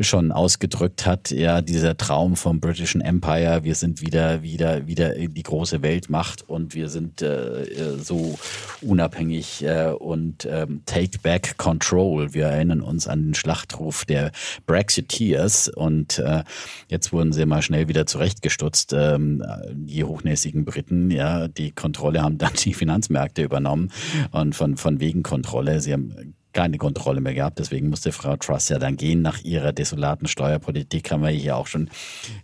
[0.00, 5.42] schon ausgedrückt hat, ja dieser Traum vom Britischen Empire, wir sind wieder wieder wieder die
[5.42, 8.38] große Weltmacht und wir sind äh, äh, so
[8.80, 12.32] unabhängig äh, und ähm, take back control.
[12.32, 14.30] Wir erinnern uns an den Schlachtruf der
[14.66, 16.44] Brexiteers und äh,
[16.86, 18.92] jetzt wurden sie mal schnell wieder zurechtgestutzt.
[18.92, 19.42] Ähm,
[19.72, 23.90] die hochnäsigen Briten, ja, die Kontrolle haben dann die Finanzmärkte übernommen
[24.30, 25.80] und von, von wegen Kontrolle.
[25.80, 27.58] Sie haben keine Kontrolle mehr gehabt.
[27.58, 29.20] Deswegen musste Frau Truss ja dann gehen.
[29.20, 31.90] Nach ihrer desolaten Steuerpolitik haben wir hier auch schon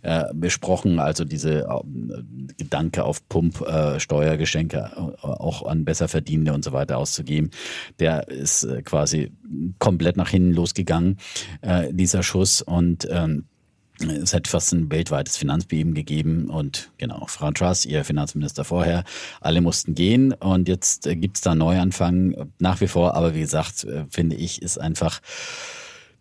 [0.03, 0.99] äh, besprochen.
[0.99, 6.99] Also diese ähm, Gedanke auf Pump, äh, Steuergeschenke äh, auch an Besserverdienende und so weiter
[6.99, 7.49] auszugeben,
[7.99, 9.31] der ist äh, quasi
[9.79, 11.17] komplett nach hinten losgegangen,
[11.61, 12.61] äh, dieser Schuss.
[12.61, 13.45] Und ähm,
[13.99, 19.03] es hat fast ein weltweites Finanzbeben gegeben und genau, Frau Truss, ihr Finanzminister vorher,
[19.39, 22.51] alle mussten gehen und jetzt äh, gibt's da einen Neuanfang.
[22.59, 25.21] Nach wie vor, aber wie gesagt, äh, finde ich, ist einfach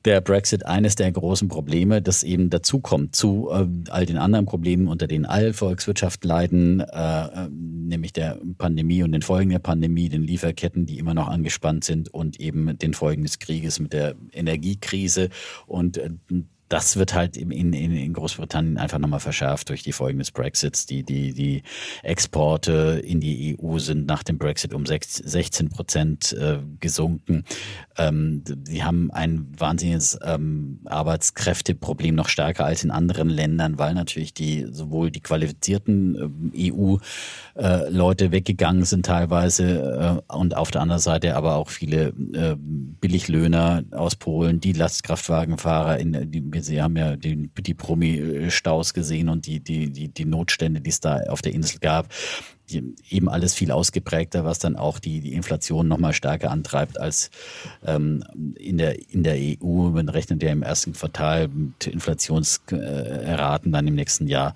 [0.04, 4.88] der Brexit eines der großen Probleme, das eben dazukommt zu äh, all den anderen Problemen,
[4.88, 10.08] unter denen alle Volkswirtschaft leiden, äh, äh, nämlich der Pandemie und den Folgen der Pandemie,
[10.08, 14.14] den Lieferketten, die immer noch angespannt sind und eben den Folgen des Krieges mit der
[14.32, 15.30] Energiekrise
[15.66, 16.10] und äh,
[16.72, 20.86] das wird halt in, in, in Großbritannien einfach nochmal verschärft durch die Folgen des Brexits.
[20.86, 21.62] Die, die, die
[22.02, 27.44] Exporte in die EU sind nach dem Brexit um 16 Prozent äh, gesunken.
[27.98, 34.32] Ähm, die haben ein wahnsinniges ähm, Arbeitskräfteproblem noch stärker als in anderen Ländern, weil natürlich
[34.32, 41.36] die sowohl die qualifizierten äh, EU-Leute weggegangen sind teilweise äh, und auf der anderen Seite
[41.36, 47.48] aber auch viele äh, Billiglöhner aus Polen, die Lastkraftwagenfahrer in die Sie haben ja die,
[47.48, 51.78] die Promi-Staus gesehen und die, die, die, die Notstände, die es da auf der Insel
[51.80, 52.08] gab.
[52.68, 57.30] Eben alles viel ausgeprägter, was dann auch die, die Inflation nochmal stärker antreibt als
[57.84, 58.24] ähm,
[58.56, 59.90] in, der, in der EU.
[59.90, 64.54] Man rechnet ja im ersten Quartal mit Inflationsraten dann im nächsten Jahr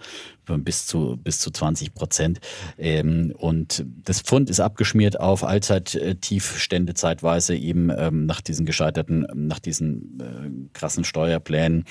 [0.59, 2.41] bis zu, bis zu 20 Prozent.
[2.79, 9.59] Ähm, und das Pfund ist abgeschmiert auf Allzeittiefstände zeitweise eben ähm, nach diesen gescheiterten, nach
[9.59, 11.85] diesen äh, krassen Steuerplänen.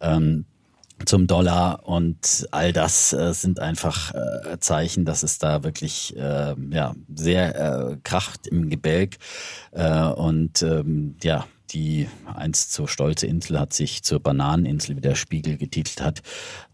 [0.00, 0.46] Ähm,
[1.04, 6.54] zum Dollar und all das äh, sind einfach äh, Zeichen, dass es da wirklich äh,
[6.70, 9.16] ja sehr äh, kracht im Gebälk.
[9.72, 15.14] Äh, und ähm, ja die einst so stolze Insel hat sich zur Bananeninsel, wie der
[15.14, 16.22] Spiegel getitelt hat,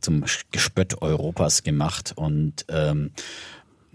[0.00, 2.12] zum Gespött Europas gemacht.
[2.14, 3.10] Und ähm,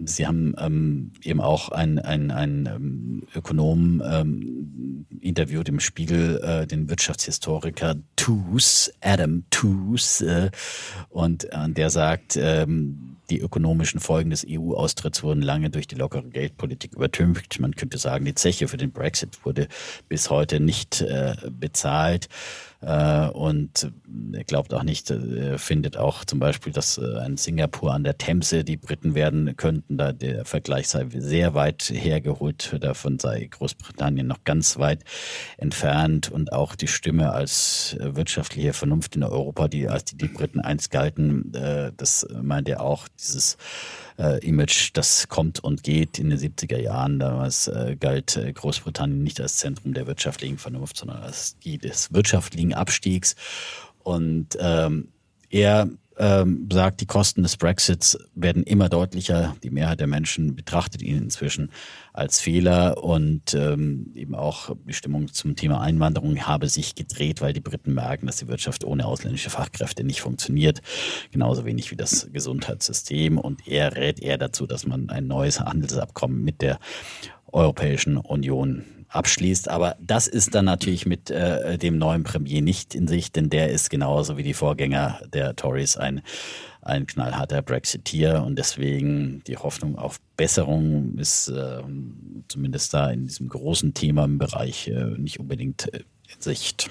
[0.04, 6.88] Sie haben ähm, eben auch einen ein, ähm, Ökonom ähm, interviewt im Spiegel, äh, den
[6.88, 10.50] Wirtschaftshistoriker Toos, Adam Toos, äh,
[11.08, 16.28] und äh, der sagt, ähm, die ökonomischen Folgen des EU-Austritts wurden lange durch die lockere
[16.28, 17.60] Geldpolitik übertüncht.
[17.60, 19.68] Man könnte sagen, die Zeche für den Brexit wurde
[20.08, 22.28] bis heute nicht äh, bezahlt.
[22.82, 23.92] Äh, und
[24.32, 28.16] er glaubt auch nicht, er findet auch zum Beispiel, dass äh, ein Singapur an der
[28.16, 32.76] Themse, die Briten werden könnten, da der Vergleich sei sehr weit hergeholt.
[32.80, 35.04] Davon sei Großbritannien noch ganz weit
[35.58, 40.28] entfernt und auch die Stimme als äh, wirtschaftliche Vernunft in Europa, die als die, die
[40.28, 41.52] Briten einst galten,
[41.96, 43.56] das meint er auch, dieses
[44.20, 47.18] äh, Image, das kommt und geht in den 70er Jahren.
[47.18, 52.12] Damals äh, galt äh, Großbritannien nicht als Zentrum der wirtschaftlichen Vernunft, sondern als die des
[52.12, 53.34] wirtschaftlichen Abstiegs.
[54.02, 55.08] Und ähm,
[55.48, 55.88] er
[56.20, 59.56] ähm, sagt, die Kosten des Brexits werden immer deutlicher.
[59.62, 61.72] Die Mehrheit der Menschen betrachtet ihn inzwischen
[62.12, 67.54] als Fehler und ähm, eben auch die Stimmung zum Thema Einwanderung habe sich gedreht, weil
[67.54, 70.82] die Briten merken, dass die Wirtschaft ohne ausländische Fachkräfte nicht funktioniert.
[71.30, 73.38] Genauso wenig wie das Gesundheitssystem.
[73.38, 76.78] Und er rät eher dazu, dass man ein neues Handelsabkommen mit der
[77.50, 79.68] Europäischen Union abschließt.
[79.68, 83.70] Aber das ist dann natürlich mit äh, dem neuen Premier nicht in sich, denn der
[83.70, 86.22] ist genauso wie die Vorgänger der Tories ein,
[86.82, 91.82] ein knallharter Brexiteer und deswegen die Hoffnung auf Besserung ist äh,
[92.48, 96.04] zumindest da in diesem großen Thema im Bereich äh, nicht unbedingt äh,
[96.34, 96.90] in Sicht.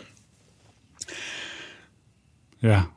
[2.61, 2.89] Ja,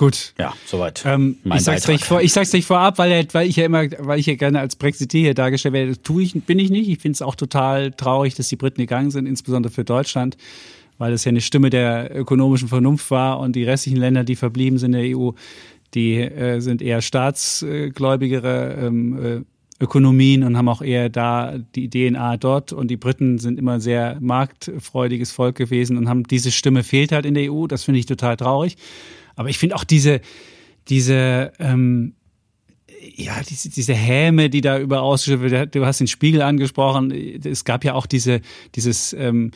[0.00, 0.32] Gut.
[0.38, 1.04] Ja, soweit.
[1.04, 4.18] Ähm, ich, sag's gleich vor, ich sag's gleich vorab, weil, weil ich ja immer, weil
[4.18, 5.88] ich ja gerne als Brexiteer hier dargestellt werde.
[5.88, 6.88] Das tue ich, bin ich nicht.
[6.88, 10.38] Ich finde es auch total traurig, dass die Briten gegangen sind, insbesondere für Deutschland,
[10.96, 14.78] weil es ja eine Stimme der ökonomischen Vernunft war und die restlichen Länder, die verblieben
[14.78, 15.32] sind in der EU,
[15.92, 22.38] die äh, sind eher staatsgläubigere ähm, äh, Ökonomien und haben auch eher da die DNA
[22.38, 22.72] dort.
[22.72, 27.26] Und die Briten sind immer sehr marktfreudiges Volk gewesen und haben diese Stimme fehlt halt
[27.26, 27.66] in der EU.
[27.66, 28.78] Das finde ich total traurig.
[29.36, 30.20] Aber ich finde auch diese,
[30.88, 32.14] diese, ähm,
[33.14, 37.84] ja, diese, diese Häme, die da über wird, du hast den Spiegel angesprochen, es gab
[37.84, 38.40] ja auch diese,
[38.74, 39.52] dieses ähm,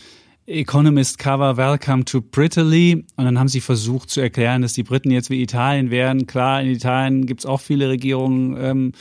[0.47, 5.11] Economist Cover Welcome to Britaly und dann haben sie versucht zu erklären, dass die Briten
[5.11, 6.27] jetzt wie Italien wären.
[6.27, 8.93] Klar, in Italien gibt's auch viele Regierungen ähm,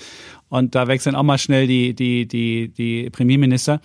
[0.47, 3.81] und da wechseln auch mal schnell die, die, die, die Premierminister.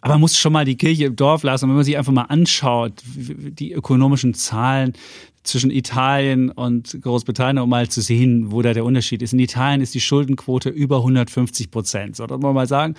[0.00, 1.64] Aber man muss schon mal die Kirche im Dorf lassen.
[1.64, 4.94] Und wenn man sich einfach mal anschaut, die ökonomischen Zahlen,
[5.42, 9.32] zwischen Italien und Großbritannien, um mal zu sehen, wo da der Unterschied ist.
[9.32, 12.94] In Italien ist die Schuldenquote über 150 Prozent, so das wollen wir mal sagen.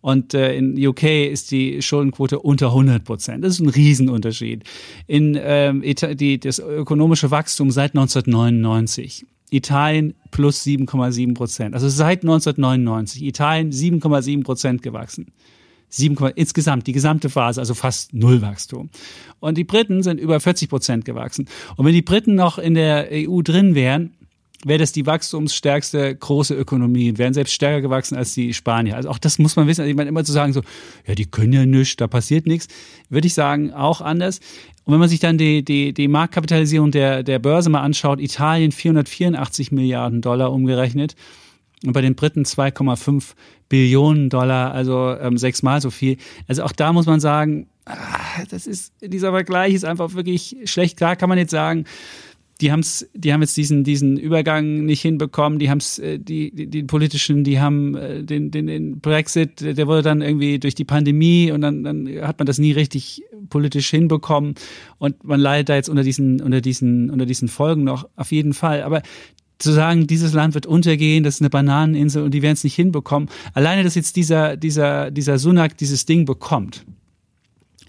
[0.00, 3.42] Und äh, in UK ist die Schuldenquote unter 100 Prozent.
[3.42, 4.62] Das ist ein Riesenunterschied.
[5.06, 9.24] In ähm, die, das ökonomische Wachstum seit 1999.
[9.50, 11.74] Italien plus 7,7 Prozent.
[11.74, 13.22] Also seit 1999.
[13.22, 15.28] Italien 7,7 Prozent gewachsen.
[15.96, 18.90] 7, insgesamt, die gesamte Phase, also fast Nullwachstum.
[19.40, 21.48] Und die Briten sind über 40 Prozent gewachsen.
[21.76, 24.12] Und wenn die Briten noch in der EU drin wären,
[24.64, 28.96] wäre das die wachstumsstärkste große Ökonomie, wären selbst stärker gewachsen als die Spanier.
[28.96, 29.82] Also auch das muss man wissen.
[29.82, 30.62] Also ich meine, immer zu sagen so,
[31.06, 32.68] ja, die können ja nichts, da passiert nichts,
[33.08, 34.40] würde ich sagen, auch anders.
[34.84, 38.72] Und wenn man sich dann die, die, die Marktkapitalisierung der, der Börse mal anschaut, Italien
[38.72, 41.14] 484 Milliarden Dollar umgerechnet,
[41.86, 43.34] und bei den Briten 2,5
[43.68, 46.16] Billionen Dollar, also ähm, sechsmal so viel.
[46.48, 50.96] Also auch da muss man sagen, ah, das ist, dieser Vergleich ist einfach wirklich schlecht.
[50.96, 51.84] Klar kann man jetzt sagen,
[52.60, 56.54] die haben's, die haben jetzt diesen, diesen Übergang nicht hinbekommen, die haben es, äh, die,
[56.54, 60.74] die, die politischen, die haben äh, den, den, den Brexit, der wurde dann irgendwie durch
[60.74, 64.54] die Pandemie und dann, dann hat man das nie richtig politisch hinbekommen
[64.98, 68.52] und man leidet da jetzt unter diesen, unter diesen, unter diesen Folgen noch auf jeden
[68.52, 68.82] Fall.
[68.82, 69.02] Aber
[69.58, 72.74] zu sagen, dieses Land wird untergehen, das ist eine Bananeninsel und die werden es nicht
[72.74, 73.28] hinbekommen.
[73.52, 76.84] Alleine, dass jetzt dieser, dieser, dieser Sunak dieses Ding bekommt,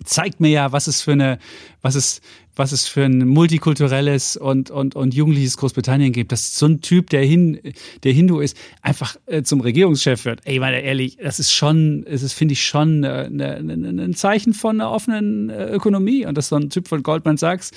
[0.04, 1.40] zeigt mir ja, was es für eine,
[1.82, 2.22] was es,
[2.56, 7.10] was es für ein multikulturelles und, und, und jugendliches Großbritannien gibt, dass so ein Typ,
[7.10, 7.60] der, hin,
[8.04, 10.42] der Hindu ist, einfach äh, zum Regierungschef wird.
[10.46, 14.04] Ey, meine ehrlich, das ist schon, es ist, finde ich, schon äh, ne, ne, ne,
[14.04, 16.26] ein Zeichen von einer offenen äh, Ökonomie.
[16.26, 17.72] Und dass so ein Typ von Goldman Sachs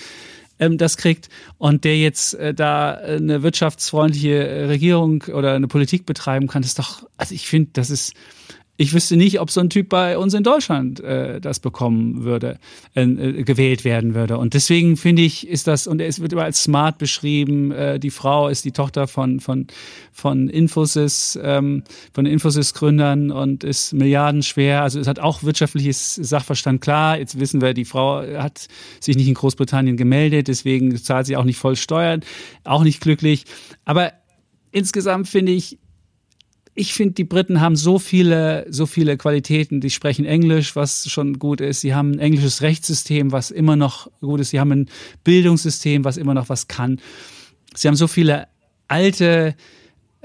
[0.59, 1.29] ähm, das kriegt
[1.59, 6.79] und der jetzt äh, da eine wirtschaftsfreundliche äh, Regierung oder eine Politik betreiben kann, ist
[6.79, 8.15] doch, also ich finde, das ist
[8.81, 12.59] ich wüsste nicht, ob so ein Typ bei uns in Deutschland äh, das bekommen würde,
[12.95, 14.39] äh, äh, gewählt werden würde.
[14.39, 18.11] Und deswegen finde ich, ist das, und es wird immer als smart beschrieben, äh, die
[18.11, 19.67] Frau ist die Tochter von, von,
[20.13, 21.83] von Infosys, ähm,
[22.13, 24.81] von Infosys-Gründern und ist milliardenschwer.
[24.83, 27.19] Also es hat auch wirtschaftliches Sachverstand klar.
[27.19, 28.69] Jetzt wissen wir, die Frau hat
[29.01, 32.21] sich nicht in Großbritannien gemeldet, deswegen zahlt sie auch nicht voll Steuern,
[32.63, 33.43] auch nicht glücklich.
[33.85, 34.13] Aber
[34.71, 35.79] insgesamt finde ich,
[36.79, 39.81] ich finde, die Briten haben so viele, so viele Qualitäten.
[39.81, 41.81] Die sprechen Englisch, was schon gut ist.
[41.81, 44.51] Sie haben ein englisches Rechtssystem, was immer noch gut ist.
[44.51, 44.91] Sie haben ein
[45.25, 47.01] Bildungssystem, was immer noch was kann.
[47.75, 48.47] Sie haben so viele
[48.87, 49.57] alte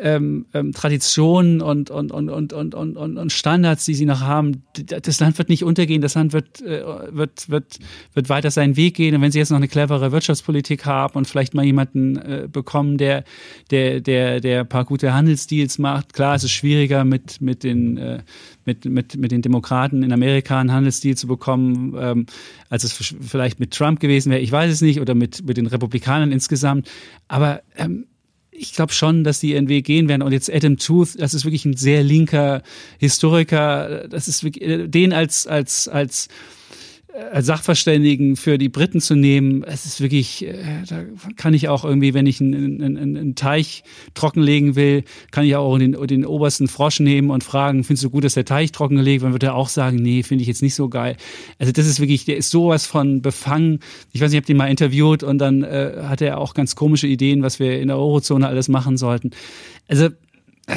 [0.03, 4.63] ähm, ähm, Traditionen und, und, und, und, und, und, und Standards, die sie noch haben.
[4.85, 7.80] Das Land wird nicht untergehen, das Land wird, äh, wird, wird,
[8.13, 9.15] wird weiter seinen Weg gehen.
[9.15, 12.97] Und wenn sie jetzt noch eine clevere Wirtschaftspolitik haben und vielleicht mal jemanden äh, bekommen,
[12.97, 13.23] der,
[13.71, 17.97] der, der, der ein paar gute Handelsdeals macht, klar, es ist schwieriger mit, mit den,
[17.97, 18.23] äh,
[18.65, 22.25] mit, mit, mit den Demokraten in Amerika einen Handelsdeal zu bekommen, ähm,
[22.69, 24.41] als es vielleicht mit Trump gewesen wäre.
[24.41, 26.89] Ich weiß es nicht, oder mit, mit den Republikanern insgesamt.
[27.30, 28.05] Aber ähm,
[28.55, 30.21] ich glaube schon, dass die ihren Weg gehen werden.
[30.21, 32.61] Und jetzt Adam Tooth, das ist wirklich ein sehr linker
[32.99, 34.07] Historiker.
[34.07, 36.30] Das ist wirklich, äh, den als, als, als als
[37.40, 40.53] Sachverständigen für die Briten zu nehmen, es ist wirklich, äh,
[40.88, 41.03] da
[41.35, 43.84] kann ich auch irgendwie, wenn ich einen, einen, einen Teich
[44.15, 48.23] trockenlegen will, kann ich auch den, den obersten Frosch nehmen und fragen, findest du gut,
[48.23, 49.27] dass der Teich trockengelegt wird?
[49.27, 51.15] Dann wird er auch sagen, nee, finde ich jetzt nicht so geil.
[51.60, 53.80] Also das ist wirklich, der ist sowas von befangen.
[54.11, 56.76] Ich weiß nicht, ich habe den mal interviewt und dann äh, hat er auch ganz
[56.76, 59.31] komische Ideen, was wir in der Eurozone alles machen sollten.
[59.88, 60.06] Also
[60.65, 60.76] äh,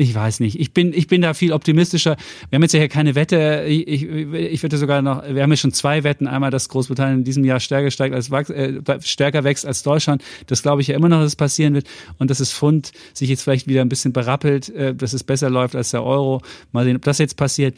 [0.00, 0.60] ich weiß nicht.
[0.60, 2.16] Ich bin, ich bin da viel optimistischer.
[2.48, 3.64] Wir haben jetzt ja hier keine Wette.
[3.66, 6.28] Ich, ich, ich würde sogar noch, wir haben ja schon zwei Wetten.
[6.28, 10.22] Einmal, dass Großbritannien in diesem Jahr stärker steigt als äh, stärker wächst als Deutschland.
[10.46, 11.88] Das glaube ich ja immer noch, dass es passieren wird.
[12.18, 15.50] Und dass das Pfund sich jetzt vielleicht wieder ein bisschen berappelt, äh, dass es besser
[15.50, 16.42] läuft als der Euro.
[16.70, 17.76] Mal sehen, ob das jetzt passiert.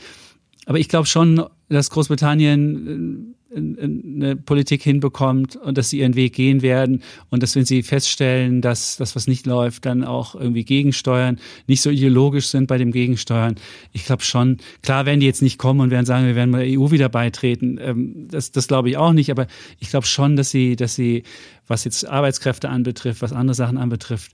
[0.67, 6.35] Aber ich glaube schon, dass Großbritannien äh, eine Politik hinbekommt und dass sie ihren Weg
[6.35, 10.65] gehen werden und dass wenn sie feststellen, dass das, was nicht läuft, dann auch irgendwie
[10.65, 13.57] gegensteuern, nicht so ideologisch sind bei dem Gegensteuern.
[13.93, 16.65] Ich glaube schon, klar werden die jetzt nicht kommen und werden sagen, wir werden mal
[16.65, 17.79] der EU wieder beitreten.
[17.81, 19.47] Ähm, das, das glaube ich auch nicht, aber
[19.81, 21.25] ich glaube schon, dass sie, dass sie,
[21.67, 24.33] was jetzt Arbeitskräfte anbetrifft, was andere Sachen anbetrifft,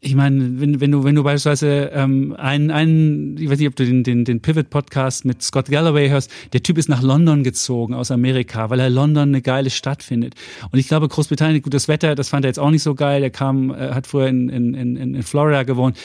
[0.00, 3.74] ich meine, wenn, wenn du, wenn du beispielsweise ähm, einen, einen, ich weiß nicht, ob
[3.74, 7.94] du den, den, den Pivot-Podcast mit Scott Galloway hörst, der Typ ist nach London gezogen
[7.94, 10.34] aus Amerika, weil er London eine geile Stadt findet.
[10.70, 13.20] Und ich glaube, Großbritannien, gutes Wetter, das fand er jetzt auch nicht so geil.
[13.20, 15.98] Der kam, äh, hat früher in, in, in, in Florida gewohnt.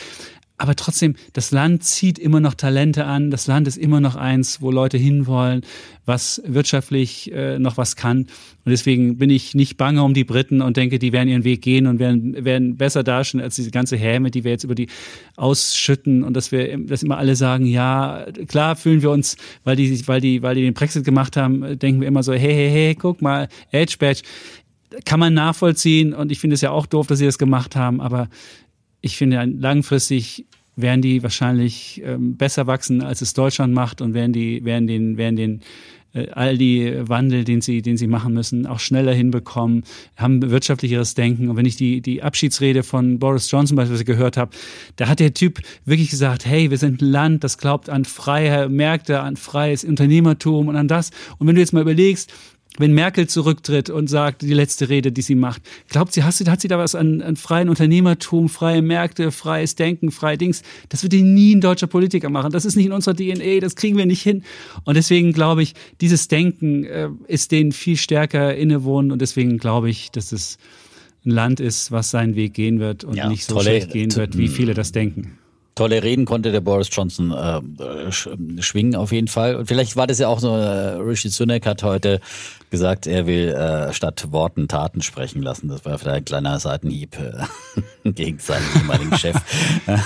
[0.62, 3.32] Aber trotzdem, das Land zieht immer noch Talente an.
[3.32, 5.62] Das Land ist immer noch eins, wo Leute hinwollen,
[6.06, 8.24] was wirtschaftlich äh, noch was kann.
[8.66, 11.62] Und deswegen bin ich nicht bange um die Briten und denke, die werden ihren Weg
[11.62, 14.90] gehen und werden, werden besser dastehen als diese ganze Häme, die wir jetzt über die
[15.38, 20.06] ausschütten und dass wir, dass immer alle sagen, ja, klar fühlen wir uns, weil die,
[20.10, 22.96] weil die, weil die den Brexit gemacht haben, denken wir immer so, hey, hey, hey,
[22.96, 24.24] guck mal, Edge Badge.
[25.06, 28.02] Kann man nachvollziehen und ich finde es ja auch doof, dass sie das gemacht haben,
[28.02, 28.28] aber
[29.02, 30.46] ich finde, langfristig
[30.82, 35.18] werden die wahrscheinlich ähm, besser wachsen, als es Deutschland macht und werden die, werden den,
[35.18, 35.62] werden den
[36.14, 39.84] äh, all die Wandel, den sie, den sie machen müssen, auch schneller hinbekommen,
[40.16, 41.50] haben wirtschaftlicheres Denken.
[41.50, 44.52] Und wenn ich die, die Abschiedsrede von Boris Johnson beispielsweise gehört habe,
[44.96, 48.70] da hat der Typ wirklich gesagt, hey, wir sind ein Land, das glaubt an freie
[48.70, 51.12] Märkte, an freies Unternehmertum und an das.
[51.38, 52.34] Und wenn du jetzt mal überlegst,
[52.80, 56.62] wenn Merkel zurücktritt und sagt, die letzte Rede, die sie macht, glaubt sie, hast, hat
[56.62, 60.64] sie da was an, an freien Unternehmertum, freie Märkte, freies Denken, freie Dings?
[60.88, 62.52] Das wird die nie ein deutscher Politiker machen.
[62.52, 64.44] Das ist nicht in unserer DNA, das kriegen wir nicht hin.
[64.86, 69.90] Und deswegen glaube ich, dieses Denken äh, ist denen viel stärker innewohnen und deswegen glaube
[69.90, 70.58] ich, dass es
[71.26, 74.16] ein Land ist, was seinen Weg gehen wird und ja, nicht so tolle, schlecht gehen
[74.16, 75.39] wird, wie viele das denken
[75.80, 79.56] tolle Reden konnte der Boris Johnson äh, schwingen auf jeden Fall.
[79.56, 82.20] Und vielleicht war das ja auch so, äh, Rishi Sunak hat heute
[82.70, 85.70] gesagt, er will äh, statt Worten Taten sprechen lassen.
[85.70, 87.44] Das war vielleicht ein kleiner Seitenhieb äh,
[88.12, 89.38] gegen seinen ehemaligen Chef.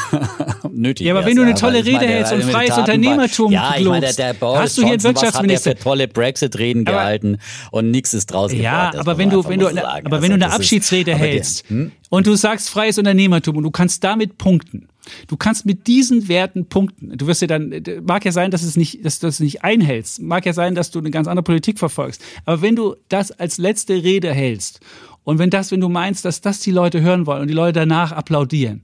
[0.71, 1.07] Nötig.
[1.07, 4.13] Ja, aber wenn du eine tolle Rede hältst und freies Unternehmertum ja, ich meine, der,
[4.13, 7.39] der Boris hast du hier einen Wirtschaftsminister hat für tolle Brexit-Reden gehalten
[7.71, 11.15] und nichts ist draus Ja, aber wenn du, wenn du, aber wenn du eine Abschiedsrede
[11.15, 11.91] hältst hm?
[12.13, 14.87] Und du sagst freies Unternehmertum und du kannst damit punkten,
[15.27, 17.17] Du kannst mit diesen Werten punkten.
[17.17, 20.21] Du wirst ja dann, mag ja sein, dass es nicht, dass du das nicht einhältst.
[20.21, 22.23] Mag ja sein, dass du eine ganz andere Politik verfolgst.
[22.45, 24.79] Aber wenn du das als letzte Rede hältst
[25.25, 27.79] und wenn das, wenn du meinst, dass das die Leute hören wollen und die Leute
[27.79, 28.83] danach applaudieren,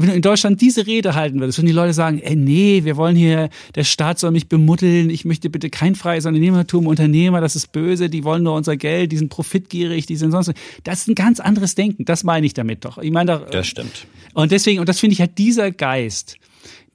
[0.00, 2.96] wenn du in Deutschland diese Rede halten würdest, wenn die Leute sagen, ey, nee, wir
[2.96, 7.56] wollen hier, der Staat soll mich bemutteln, ich möchte bitte kein freies Unternehmertum, Unternehmer, das
[7.56, 10.52] ist böse, die wollen nur unser Geld, die sind profitgierig, die sind sonst.
[10.84, 12.98] Das ist ein ganz anderes Denken, das meine ich damit doch.
[12.98, 13.50] Ich meine doch.
[13.50, 14.06] Das stimmt.
[14.34, 16.36] Und deswegen, und das finde ich halt dieser Geist,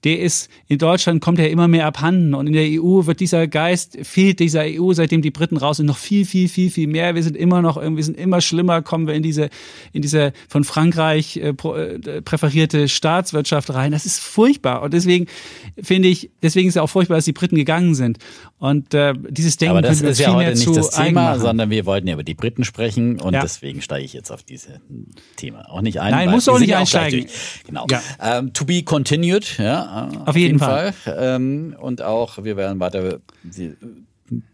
[0.06, 3.48] der ist in Deutschland kommt er immer mehr abhanden und in der EU wird dieser
[3.48, 7.15] Geist fehlt dieser EU seitdem die Briten raus sind noch viel viel viel viel mehr.
[7.15, 9.49] Wir sind immer noch irgendwie sind immer schlimmer kommen wir in diese
[9.94, 13.91] in diese von Frankreich äh, äh, präferierte Staatswirtschaft rein.
[13.91, 15.26] Das ist furchtbar und deswegen
[15.82, 18.19] finde ich deswegen ist es auch furchtbar dass die Briten gegangen sind
[18.57, 22.07] und äh, dieses Denken aber das ist ja heute nicht das Thema sondern wir wollten
[22.07, 23.41] ja über die Briten sprechen und ja.
[23.41, 24.80] deswegen steige ich jetzt auf dieses
[25.36, 27.27] Thema auch nicht ein nein muss auch nicht einsteigen
[27.65, 28.40] genau ja.
[28.40, 30.94] um, to be continued ja auf, jeden, jeden Fall.
[30.94, 31.18] Fall.
[31.19, 33.19] Ähm, und auch, wir werden weiter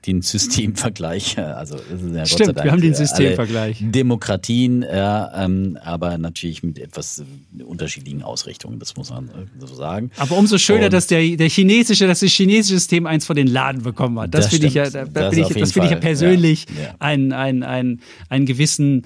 [0.06, 1.38] den Systemvergleich.
[1.38, 3.78] Also das ist ja Stimmt, Dank wir haben den alle Systemvergleich.
[3.82, 7.20] Demokratien, ja, ähm, aber natürlich mit etwas
[7.60, 9.32] äh, unterschiedlichen Ausrichtungen, das muss man äh,
[9.66, 10.12] so sagen.
[10.18, 13.48] Aber umso schöner, Und- dass der, der chinesische, dass das chinesische System eins von den
[13.48, 14.34] Laden bekommen hat.
[14.34, 16.84] Das, Das finde ich ja, da, da Das ich, das finde ich ja persönlich Ja,
[16.84, 16.96] ja.
[17.00, 19.06] Einen, einen, einen, einen gewissen äh,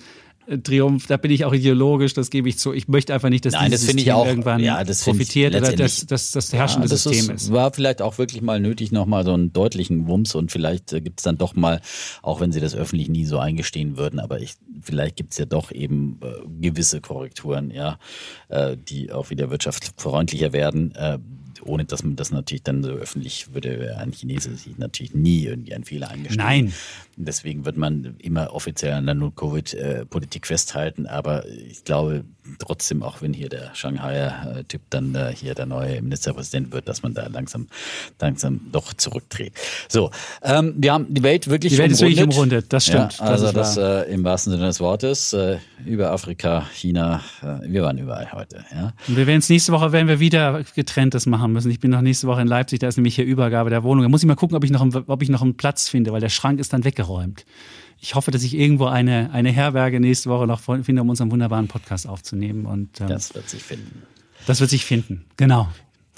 [0.63, 1.07] Triumph.
[1.07, 2.73] Da bin ich auch ideologisch, das gebe ich zu.
[2.73, 5.03] Ich möchte einfach nicht, dass Nein, dieses das finde ich System auch- irgendwann ja, das
[5.03, 7.51] profitiert oder dass das, das herrschende Ja, das System ist, ist.
[7.51, 11.19] war vielleicht auch wirklich mal nötig, nochmal so einen deutlichen Wumms und vielleicht äh, gibt
[11.19, 11.81] es dann doch mal,
[12.21, 15.45] auch wenn sie das öffentlich nie so eingestehen würden, aber ich, vielleicht gibt es ja
[15.45, 16.27] doch eben äh,
[16.61, 17.97] gewisse Korrekturen, ja,
[18.49, 20.93] äh, die auch wieder wirtschaftsfreundlicher werden.
[21.65, 25.45] Äh, ohne dass man das natürlich dann so öffentlich würde ein Chinese sich natürlich nie
[25.45, 26.45] irgendwie einen Fehler eingestehen.
[26.45, 26.73] Nein.
[27.15, 31.07] Deswegen wird man immer offiziell an der Null-Covid-Politik festhalten.
[31.07, 32.25] Aber ich glaube
[32.59, 36.87] trotzdem, auch wenn hier der Shanghaier äh, Typ dann äh, hier der neue Ministerpräsident wird,
[36.87, 37.67] dass man da langsam,
[38.19, 39.53] langsam doch zurückdreht.
[39.89, 40.11] So,
[40.43, 42.35] ähm, wir haben die Welt wirklich Die Welt ist wirklich umrundet.
[42.37, 43.77] umrundet, das stimmt, Ja, also das das,
[44.07, 48.63] äh, im wahrsten Sinne des Wortes äh, über Afrika, China, äh, wir waren überall heute.
[48.73, 48.93] Ja.
[49.07, 51.71] Und wir werden es nächste Woche werden wir wieder getrenntes machen müssen.
[51.71, 54.03] Ich bin noch nächste Woche in Leipzig, da ist nämlich hier Übergabe der Wohnung.
[54.03, 56.11] Da muss ich mal gucken, ob ich noch, einen- ob ich noch einen Platz finde,
[56.13, 57.45] weil der Schrank ist dann weggeräumt.
[57.99, 61.67] Ich hoffe, dass ich irgendwo eine, eine Herberge nächste Woche noch finde, um unseren wunderbaren
[61.67, 62.65] Podcast aufzunehmen.
[62.65, 64.03] Und ähm, das, Das wird sich finden.
[64.59, 65.25] wird sich finden.
[65.37, 65.67] Genau.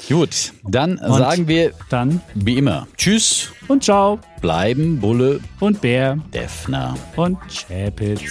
[0.10, 6.18] Gut, dann Und sagen wir Dann wie immer Tschüss, und ciao bleiben Bulle, und Bär
[6.32, 6.94] Defner.
[7.16, 8.22] und Chapitz.